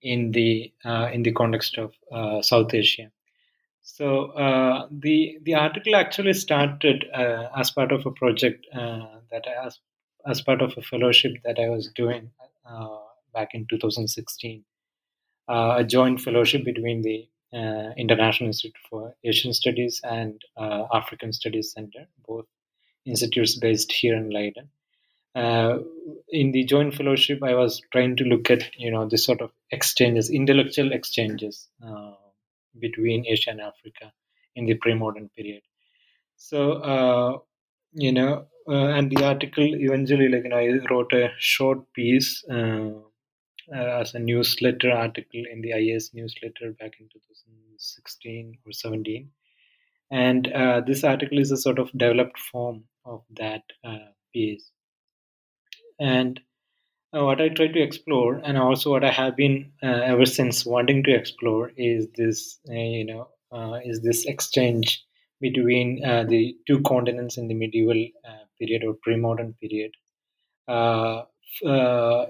[0.02, 0.72] in the
[1.12, 1.94] in the context of
[2.44, 3.10] South Asia.
[3.94, 9.44] So uh, the the article actually started uh, as part of a project uh, that
[9.46, 9.80] I, as
[10.26, 12.30] as part of a fellowship that I was doing
[12.64, 12.96] uh,
[13.34, 14.64] back in 2016,
[15.46, 21.72] uh, a joint fellowship between the uh, International Institute for Asian Studies and African Studies
[21.72, 22.46] Center, both
[23.04, 24.70] institutes based here in Leiden.
[26.30, 29.50] in the joint fellowship, I was trying to look at you know this sort of
[29.70, 31.68] exchanges, intellectual exchanges
[32.78, 34.12] between Asia and Africa
[34.56, 35.62] in the pre-modern period.
[36.36, 37.38] So uh,
[37.92, 42.44] you know, uh, and the article eventually, like you know, I wrote a short piece
[42.50, 42.90] uh,
[43.72, 49.30] uh as a newsletter article in the IS newsletter back in 2016 or 17,
[50.10, 54.70] and uh, this article is a sort of developed form of that uh, piece,
[56.00, 56.40] and
[57.12, 61.04] what I try to explore, and also what I have been uh, ever since wanting
[61.04, 65.04] to explore, is this, uh, you know, uh, is this exchange
[65.38, 69.92] between uh, the two continents in the medieval uh, period or pre-modern period,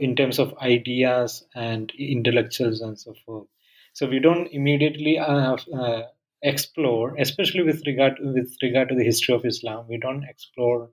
[0.01, 3.47] in terms of ideas and intellectuals and so forth.
[3.93, 5.21] So we don't immediately
[6.43, 10.91] explore, especially with regard with regard to the history of Islam, we don't explore,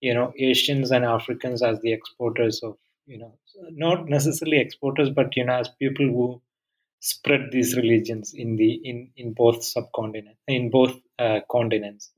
[0.00, 3.32] you know, Asians and Africans as the exporters of you know
[3.84, 6.40] not necessarily exporters but you know as people who
[7.00, 12.10] spread these religions in the in in both subcontinent in both uh, continents.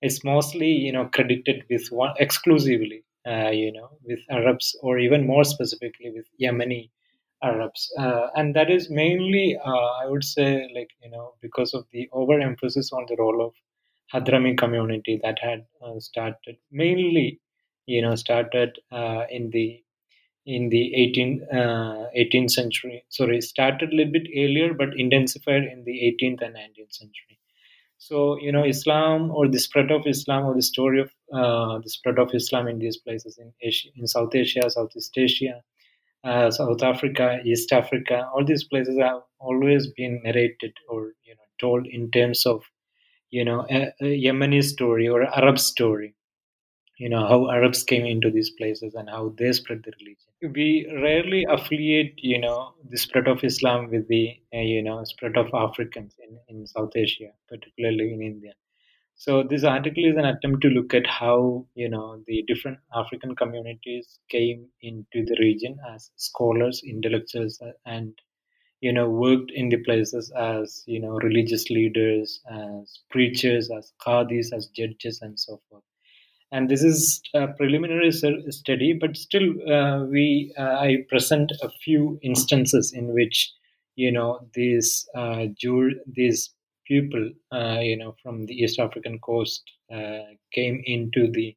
[0.00, 5.26] It's mostly you know credited with one exclusively uh, you know with arabs or even
[5.26, 6.90] more specifically with yemeni
[7.42, 7.92] arabs.
[7.98, 12.08] Uh, and that is mainly uh, i would say like you know because of the
[12.12, 13.52] overemphasis on the role of
[14.14, 17.40] hadrami community that had uh, started mainly
[17.86, 19.82] you know started uh, in the
[20.44, 23.04] in the 18th, uh, 18th century.
[23.08, 27.38] Sorry, started a little bit earlier, but intensified in the 18th and 19th century.
[27.98, 31.88] So, you know, Islam or the spread of Islam or the story of uh, the
[31.88, 35.62] spread of Islam in these places in Asia, in South Asia, Southeast Asia,
[36.24, 41.42] uh, South Africa, East Africa, all these places have always been narrated or you know
[41.60, 42.62] told in terms of
[43.30, 46.14] you know a, a Yemeni story or Arab story.
[47.02, 50.54] You know how Arabs came into these places and how they spread the religion.
[50.58, 54.24] We rarely affiliate, you know, the spread of Islam with the,
[54.54, 58.52] uh, you know, spread of Africans in, in South Asia, particularly in India.
[59.16, 63.34] So this article is an attempt to look at how you know the different African
[63.34, 68.16] communities came into the region as scholars, intellectuals, uh, and
[68.80, 74.52] you know worked in the places as you know religious leaders, as preachers, as qadis,
[74.52, 75.82] as judges, and so forth.
[76.52, 82.20] And this is a preliminary study, but still, uh, we uh, I present a few
[82.22, 83.50] instances in which
[83.96, 85.46] you know these uh,
[86.06, 86.50] these
[86.86, 91.56] people, uh, you know, from the East African coast uh, came into the,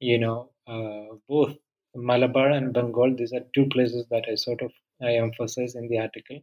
[0.00, 1.54] you know, uh, both
[1.94, 3.14] Malabar and Bengal.
[3.16, 4.72] These are two places that I sort of
[5.02, 6.40] I emphasize in the article,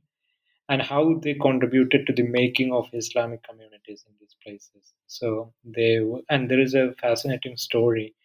[0.71, 4.93] and how they contributed to the making of Islamic communities in these places.
[5.07, 5.91] So they
[6.29, 8.15] and there is a fascinating story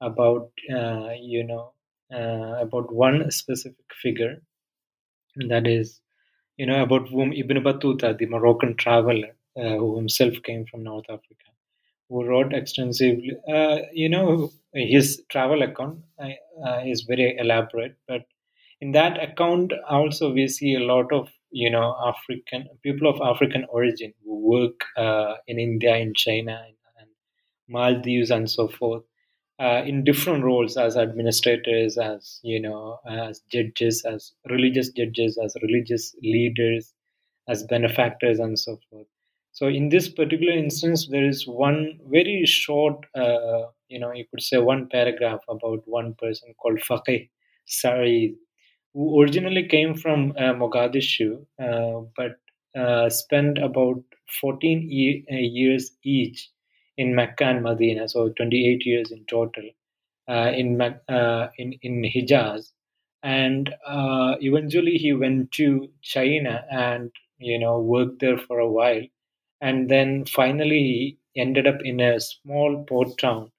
[0.00, 0.50] about
[0.80, 1.72] uh, you know
[2.14, 4.36] uh, about one specific figure
[5.48, 6.00] that is
[6.56, 11.06] you know about whom Ibn Battuta, the Moroccan traveler, uh, who himself came from North
[11.10, 11.50] Africa,
[12.08, 13.32] who wrote extensively.
[13.48, 18.22] Uh, you know, his travel account uh, is very elaborate, but
[18.80, 23.64] in that account also we see a lot of you know African people of African
[23.70, 27.08] origin who work uh, in India, in China, and,
[27.68, 29.04] Maldives, and so forth.
[29.60, 35.56] Uh, in different roles as administrators, as you know, as judges, as religious judges, as
[35.62, 36.92] religious leaders,
[37.48, 39.06] as benefactors, and so forth.
[39.52, 44.42] So in this particular instance, there is one very short, uh, you know, you could
[44.42, 47.30] say one paragraph about one person called Faqih
[47.66, 48.34] Sa'id,
[48.94, 52.36] who originally came from uh, Mogadishu, uh, but
[52.80, 54.02] uh, spent about
[54.40, 56.50] 14 e- years each
[56.96, 59.64] in Mecca and Medina, so 28 years in total
[60.28, 60.80] in,
[61.58, 62.72] in, in Hijaz.
[63.22, 69.02] And eventually he went to China and, you know, worked there for a while
[69.60, 73.50] and then finally he ended up in a small port town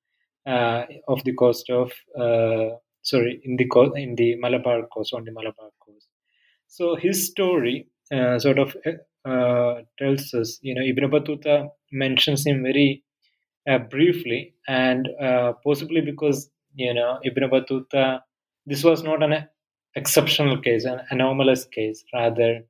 [0.48, 2.76] uh, of the coast of uh,
[3.12, 6.08] sorry in the in the Malabar coast on the Malabar coast.
[6.68, 8.76] So his story uh, sort of
[9.26, 13.04] uh, tells us, you know, Ibn Battuta mentions him very
[13.70, 18.22] uh, briefly, and uh, possibly because you know Ibn Battuta,
[18.66, 19.48] this was not an
[19.96, 22.62] exceptional case, an anomalous case, rather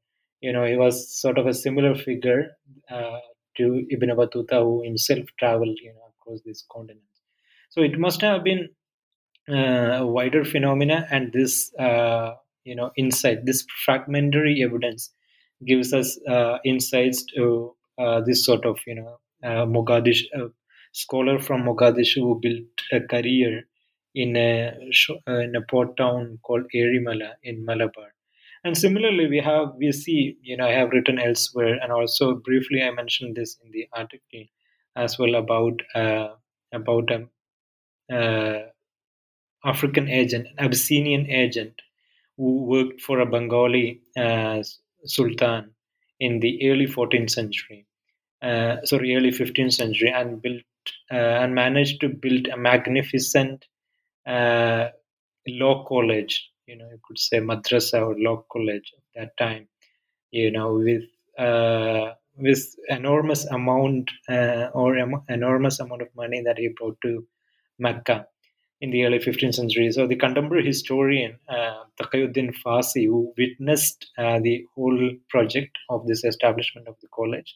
[0.42, 2.52] you know, he was sort of a similar figure
[2.92, 3.20] uh,
[3.58, 7.22] to Ibn Battuta, who himself traveled, you know, across these continents.
[7.70, 8.70] So it must have been uh,
[9.48, 15.12] wider phenomena, and this, uh, you know, insight, this fragmentary evidence,
[15.66, 20.52] gives us uh, insights to uh, this sort of, you know, uh, Mogadishu
[20.92, 23.64] scholar from Mogadishu who built a career
[24.16, 24.74] in a
[25.28, 28.14] in a port town called Erimala in Malabar.
[28.64, 32.82] And similarly, we have we see you know I have written elsewhere, and also briefly
[32.82, 34.46] I mentioned this in the article
[34.96, 36.30] as well about uh,
[36.74, 37.30] about an
[38.12, 38.70] uh,
[39.66, 41.82] African agent, an Abyssinian agent
[42.38, 44.64] who worked for a Bengali uh,
[45.06, 45.72] sultan
[46.20, 47.86] in the early 14th century,
[48.42, 50.64] uh, sorry, early 15th century, and built
[51.12, 53.66] uh, and managed to build a magnificent
[54.28, 54.90] uh,
[55.48, 59.68] law college you know you could say madrasa or law college at that time
[60.32, 61.04] you know with
[61.40, 67.26] uh, with enormous amount uh, or em- enormous amount of money that he brought to
[67.80, 68.28] Mecca
[68.82, 69.92] in the early 15th century.
[69.92, 76.24] So the contemporary historian uh, Taqiyuddin Fasi, who witnessed uh, the whole project of this
[76.24, 77.56] establishment of the college,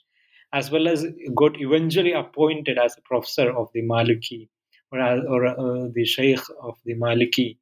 [0.53, 4.49] as well as got eventually appointed as a professor of the Maliki
[4.91, 7.57] or, or uh, the Sheikh of the Maliki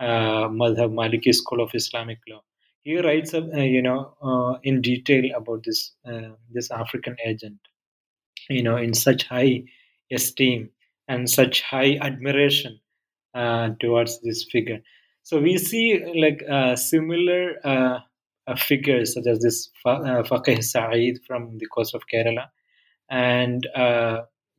[0.00, 2.42] uh, Madhab Maliki School of Islamic Law.
[2.82, 7.58] He writes, uh, you know, uh, in detail about this uh, this African agent,
[8.48, 9.64] you know, in such high
[10.10, 10.70] esteem
[11.08, 12.87] and such high admiration uh,
[13.38, 14.80] Uh, towards this figure.
[15.22, 17.98] So we see like uh, similar uh,
[18.48, 22.46] uh, figures such as this Fa- Faqih Sa'id from the coast of Kerala,
[23.08, 23.62] and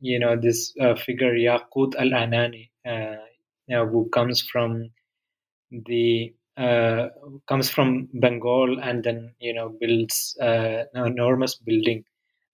[0.00, 0.72] you know this
[1.04, 2.70] figure Yaqut Al Anani,
[3.68, 4.88] who comes from
[5.70, 7.08] the uh,
[7.48, 12.04] comes from Bengal and then you know builds uh, an enormous building,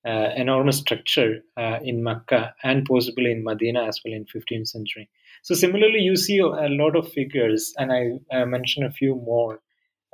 [0.07, 5.09] uh, enormous structure uh, in Mecca and possibly in Medina as well in 15th century.
[5.43, 9.61] So similarly, you see a lot of figures, and I mentioned a few more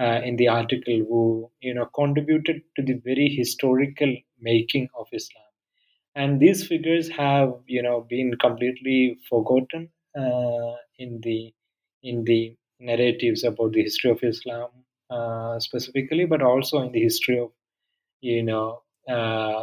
[0.01, 5.45] uh, in the article who you know contributed to the very historical making of Islam,
[6.15, 11.53] and these figures have you know been completely forgotten uh, in the
[12.03, 14.71] in the narratives about the history of Islam
[15.11, 17.51] uh, specifically, but also in the history of
[18.21, 18.82] you know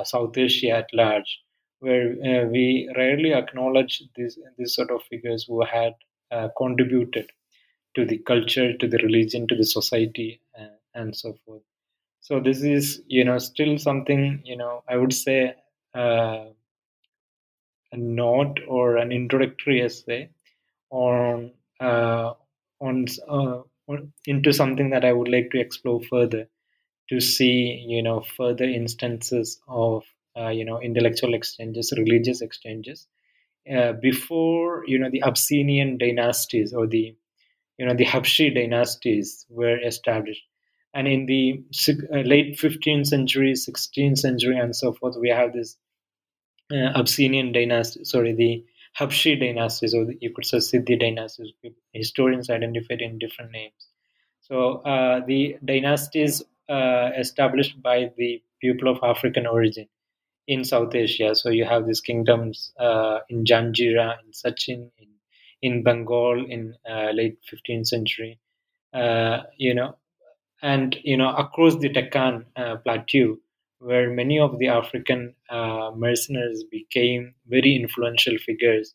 [0.04, 1.40] South Asia at large,
[1.80, 5.94] where uh, we rarely acknowledge these these sort of figures who had
[6.32, 7.30] uh, contributed
[7.96, 11.64] to the culture, to the religion, to the society, and, and so forth.
[12.22, 15.56] So this is you know still something you know I would say
[15.96, 16.46] uh,
[17.92, 20.30] a note or an introductory essay
[20.92, 22.34] on uh,
[22.82, 26.48] on, uh, on into something that I would like to explore further
[27.10, 30.04] to see you know further instances of
[30.38, 33.08] uh, you know intellectual exchanges, religious exchanges
[33.74, 37.16] uh, before you know the Abyssinian dynasties or the
[37.78, 40.44] you know the Habshi dynasties were established.
[40.94, 41.64] And in the
[42.12, 45.78] uh, late 15th century, 16th century, and so forth, we have this
[46.72, 48.66] uh, Abyssinian dynasty, sorry, the
[49.00, 51.54] Habshi dynasties, or you could say Siddhi dynasties.
[51.94, 53.88] Historians identified in different names.
[54.42, 59.88] So uh, the dynasties uh, established by the people of African origin
[60.48, 61.36] in South Asia.
[61.36, 65.08] So you have these kingdoms uh, in Janjira, in Sachin, in
[65.62, 68.40] in Bengal in uh, late 15th century.
[68.94, 69.98] Uh, you know,
[70.62, 73.38] and you know across the Deccan uh, plateau,
[73.80, 75.36] where many of the African
[75.96, 78.94] mercenaries became very influential figures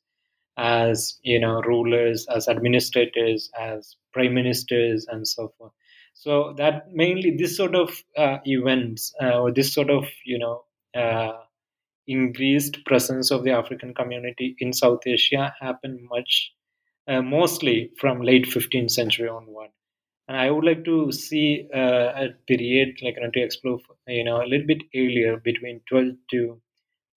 [0.57, 5.73] as you know rulers, as administrators, as prime ministers, and so forth.
[6.15, 10.65] So that mainly this sort of uh, events uh, or this sort of you know
[12.07, 16.53] increased presence of the African community in South Asia happened much
[17.09, 19.71] uh, mostly from late 15th century onward.
[20.29, 24.25] And I would like to see uh, a period like you know, to explore, you
[24.25, 26.61] know, a little bit earlier between 12th to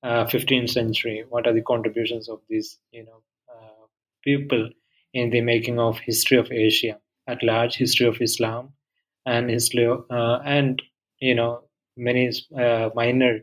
[0.04, 1.26] uh, 15th century.
[1.30, 3.86] What are the contributions of these, you know, uh,
[4.24, 4.70] people
[5.14, 8.74] in the making of history of Asia at large, history of Islam,
[9.28, 9.70] and his
[10.10, 10.82] uh, and
[11.20, 11.62] you know
[11.96, 13.40] many uh, minor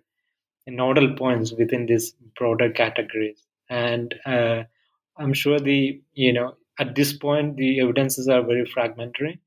[0.66, 3.46] nodal points within these broader categories.
[3.68, 4.14] And
[5.18, 9.40] I'm sure the you know at this point the evidences are very fragmentary,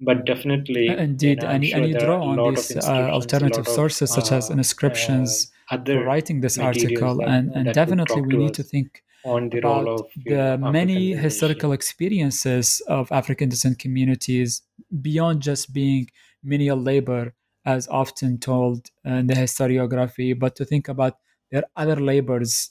[0.00, 3.66] but definitely uh, indeed, you know, and, sure and you draw on these uh, alternative
[3.66, 8.22] of, sources such as uh, inscriptions for writing this article, that, and, and that definitely
[8.22, 13.48] we need to think on the about role of the many historical experiences of African
[13.48, 14.62] descent communities
[15.00, 16.08] beyond just being
[16.42, 17.34] menial labor,
[17.64, 21.18] as often told in the historiography, but to think about
[21.50, 22.70] their other labors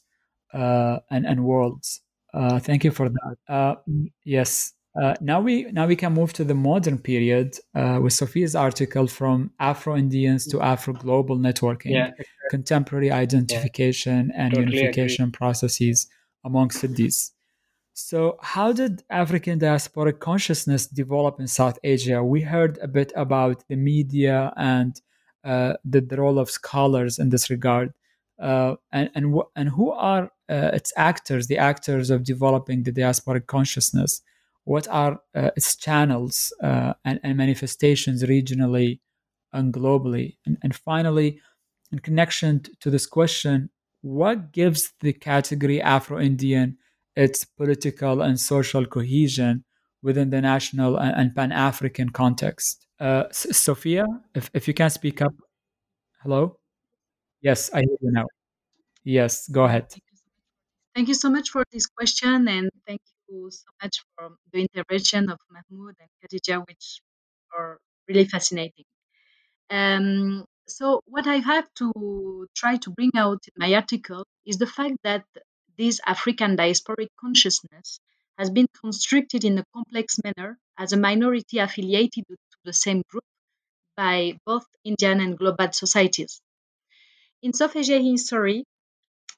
[0.53, 2.01] uh, and, and worlds.
[2.33, 3.37] Uh, thank you for that.
[3.47, 3.75] Uh,
[4.23, 4.73] yes.
[5.01, 9.07] Uh, now we now we can move to the modern period uh, with Sophia's article
[9.07, 12.11] from Afro Indians to Afro Global Networking, yeah.
[12.49, 14.43] contemporary identification yeah.
[14.43, 15.31] and totally unification agree.
[15.31, 16.07] processes
[16.43, 17.31] amongst these.
[17.93, 22.23] So, how did African diasporic consciousness develop in South Asia?
[22.23, 24.99] We heard a bit about the media and
[25.43, 27.93] uh, the, the role of scholars in this regard
[28.41, 33.45] uh, and and and who are uh, its actors, the actors of developing the diasporic
[33.45, 34.21] consciousness?
[34.63, 38.99] What are uh, its channels uh, and, and, manifestations regionally
[39.53, 40.37] and globally?
[40.45, 41.39] And, and finally,
[41.91, 43.69] in connection to this question,
[44.01, 46.77] what gives the category Afro-Indian
[47.15, 49.63] its political and social cohesion
[50.01, 52.87] within the national and, and Pan-African context?
[52.99, 54.05] Uh, Sophia,
[54.35, 55.33] if, if you can speak up.
[56.23, 56.57] Hello?
[57.41, 58.25] Yes, I hear you now.
[59.03, 59.93] Yes, go ahead.
[60.93, 65.29] Thank you so much for this question, and thank you so much for the intervention
[65.29, 67.01] of Mahmood and Khadija, which
[67.57, 68.85] are really fascinating.
[69.69, 74.67] Um, so, what I have to try to bring out in my article is the
[74.67, 75.25] fact that
[75.77, 77.99] this African diasporic consciousness
[78.37, 83.23] has been constructed in a complex manner as a minority affiliated to the same group
[83.95, 86.41] by both Indian and global societies.
[87.41, 88.63] In South Asian history,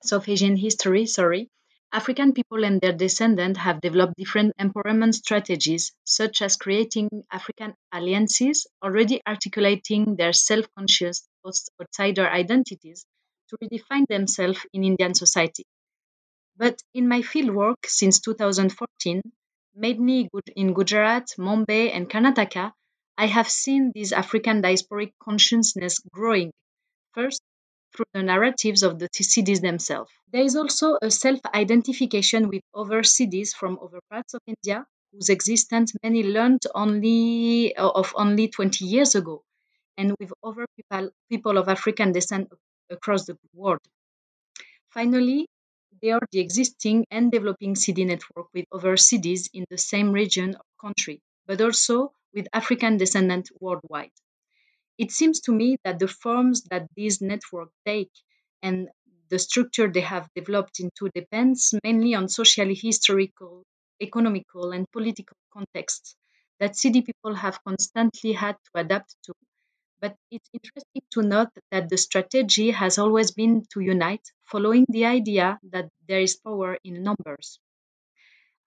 [0.03, 1.49] South Asian history, sorry,
[1.93, 8.65] African people and their descendants have developed different empowerment strategies, such as creating African alliances,
[8.81, 11.27] already articulating their self-conscious
[11.79, 13.05] outsider identities
[13.49, 15.65] to redefine themselves in Indian society.
[16.57, 19.21] But in my fieldwork since 2014,
[19.75, 22.73] mainly in Gujarat, Mumbai, and Karnataka,
[23.19, 26.51] I have seen this African diasporic consciousness growing.
[27.13, 27.43] First,
[27.95, 30.11] through the narratives of the Siddhis themselves.
[30.31, 35.29] There is also a self identification with other Siddis from other parts of India, whose
[35.29, 39.43] existence many learned only of only 20 years ago,
[39.97, 42.49] and with other people, people of African descent
[42.89, 43.79] across the world.
[44.89, 45.47] Finally,
[46.01, 50.55] there are the existing and developing Siddhi network with other Siddis in the same region
[50.55, 54.11] or country, but also with African descendants worldwide.
[54.97, 58.11] It seems to me that the forms that these networks take
[58.63, 58.89] and
[59.29, 63.63] the structure they have developed into depends mainly on socially historical,
[64.01, 66.15] economical, and political contexts
[66.59, 69.33] that Siddhi people have constantly had to adapt to.
[69.99, 75.05] But it's interesting to note that the strategy has always been to unite, following the
[75.05, 77.59] idea that there is power in numbers.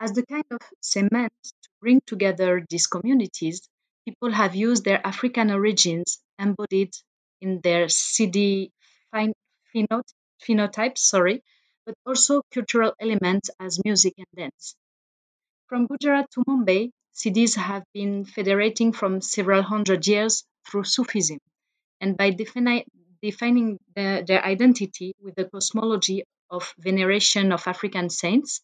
[0.01, 3.69] As the kind of cement to bring together these communities,
[4.07, 6.93] people have used their African origins embodied
[7.41, 8.70] in their Siddhi
[9.15, 11.43] phenotypes, sorry,
[11.85, 14.77] but also cultural elements as music and dance.
[15.69, 21.39] From Gujarat to Mumbai, Siddhis have been federating from several hundred years through Sufism,
[22.01, 22.87] and by defini-
[23.23, 28.61] defining the, their identity with the cosmology of veneration of African saints,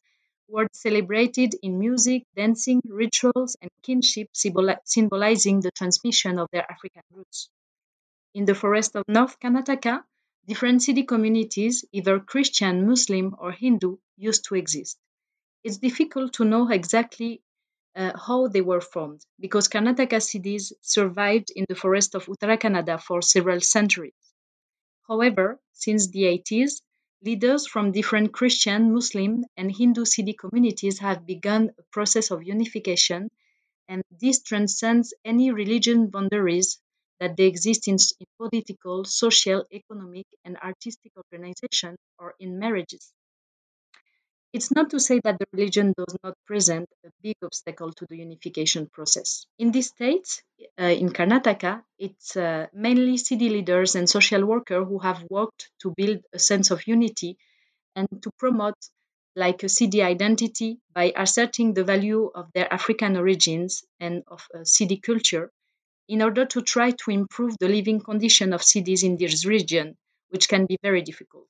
[0.53, 7.49] were celebrated in music, dancing, rituals, and kinship, symbolizing the transmission of their African roots.
[8.35, 10.05] In the forest of North Karnataka,
[10.47, 14.99] different Siddhi communities, either Christian, Muslim, or Hindu, used to exist.
[15.65, 17.41] It's difficult to know exactly
[17.97, 23.01] uh, how they were formed because Karnataka Siddis survived in the forest of Uttara Kannada
[23.01, 24.21] for several centuries.
[25.09, 26.83] However, since the 80s,
[27.25, 33.31] Leaders from different Christian, Muslim, and Hindu Siddhi communities have begun a process of unification,
[33.89, 36.81] and this transcends any religion boundaries
[37.21, 43.13] that they exist in, in political, social, economic, and artistic organization or in marriages.
[44.53, 48.19] It's not to say that the religion does not present a big obstacle to the
[48.19, 49.47] unification process.
[49.59, 50.43] In this state,
[50.79, 55.95] uh, in Karnataka, it's uh, mainly Siddi leaders and social workers who have worked to
[55.97, 57.39] build a sense of unity
[57.97, 58.77] and to promote
[59.35, 64.59] like a Siddi identity by asserting the value of their African origins and of uh,
[64.59, 65.51] Siddhi culture
[66.09, 69.97] in order to try to improve the living condition of Siddis in this region,
[70.29, 71.49] which can be very difficult.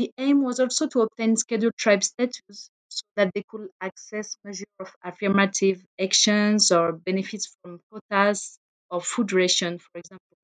[0.00, 4.64] The aim was also to obtain scheduled tribe status so that they could access measures
[4.78, 8.58] of affirmative actions or benefits from quotas
[8.90, 10.38] or food ration, for example.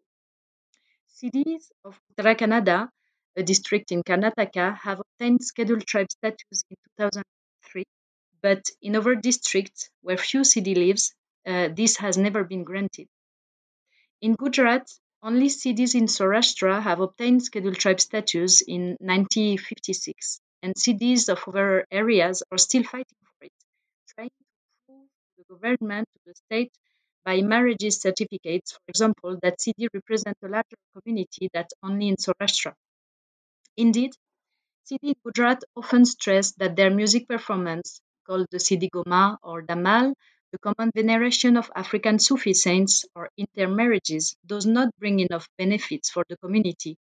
[1.09, 2.91] Siddhis of Uttara
[3.35, 7.85] a district in Karnataka, have obtained scheduled tribe status in 2003,
[8.43, 11.15] but in other districts where few Siddhi lives,
[11.47, 13.09] uh, this has never been granted.
[14.21, 14.87] In Gujarat,
[15.27, 21.85] only Siddhis in Saurashtra have obtained scheduled tribe status in 1956, and Siddhis of other
[21.91, 23.53] areas are still fighting for it,
[24.15, 24.45] trying to
[24.87, 26.73] prove the government, to the state,
[27.25, 32.75] by marriages certificates, for example, that Siddhi represent a larger community than only in Saurashtra.
[33.77, 34.13] Indeed,
[34.85, 40.15] Siddhi in Gujarat often stress that their music performance, called the Siddhi Goma or Damal,
[40.53, 46.25] the common veneration of African Sufi saints or intermarriages does not bring enough benefits for
[46.29, 46.97] the community,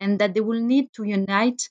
[0.00, 1.68] and that they will need to unite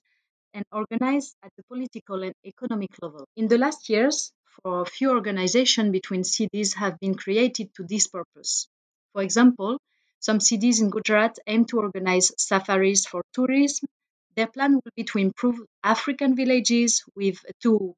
[0.54, 3.28] and organize at the political and economic level.
[3.36, 4.32] In the last years,
[4.64, 8.68] for a few organizations between Siddis have been created to this purpose.
[9.14, 9.80] For example,
[10.20, 13.88] some Siddis in Gujarat aim to organize safaris for tourism.
[14.36, 17.96] Their plan will be to improve African villages with to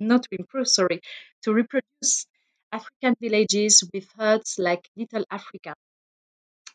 [0.00, 1.00] not to improve, sorry,
[1.42, 2.26] to reproduce
[2.72, 5.74] African villages with huts like Little Africa.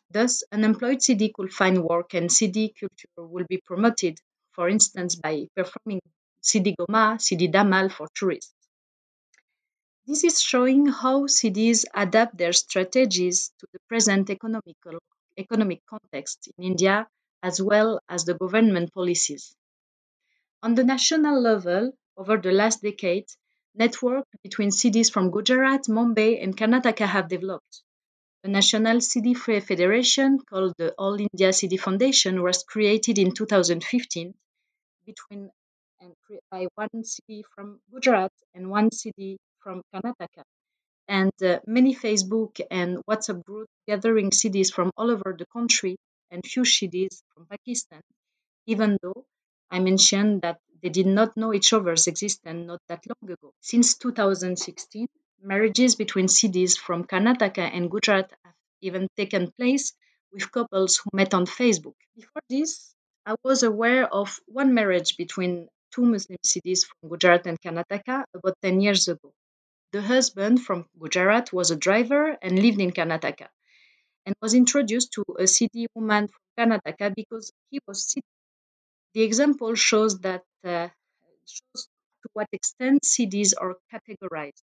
[0.09, 4.19] Thus, unemployed Siddhi could find work and Siddhi culture will be promoted,
[4.51, 6.01] for instance, by performing
[6.41, 8.53] Siddhi Goma, Siddhi Damal for tourists.
[10.07, 14.99] This is showing how Siddhis adapt their strategies to the present economical,
[15.37, 17.07] economic context in India
[17.43, 19.55] as well as the government policies.
[20.63, 23.27] On the national level, over the last decade,
[23.75, 27.83] network between Siddis from Gujarat, Mumbai, and Karnataka have developed.
[28.43, 34.33] A national Siddhi federation called the All India Siddhi Foundation was created in 2015
[35.05, 35.49] between
[35.99, 36.13] and
[36.51, 40.43] by one Siddhi from Gujarat and one Siddhi from Karnataka.
[41.07, 45.97] And uh, many Facebook and WhatsApp groups gathering Siddhis from all over the country
[46.31, 48.01] and few Siddhis from Pakistan,
[48.65, 49.25] even though
[49.69, 53.53] I mentioned that they did not know each other's existence not that long ago.
[53.61, 55.07] Since 2016,
[55.41, 59.93] marriages between Siddhis from Karnataka and Gujarat have even taken place
[60.31, 61.95] with couples who met on Facebook.
[62.15, 62.93] Before this,
[63.25, 68.55] I was aware of one marriage between two Muslim Siddhis from Gujarat and Karnataka about
[68.61, 69.31] 10 years ago.
[69.91, 73.47] The husband from Gujarat was a driver and lived in Karnataka
[74.25, 78.23] and was introduced to a Siddhi woman from Karnataka because he was Siddhi.
[79.13, 80.89] The example shows that uh,
[81.45, 81.87] shows
[82.23, 84.63] to what extent Siddhis are categorized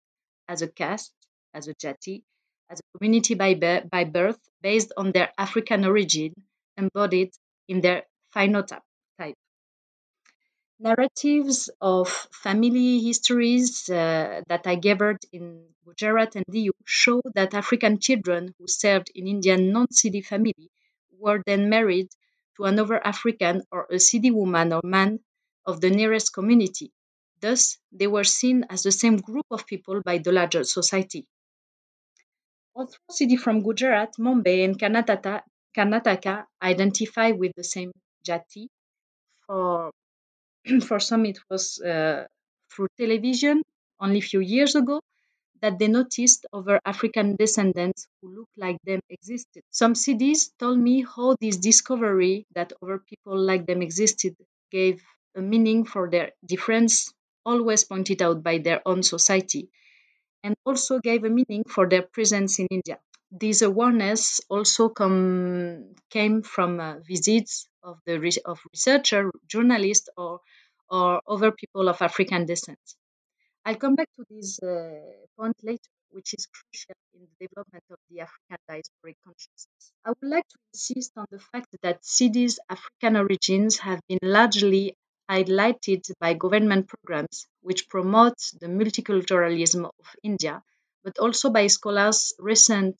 [0.47, 1.13] as a caste,
[1.53, 2.23] as a jati,
[2.69, 3.53] as a community by,
[3.91, 6.33] by birth based on their African origin
[6.77, 7.31] embodied
[7.67, 8.03] in their
[8.35, 8.81] phenotype.
[10.81, 17.99] Narratives of family histories uh, that I gathered in Gujarat and Diu show that African
[17.99, 20.71] children who served in Indian non-Siddhi family
[21.11, 22.07] were then married
[22.55, 25.19] to another African or a Siddhi woman or man
[25.69, 26.91] of the nearest community.
[27.41, 31.25] Thus, they were seen as the same group of people by the larger society.
[33.11, 35.41] Siddhi from Gujarat, Mumbai, and Karnataka,
[35.75, 37.91] Karnataka identify with the same
[38.27, 38.67] jati,
[39.45, 39.91] for
[40.87, 42.25] for some it was uh,
[42.71, 43.61] through television
[43.99, 45.01] only a few years ago
[45.61, 49.61] that they noticed other African descendants who looked like them existed.
[49.71, 54.35] Some Siddis told me how this discovery that other people like them existed
[54.71, 55.03] gave
[55.39, 57.13] a meaning for their difference,
[57.45, 59.69] always pointed out by their own society,
[60.43, 62.99] and also gave a meaning for their presence in India.
[63.31, 70.41] This awareness also come, came from uh, visits of the of researcher, journalists, or
[70.89, 72.79] or other people of African descent.
[73.65, 74.89] I'll come back to this uh,
[75.37, 79.91] point later, which is crucial in the development of the African diasporic consciousness.
[80.05, 84.95] I would like to insist on the fact that Siddhi's African origins have been largely
[85.29, 90.63] highlighted by government programs which promote the multiculturalism of India,
[91.03, 92.95] but also by scholars' recent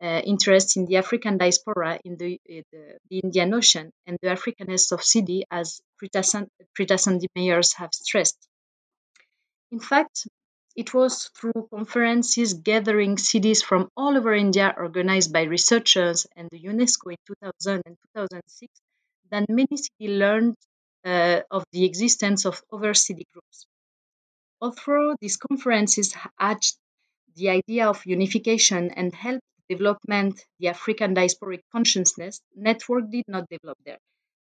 [0.00, 2.62] uh, interest in the African diaspora in the, uh,
[3.10, 6.22] the, Indian Ocean and the Africanness of Siddhi, as Preeta
[6.98, 8.46] Sandhi Meyers have stressed.
[9.72, 10.28] In fact,
[10.76, 16.60] it was through conferences gathering Siddis from all over India organized by researchers and the
[16.60, 18.72] UNESCO in 2000 and 2006
[19.30, 20.56] that many Siddhi learned
[21.06, 23.66] uh, of the existence of other Siddi groups.
[24.60, 26.76] Although these conferences hatched
[27.36, 33.78] the idea of unification and helped development, the African diasporic consciousness network did not develop
[33.84, 33.98] there,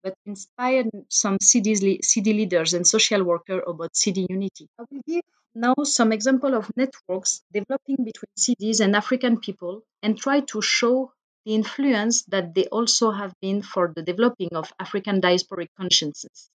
[0.02, 4.66] but inspired some Siddhi, Siddhi leaders and social workers about Siddi unity.
[4.78, 5.22] I will give
[5.54, 11.12] now some example of networks developing between Siddis and African people and try to show
[11.44, 16.50] the influence that they also have been for the developing of African diasporic consciences.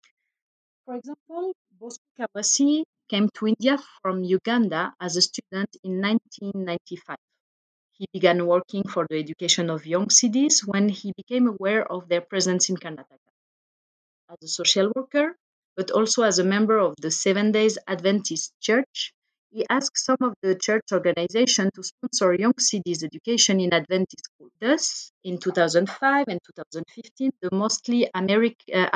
[0.85, 7.17] For example, Bosco Kawasi came to India from Uganda as a student in 1995.
[7.93, 12.21] He began working for the education of young Siddhis when he became aware of their
[12.21, 13.31] presence in Karnataka.
[14.29, 15.35] As a social worker,
[15.75, 19.13] but also as a member of the Seven Days Adventist Church,
[19.55, 24.49] he asked some of the church organizations to sponsor young Siddhis education in Adventist school.
[24.59, 28.89] Thus, in 2005 and 2015, the mostly uh,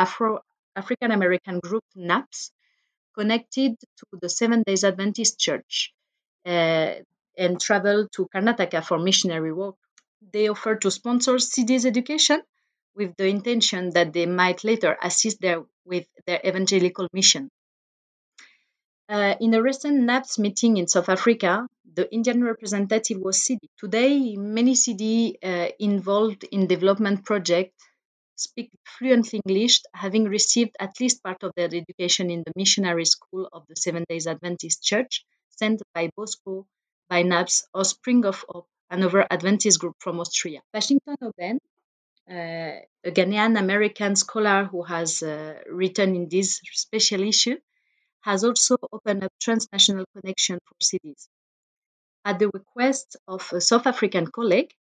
[0.75, 2.51] African American group NAPS
[3.17, 5.93] connected to the Seven Days Adventist Church.
[6.45, 6.95] Uh,
[7.37, 9.75] and traveled to Karnataka for missionary work.
[10.33, 12.41] They offered to sponsor Siddhi's education
[12.95, 17.49] with the intention that they might later assist there with their evangelical mission.
[19.09, 23.67] Uh, in a recent NAPS meeting in South Africa, the Indian representative was Siddhi.
[23.79, 27.73] Today, many Siddhi uh, involved in development projects
[28.35, 33.49] speak fluent English, having received at least part of their education in the missionary school
[33.51, 36.67] of the Seven Days Adventist Church, sent by Bosco
[37.09, 40.61] by NAPS or Spring of Hope, another Adventist group from Austria.
[40.71, 41.57] Pashington Obeng,
[42.29, 47.57] uh, a Ghanaian American scholar who has uh, written in this special issue,
[48.21, 51.27] has also opened up transnational connection for Siddis.
[52.25, 54.73] At the request of a South African colleague,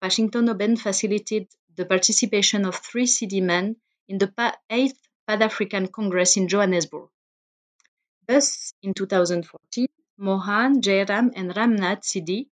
[0.00, 3.76] Pashington Obeng facilitated the participation of three Siddi men
[4.08, 4.28] in the
[4.70, 7.08] 8th Pan African Congress in Johannesburg.
[8.26, 9.86] Thus, in 2014,
[10.18, 12.48] Mohan, Jairam, and Ramnath Siddhi,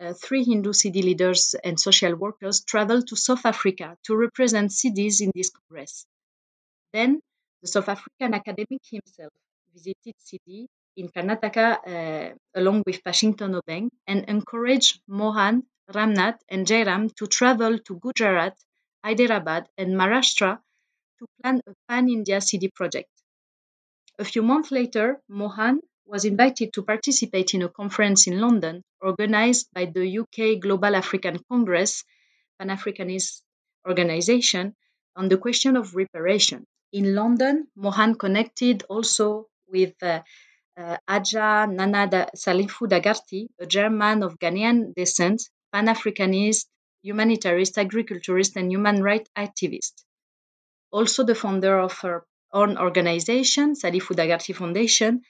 [0.00, 5.20] uh, three Hindu Siddi leaders and social workers, traveled to South Africa to represent Siddis
[5.20, 6.06] in this congress.
[6.92, 7.20] Then,
[7.62, 9.32] the South African academic himself
[9.74, 17.12] visited Siddhi in Karnataka uh, along with Pashington Obeng and encouraged Mohan, Ramnath, and Jairam
[17.16, 18.56] to travel to Gujarat,
[19.04, 20.58] Hyderabad, and Maharashtra
[21.18, 23.10] to plan a pan India Siddhi project.
[24.18, 29.66] A few months later, Mohan was invited to participate in a conference in London organized
[29.72, 32.04] by the UK Global African Congress,
[32.58, 33.42] Pan Africanist
[33.88, 34.74] organization,
[35.16, 36.64] on the question of reparation.
[36.92, 40.22] In London, Mohan connected also with uh,
[40.78, 45.42] uh, Aja Nana da- Salifu Dagarty, a German of Ghanaian descent,
[45.72, 46.66] Pan Africanist,
[47.06, 49.94] humanitarist, agriculturist, and human rights activist.
[50.90, 55.20] Also, the founder of her own organization, Salifu Dagarty Foundation,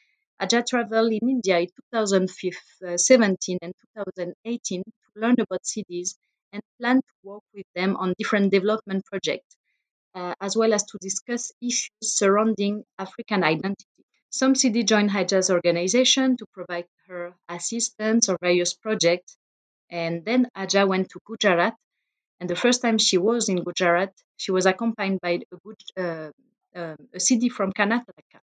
[0.41, 6.15] Aja traveled in India in 2017 and 2018 to learn about Sidis
[6.53, 9.57] and plan to work with them on different development projects,
[10.15, 13.87] uh, as well as to discuss issues surrounding African identity.
[14.41, 19.37] Some Sidi joined Haja's organization to provide her assistance or various projects,
[19.89, 21.77] and then Aja went to Gujarat.
[22.41, 26.31] And the first time she was in Gujarat, she was accompanied by a, good, uh,
[26.75, 28.41] uh, a Sidi from Karnataka.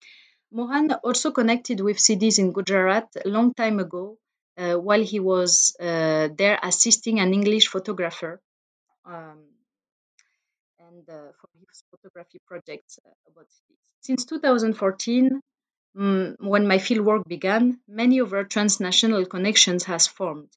[0.51, 4.17] Mohan also connected with Sidis in Gujarat a long time ago
[4.57, 8.41] uh, while he was uh, there assisting an English photographer
[9.05, 9.45] um,
[10.79, 13.77] and uh, for his photography projects uh, about Sidis.
[14.01, 15.43] Since 2014,
[15.97, 20.51] mm, when my fieldwork began, many other transnational connections has formed.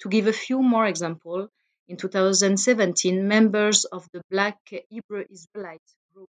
[0.00, 1.50] To give a few more examples,
[1.88, 4.58] in 2017, members of the Black
[4.88, 5.82] Hebrew Israelite
[6.14, 6.28] group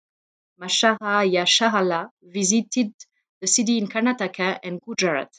[0.60, 2.92] Mashara Ya Shahala visited
[3.40, 5.30] the Sidi in Karnataka and Gujarat.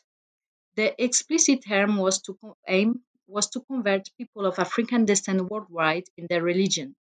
[0.76, 2.38] The explicit aim was to
[2.68, 6.96] aim was to convert people of African descent worldwide in their religion.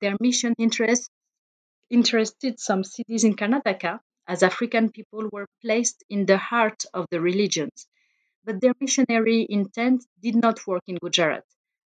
[0.00, 1.10] Their mission interest,
[1.90, 7.20] interested some Sidis in Karnataka as African people were placed in the heart of the
[7.20, 7.86] religions.
[8.44, 11.44] But their missionary intent did not work in Gujarat,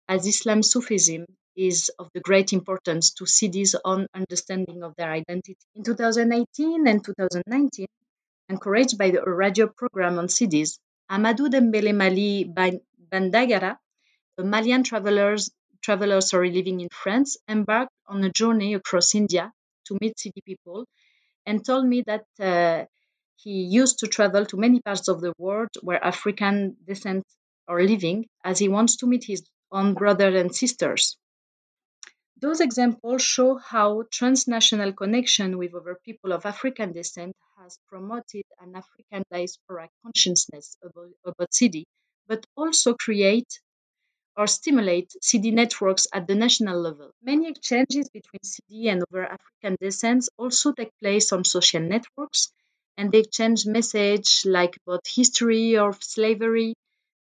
[0.09, 1.27] as Islam Sufism
[1.57, 5.57] is of the great importance to Sidis' own understanding of their identity.
[5.75, 7.87] In 2018 and 2019,
[8.49, 10.79] encouraged by the radio program on Sidis,
[11.11, 12.45] Amadou Dembele Mali
[13.11, 13.79] Bandagara,
[14.39, 15.51] a Malian travelers,
[15.83, 19.53] traveler sorry, living in France, embarked on a journey across India
[19.87, 20.87] to meet Sidi people
[21.47, 22.85] and told me that uh,
[23.37, 27.25] he used to travel to many parts of the world where African descent
[27.69, 31.17] are living as he wants to meet his own brothers and sisters.
[32.39, 38.77] Those examples show how transnational connection with other people of African descent has promoted an
[38.77, 41.87] African diaspora consciousness about, about Sidi,
[42.27, 43.61] but also create
[44.37, 47.11] or stimulate Sidi networks at the national level.
[47.23, 52.53] Many exchanges between Sidi and other African descents also take place on social networks,
[52.97, 56.75] and they exchange messages like about history of slavery,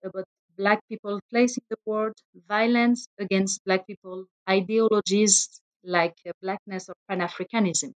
[0.04, 0.24] about
[0.56, 2.14] black people place in the world,
[2.48, 7.92] violence against black people, ideologies like blackness or Pan Africanism.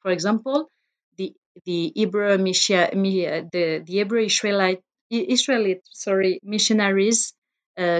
[0.00, 0.68] For example,
[1.16, 1.34] the
[1.64, 4.80] the Hebrew the, the Hebrew Israelite
[5.10, 7.34] Israelite sorry missionaries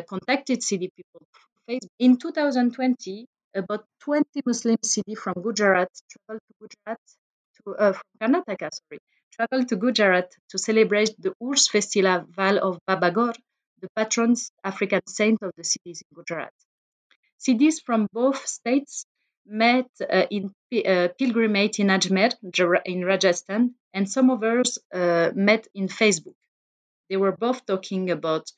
[0.09, 1.27] contacted Sidi people
[1.69, 1.89] Facebook.
[1.99, 7.01] In 2020, about 20 Muslim Sidi from Gujarat traveled to Gujarat
[7.57, 9.01] to uh, from Karnataka sorry
[9.33, 13.35] traveled to Gujarat to celebrate the Urs Festival of Babagor,
[13.81, 14.35] the patron
[14.65, 16.53] African saint of the Sidis in Gujarat.
[17.39, 19.07] Sidis from both states
[19.47, 20.53] met uh, in
[20.87, 22.33] uh, pilgrimage in Ajmer
[22.85, 26.37] in Rajasthan, and some others uh, met in Facebook.
[27.09, 28.51] They were both talking about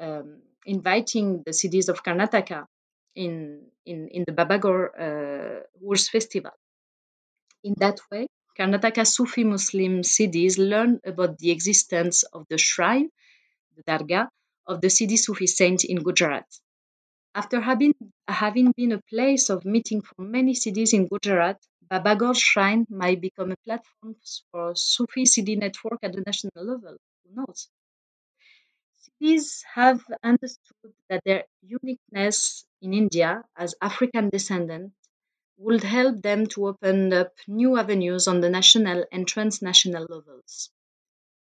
[0.00, 2.66] um, inviting the Sidis of Karnataka
[3.14, 6.52] in, in, in the Babagor uh, Urs festival.
[7.62, 8.26] In that way,
[8.58, 13.08] Karnataka Sufi Muslim Sidis learned about the existence of the shrine,
[13.76, 14.28] the Dargah,
[14.66, 16.46] of the Sidi Sufi saint in Gujarat.
[17.34, 17.94] After having,
[18.28, 21.58] having been a place of meeting for many Sidis in Gujarat,
[21.90, 24.16] Babagor Shrine might become a platform
[24.50, 26.96] for Sufi Sidi network at the national level.
[27.24, 27.68] Who knows?
[29.04, 34.94] Sidis have understood that their uniqueness in India as African descendants
[35.58, 40.70] would help them to open up new avenues on the national and transnational levels.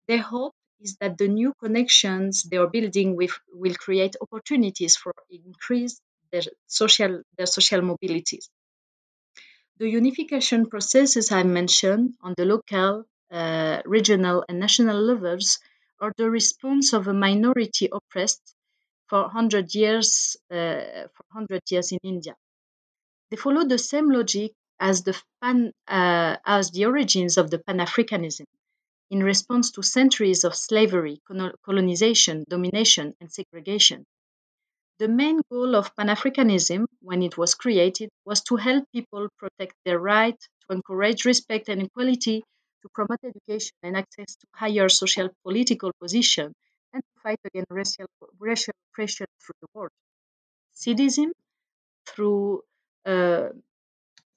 [0.07, 5.13] Their hope is that the new connections they are building with will create opportunities for
[5.29, 5.99] increase
[6.31, 8.49] their social their social mobilities.
[9.77, 15.59] The unification processes I mentioned on the local, uh, regional, and national levels
[15.99, 18.55] are the response of a minority oppressed
[19.07, 22.35] for hundred years uh, for hundred years in India.
[23.29, 27.79] They follow the same logic as the pan, uh, as the origins of the Pan
[27.79, 28.45] Africanism
[29.09, 31.21] in response to centuries of slavery,
[31.65, 34.05] colonization, domination, and segregation.
[34.99, 39.75] The main goal of Pan Africanism, when it was created, was to help people protect
[39.85, 42.43] their right, to encourage respect and equality,
[42.83, 46.53] to promote education and access to higher social political position
[46.93, 48.05] and to fight against racial,
[48.39, 49.91] racial oppression through the world.
[50.73, 51.31] Siddhism,
[52.05, 52.61] through
[53.05, 53.49] uh,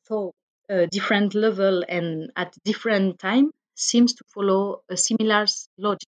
[0.04, 0.32] so
[0.70, 5.44] uh, different level and at different time, seems to follow a similar
[5.76, 6.08] logic.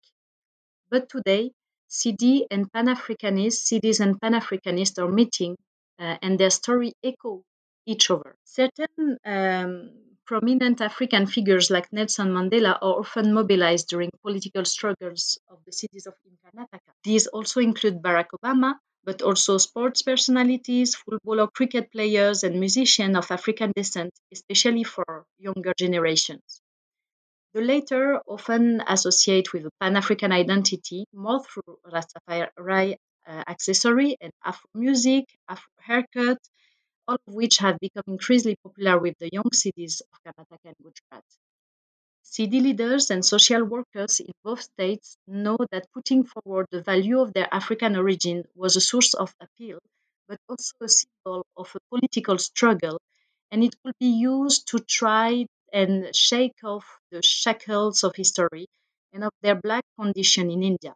[0.89, 1.51] But today,
[1.89, 5.57] Siddhi and Pan-Africanists, Siddhis and Pan-Africanists are meeting,
[5.99, 7.43] uh, and their story echo
[7.85, 8.35] each other.
[8.43, 9.91] Certain um,
[10.30, 16.06] prominent African figures like Nelson Mandela are often mobilized during political struggles of the Siddis
[16.06, 16.91] of Karnataka.
[17.03, 23.18] These also include Barack Obama, but also sports personalities, football or cricket players, and musicians
[23.18, 26.61] of African descent, especially for younger generations.
[27.56, 34.69] The latter often associate with a Pan-African identity more through Rastafari uh, accessory and Afro
[34.76, 36.38] music, Afro haircut,
[37.10, 41.26] all of which have become increasingly popular with the young Siddis of Karnataka and Gujarat.
[42.23, 47.34] Siddi leaders and social workers in both states know that putting forward the value of
[47.34, 49.80] their African origin was a source of appeal,
[50.30, 53.02] but also a symbol of a political struggle,
[53.52, 58.68] and it could be used to try and shake off the shackles of history
[59.11, 60.95] and of their black condition in India.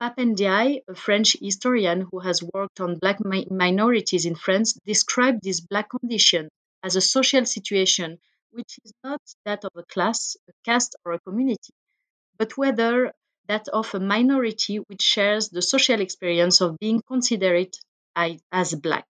[0.00, 5.42] Pap Ndiaye, a French historian who has worked on black mi- minorities in France, described
[5.42, 6.48] this black condition
[6.82, 8.18] as a social situation
[8.52, 11.74] which is not that of a class, a caste, or a community,
[12.38, 13.14] but whether
[13.48, 17.76] that of a minority which shares the social experience of being considered
[18.16, 19.08] as black.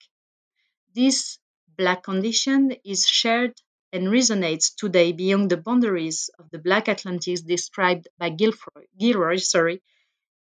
[0.94, 1.38] This
[1.76, 3.54] black condition is shared
[3.92, 9.80] and resonates today beyond the boundaries of the black Atlantic described by Gilroy, Gilroy sorry,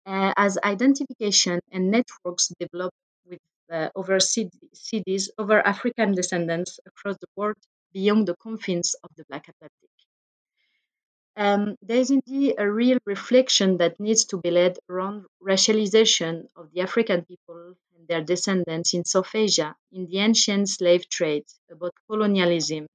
[0.06, 2.92] uh, as identification and networks develop
[3.26, 7.56] with uh, over Siddis, over African descendants across the world
[7.92, 9.90] beyond the confines of the Black Atlantic.
[11.34, 16.70] Um, there is indeed a real reflection that needs to be led around racialization of
[16.72, 21.94] the African people and their descendants in South Asia, in the ancient slave trade, about
[22.06, 22.86] colonialism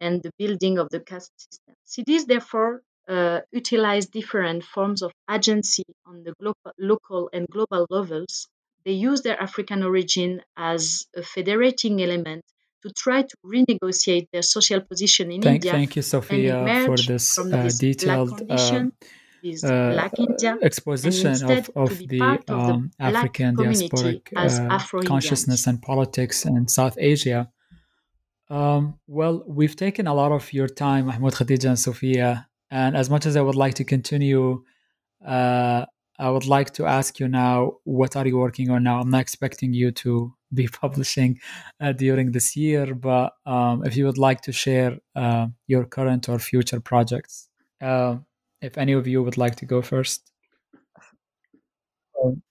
[0.00, 1.74] and the building of the caste system.
[1.86, 8.46] Siddis, therefore, uh, utilize different forms of agency on the global, local and global levels.
[8.84, 12.44] They use their African origin as a federating element
[12.82, 15.72] to try to renegotiate their social position in thank, India.
[15.72, 18.86] Thank you, Sophia, for this, uh, this detailed uh, uh
[20.62, 27.50] exposition of, of the um, of African diasporic uh, consciousness and politics in South Asia.
[28.48, 32.48] Um, well, we've taken a lot of your time, Mahmood, Khadija, and Sophia.
[32.70, 34.64] And as much as I would like to continue,
[35.26, 35.86] uh,
[36.18, 39.00] I would like to ask you now, what are you working on now?
[39.00, 41.40] I'm not expecting you to be publishing
[41.80, 46.28] uh, during this year, but um, if you would like to share uh, your current
[46.28, 47.48] or future projects,
[47.80, 48.16] uh,
[48.60, 50.30] if any of you would like to go first.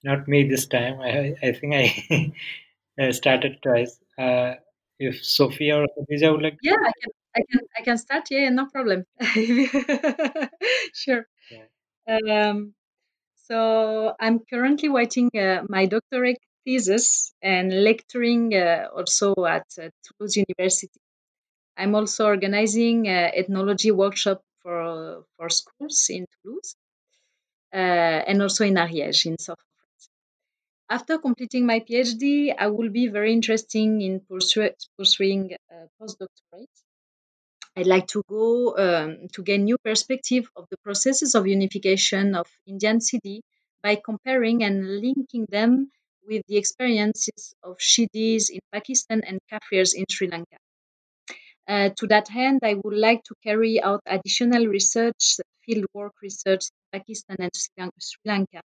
[0.03, 0.99] Not me this time.
[0.99, 2.33] I, I think
[2.99, 3.99] I started twice.
[4.17, 4.55] Uh,
[4.99, 6.57] if Sophia or Khadija would like.
[6.61, 7.11] Yeah, I can.
[7.35, 7.61] I can.
[7.77, 8.26] I can start.
[8.31, 9.06] Yeah, no problem.
[10.93, 11.26] sure.
[11.51, 11.65] Yeah.
[12.07, 12.73] Um,
[13.35, 20.38] so I'm currently writing uh, my doctorate thesis and lecturing uh, also at uh, Toulouse
[20.38, 20.99] University.
[21.77, 26.76] I'm also organizing uh, ethnology workshop for for schools in Toulouse
[27.73, 30.10] uh, and also in Ariège in South France.
[30.89, 36.77] After completing my PhD, I will be very interested in pursu- pursuing a postdoctorate.
[37.75, 42.47] I'd like to go um, to gain new perspective of the processes of unification of
[42.65, 43.41] Indian Siddi
[43.81, 45.91] by comparing and linking them
[46.27, 50.57] with the experiences of Siddis in Pakistan and Kaffirs in Sri Lanka.
[51.67, 55.37] Uh, to that end, I would like to carry out additional research,
[55.67, 58.61] fieldwork research in Pakistan and Sri Lanka.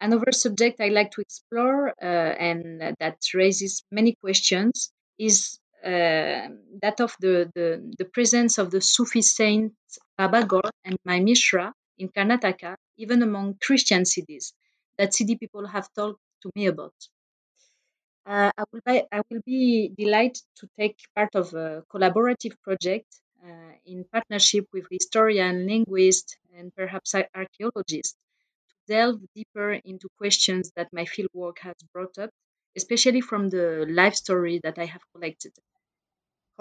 [0.00, 7.16] Another subject I'd like to explore uh, and that raises many questions is that of
[7.20, 9.72] the, the, the, presence of the Sufi saint
[10.18, 14.52] Bava Gor and Mai Misra in Karnataka, even among Christian Siddis
[14.98, 16.94] that Siddi people have talked to me about.
[18.24, 23.06] Uh, I, will be, I will be delighted to take part of a collaborative project
[23.44, 28.14] uh, in partnership with historian, linguist, and perhaps archaeologist
[28.68, 32.30] to delve deeper into questions that my fieldwork has brought up,
[32.76, 35.52] especially from the life story that I have collected.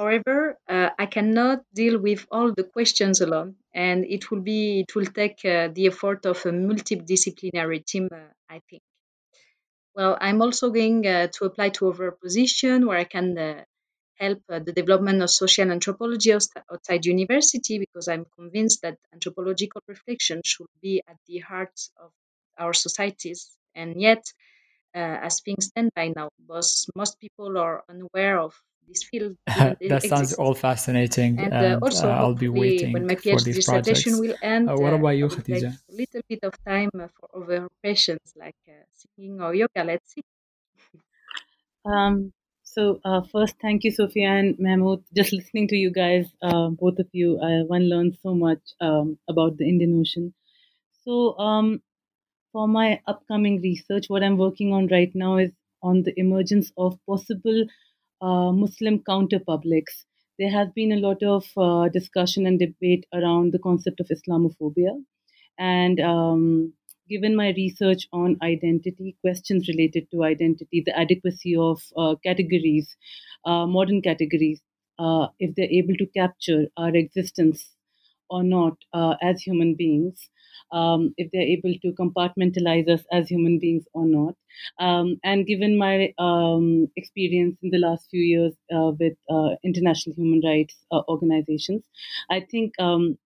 [0.01, 4.95] However, uh, I cannot deal with all the questions alone, and it will be it
[4.95, 8.81] will take uh, the effort of a multidisciplinary team, uh, I think.
[9.95, 13.63] Well, I'm also going uh, to apply to other position where I can uh,
[14.15, 20.41] help uh, the development of social anthropology outside university because I'm convinced that anthropological reflection
[20.43, 22.09] should be at the heart of
[22.57, 23.55] our societies.
[23.75, 24.23] And yet,
[24.95, 28.59] as things stand by now, most, most people are unaware of
[28.91, 29.35] this field.
[29.47, 33.31] that sounds all fascinating, and, uh, and also uh, I'll be waiting when my PhD
[33.33, 34.05] for these projects.
[34.05, 34.69] will end.
[34.69, 35.63] Uh, what about you, Khatija?
[35.63, 38.55] Like a little bit of time for other patients like
[38.93, 39.83] singing or yoga.
[39.83, 40.23] Let's see.
[41.85, 45.03] Um, so uh, first, thank you, Sophia and Mahmood.
[45.13, 49.17] Just listening to you guys, uh, both of you, uh, one learns so much um,
[49.27, 50.33] about the Indian Ocean.
[51.03, 51.81] So um,
[52.53, 55.51] for my upcoming research, what I'm working on right now is
[55.83, 57.65] on the emergence of possible
[58.21, 60.05] uh, Muslim counterpublics.
[60.39, 64.93] There has been a lot of uh, discussion and debate around the concept of Islamophobia,
[65.57, 66.73] and um,
[67.09, 72.95] given my research on identity, questions related to identity, the adequacy of uh, categories,
[73.45, 74.61] uh, modern categories,
[74.99, 77.75] uh, if they're able to capture our existence
[78.29, 80.29] or not uh, as human beings,
[80.71, 84.35] um, if they're able to compartmentalize us as human beings or not.
[84.79, 90.15] Um, and given my um, experience in the last few years uh, with uh, international
[90.15, 91.83] human rights organizations,
[92.29, 93.17] I think um,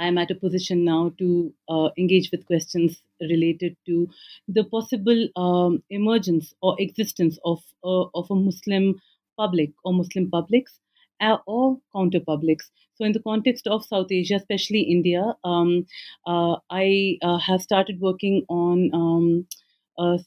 [0.00, 4.08] I'm at a position now to uh, engage with questions related to
[4.48, 9.00] the possible um, emergence or existence of uh, of a Muslim
[9.36, 10.89] public or Muslim publics uh,
[11.46, 12.70] or counter publics.
[12.94, 15.86] So, in the context of South Asia, especially India, um,
[16.26, 19.46] uh, I uh, have started working on um,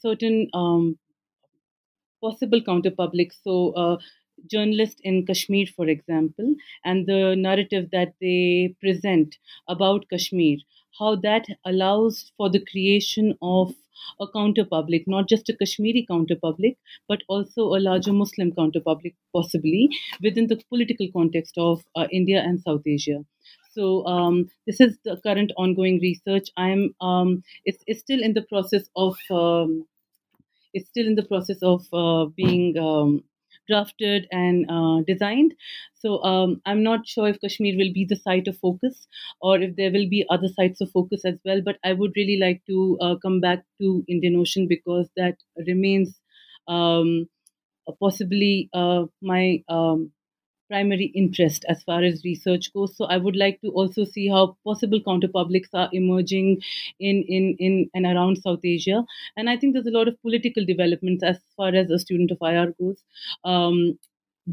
[0.01, 0.97] certain um,
[2.21, 3.39] possible counter publics.
[3.43, 3.99] So,
[4.49, 9.37] journalists in Kashmir, for example, and the narrative that they present
[9.67, 10.57] about Kashmir,
[10.99, 13.73] how that allows for the creation of
[14.19, 18.79] a counter public, not just a Kashmiri counter public, but also a larger Muslim counter
[18.79, 19.89] public, possibly
[20.21, 23.23] within the political context of uh, India and South Asia.
[23.71, 26.49] So um, this is the current ongoing research.
[26.57, 29.85] I'm um, it's, it's still in the process of um,
[30.73, 33.23] it's still in the process of uh, being um,
[33.67, 35.53] drafted and uh, designed.
[35.93, 39.07] So um, I'm not sure if Kashmir will be the site of focus
[39.41, 41.61] or if there will be other sites of focus as well.
[41.63, 45.37] But I would really like to uh, come back to Indian Ocean because that
[45.67, 46.19] remains
[46.67, 47.29] um,
[47.99, 50.11] possibly uh, my um,
[50.69, 52.95] primary interest as far as research goes.
[52.97, 56.61] So I would like to also see how possible counterpublics are emerging
[56.99, 59.03] in, in, in and around South Asia.
[59.37, 62.37] And I think there's a lot of political developments as far as a student of
[62.41, 63.03] IR goes.
[63.43, 63.99] Um,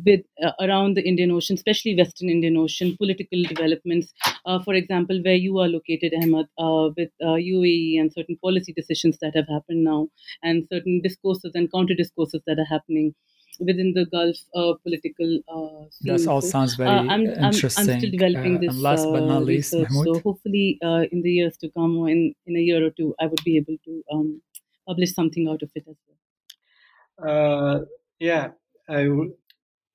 [0.04, 4.12] with uh, around the Indian Ocean, especially Western Indian Ocean, political developments.
[4.46, 8.72] Uh, for example, where you are located, Ahmed, uh, with UAE uh, and certain policy
[8.72, 10.08] decisions that have happened now,
[10.44, 13.14] and certain discourses and counter discourses that are happening
[13.60, 16.16] within the Gulf uh, political uh, scene.
[16.16, 17.88] That all sounds very uh, I'm, interesting.
[17.88, 18.70] I'm, I'm, still developing uh, this.
[18.70, 20.16] and last but not least, research, Mahmood.
[20.16, 23.14] So hopefully, uh, in the years to come, or in, in a year or two,
[23.20, 24.42] I would be able to um,
[24.88, 27.30] publish something out of it as well.
[27.30, 27.84] Uh,
[28.18, 28.48] yeah,
[28.88, 29.30] I will.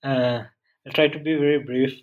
[0.04, 1.94] I'll try to be very brief.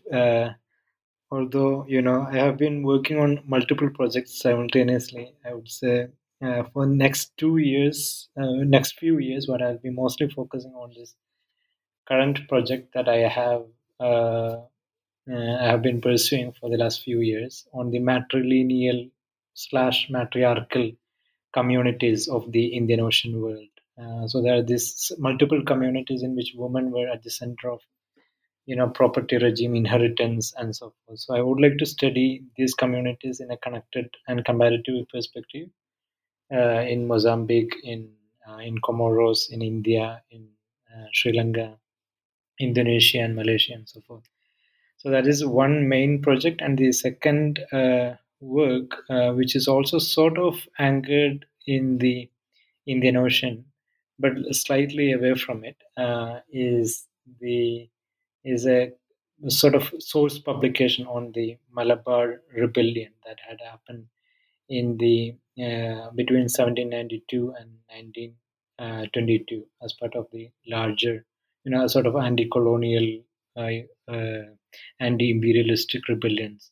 [1.31, 5.35] although you know, I have been working on multiple projects simultaneously.
[5.47, 6.09] I would say
[6.43, 10.91] uh, for next two years, uh, next few years, what I'll be mostly focusing on
[11.01, 11.15] is
[12.09, 13.65] current project that I have
[14.01, 14.57] uh,
[15.31, 19.11] uh, I have been pursuing for the last few years on the matrilineal
[19.55, 20.93] slash matriarchal
[21.53, 23.69] communities of the Indian Ocean world.
[24.01, 27.81] Uh, so there are these multiple communities in which women were at the center of,
[28.67, 31.21] you know, property regime, inheritance, and so forth.
[31.21, 35.69] So I would like to study these communities in a connected and comparative perspective
[36.53, 38.11] uh, in Mozambique, in
[38.49, 40.49] uh, in Comoros, in India, in
[40.93, 41.79] uh, Sri Lanka,
[42.63, 44.23] Indonesia and Malaysia and so forth.
[44.99, 49.99] So that is one main project, and the second uh, work, uh, which is also
[49.99, 52.31] sort of anchored in the
[52.87, 53.65] Indian Ocean,
[54.19, 57.09] but slightly away from it, uh, is
[57.41, 57.89] the
[58.45, 58.93] is a
[59.49, 64.07] sort of source publication on the Malabar rebellion that had happened
[64.69, 71.25] in the uh, between 1792 and 1922 uh, as part of the larger
[71.65, 73.23] you know, a sort of anti-colonial,
[73.57, 74.43] uh, uh,
[75.01, 76.71] anti-imperialistic rebellions.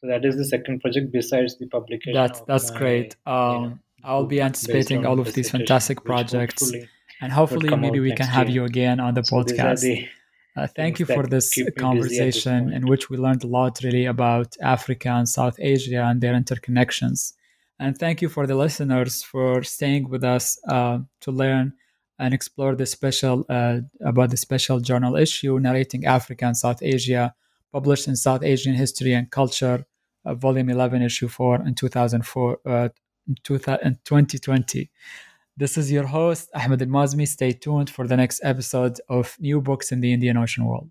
[0.00, 2.14] So that is the second project besides the publication.
[2.14, 3.16] That's that's my, great.
[3.24, 6.88] Um, you know, I'll be anticipating all of these fantastic projects, hopefully
[7.20, 10.08] and hopefully maybe we can have you again on the so podcast.
[10.56, 15.10] Uh, thank you for this conversation in which we learned a lot really about Africa
[15.10, 17.32] and South Asia and their interconnections.
[17.78, 21.74] And thank you for the listeners for staying with us uh, to learn
[22.22, 27.34] and explore the special uh, about the special journal issue narrating Africa and South Asia,
[27.72, 29.84] published in South Asian History and Culture,
[30.24, 32.88] uh, volume 11, issue 4 in 2004, uh,
[33.42, 34.90] 2020.
[35.56, 37.26] This is your host, Ahmed Al Mazmi.
[37.26, 40.90] Stay tuned for the next episode of New Books in the Indian Ocean World.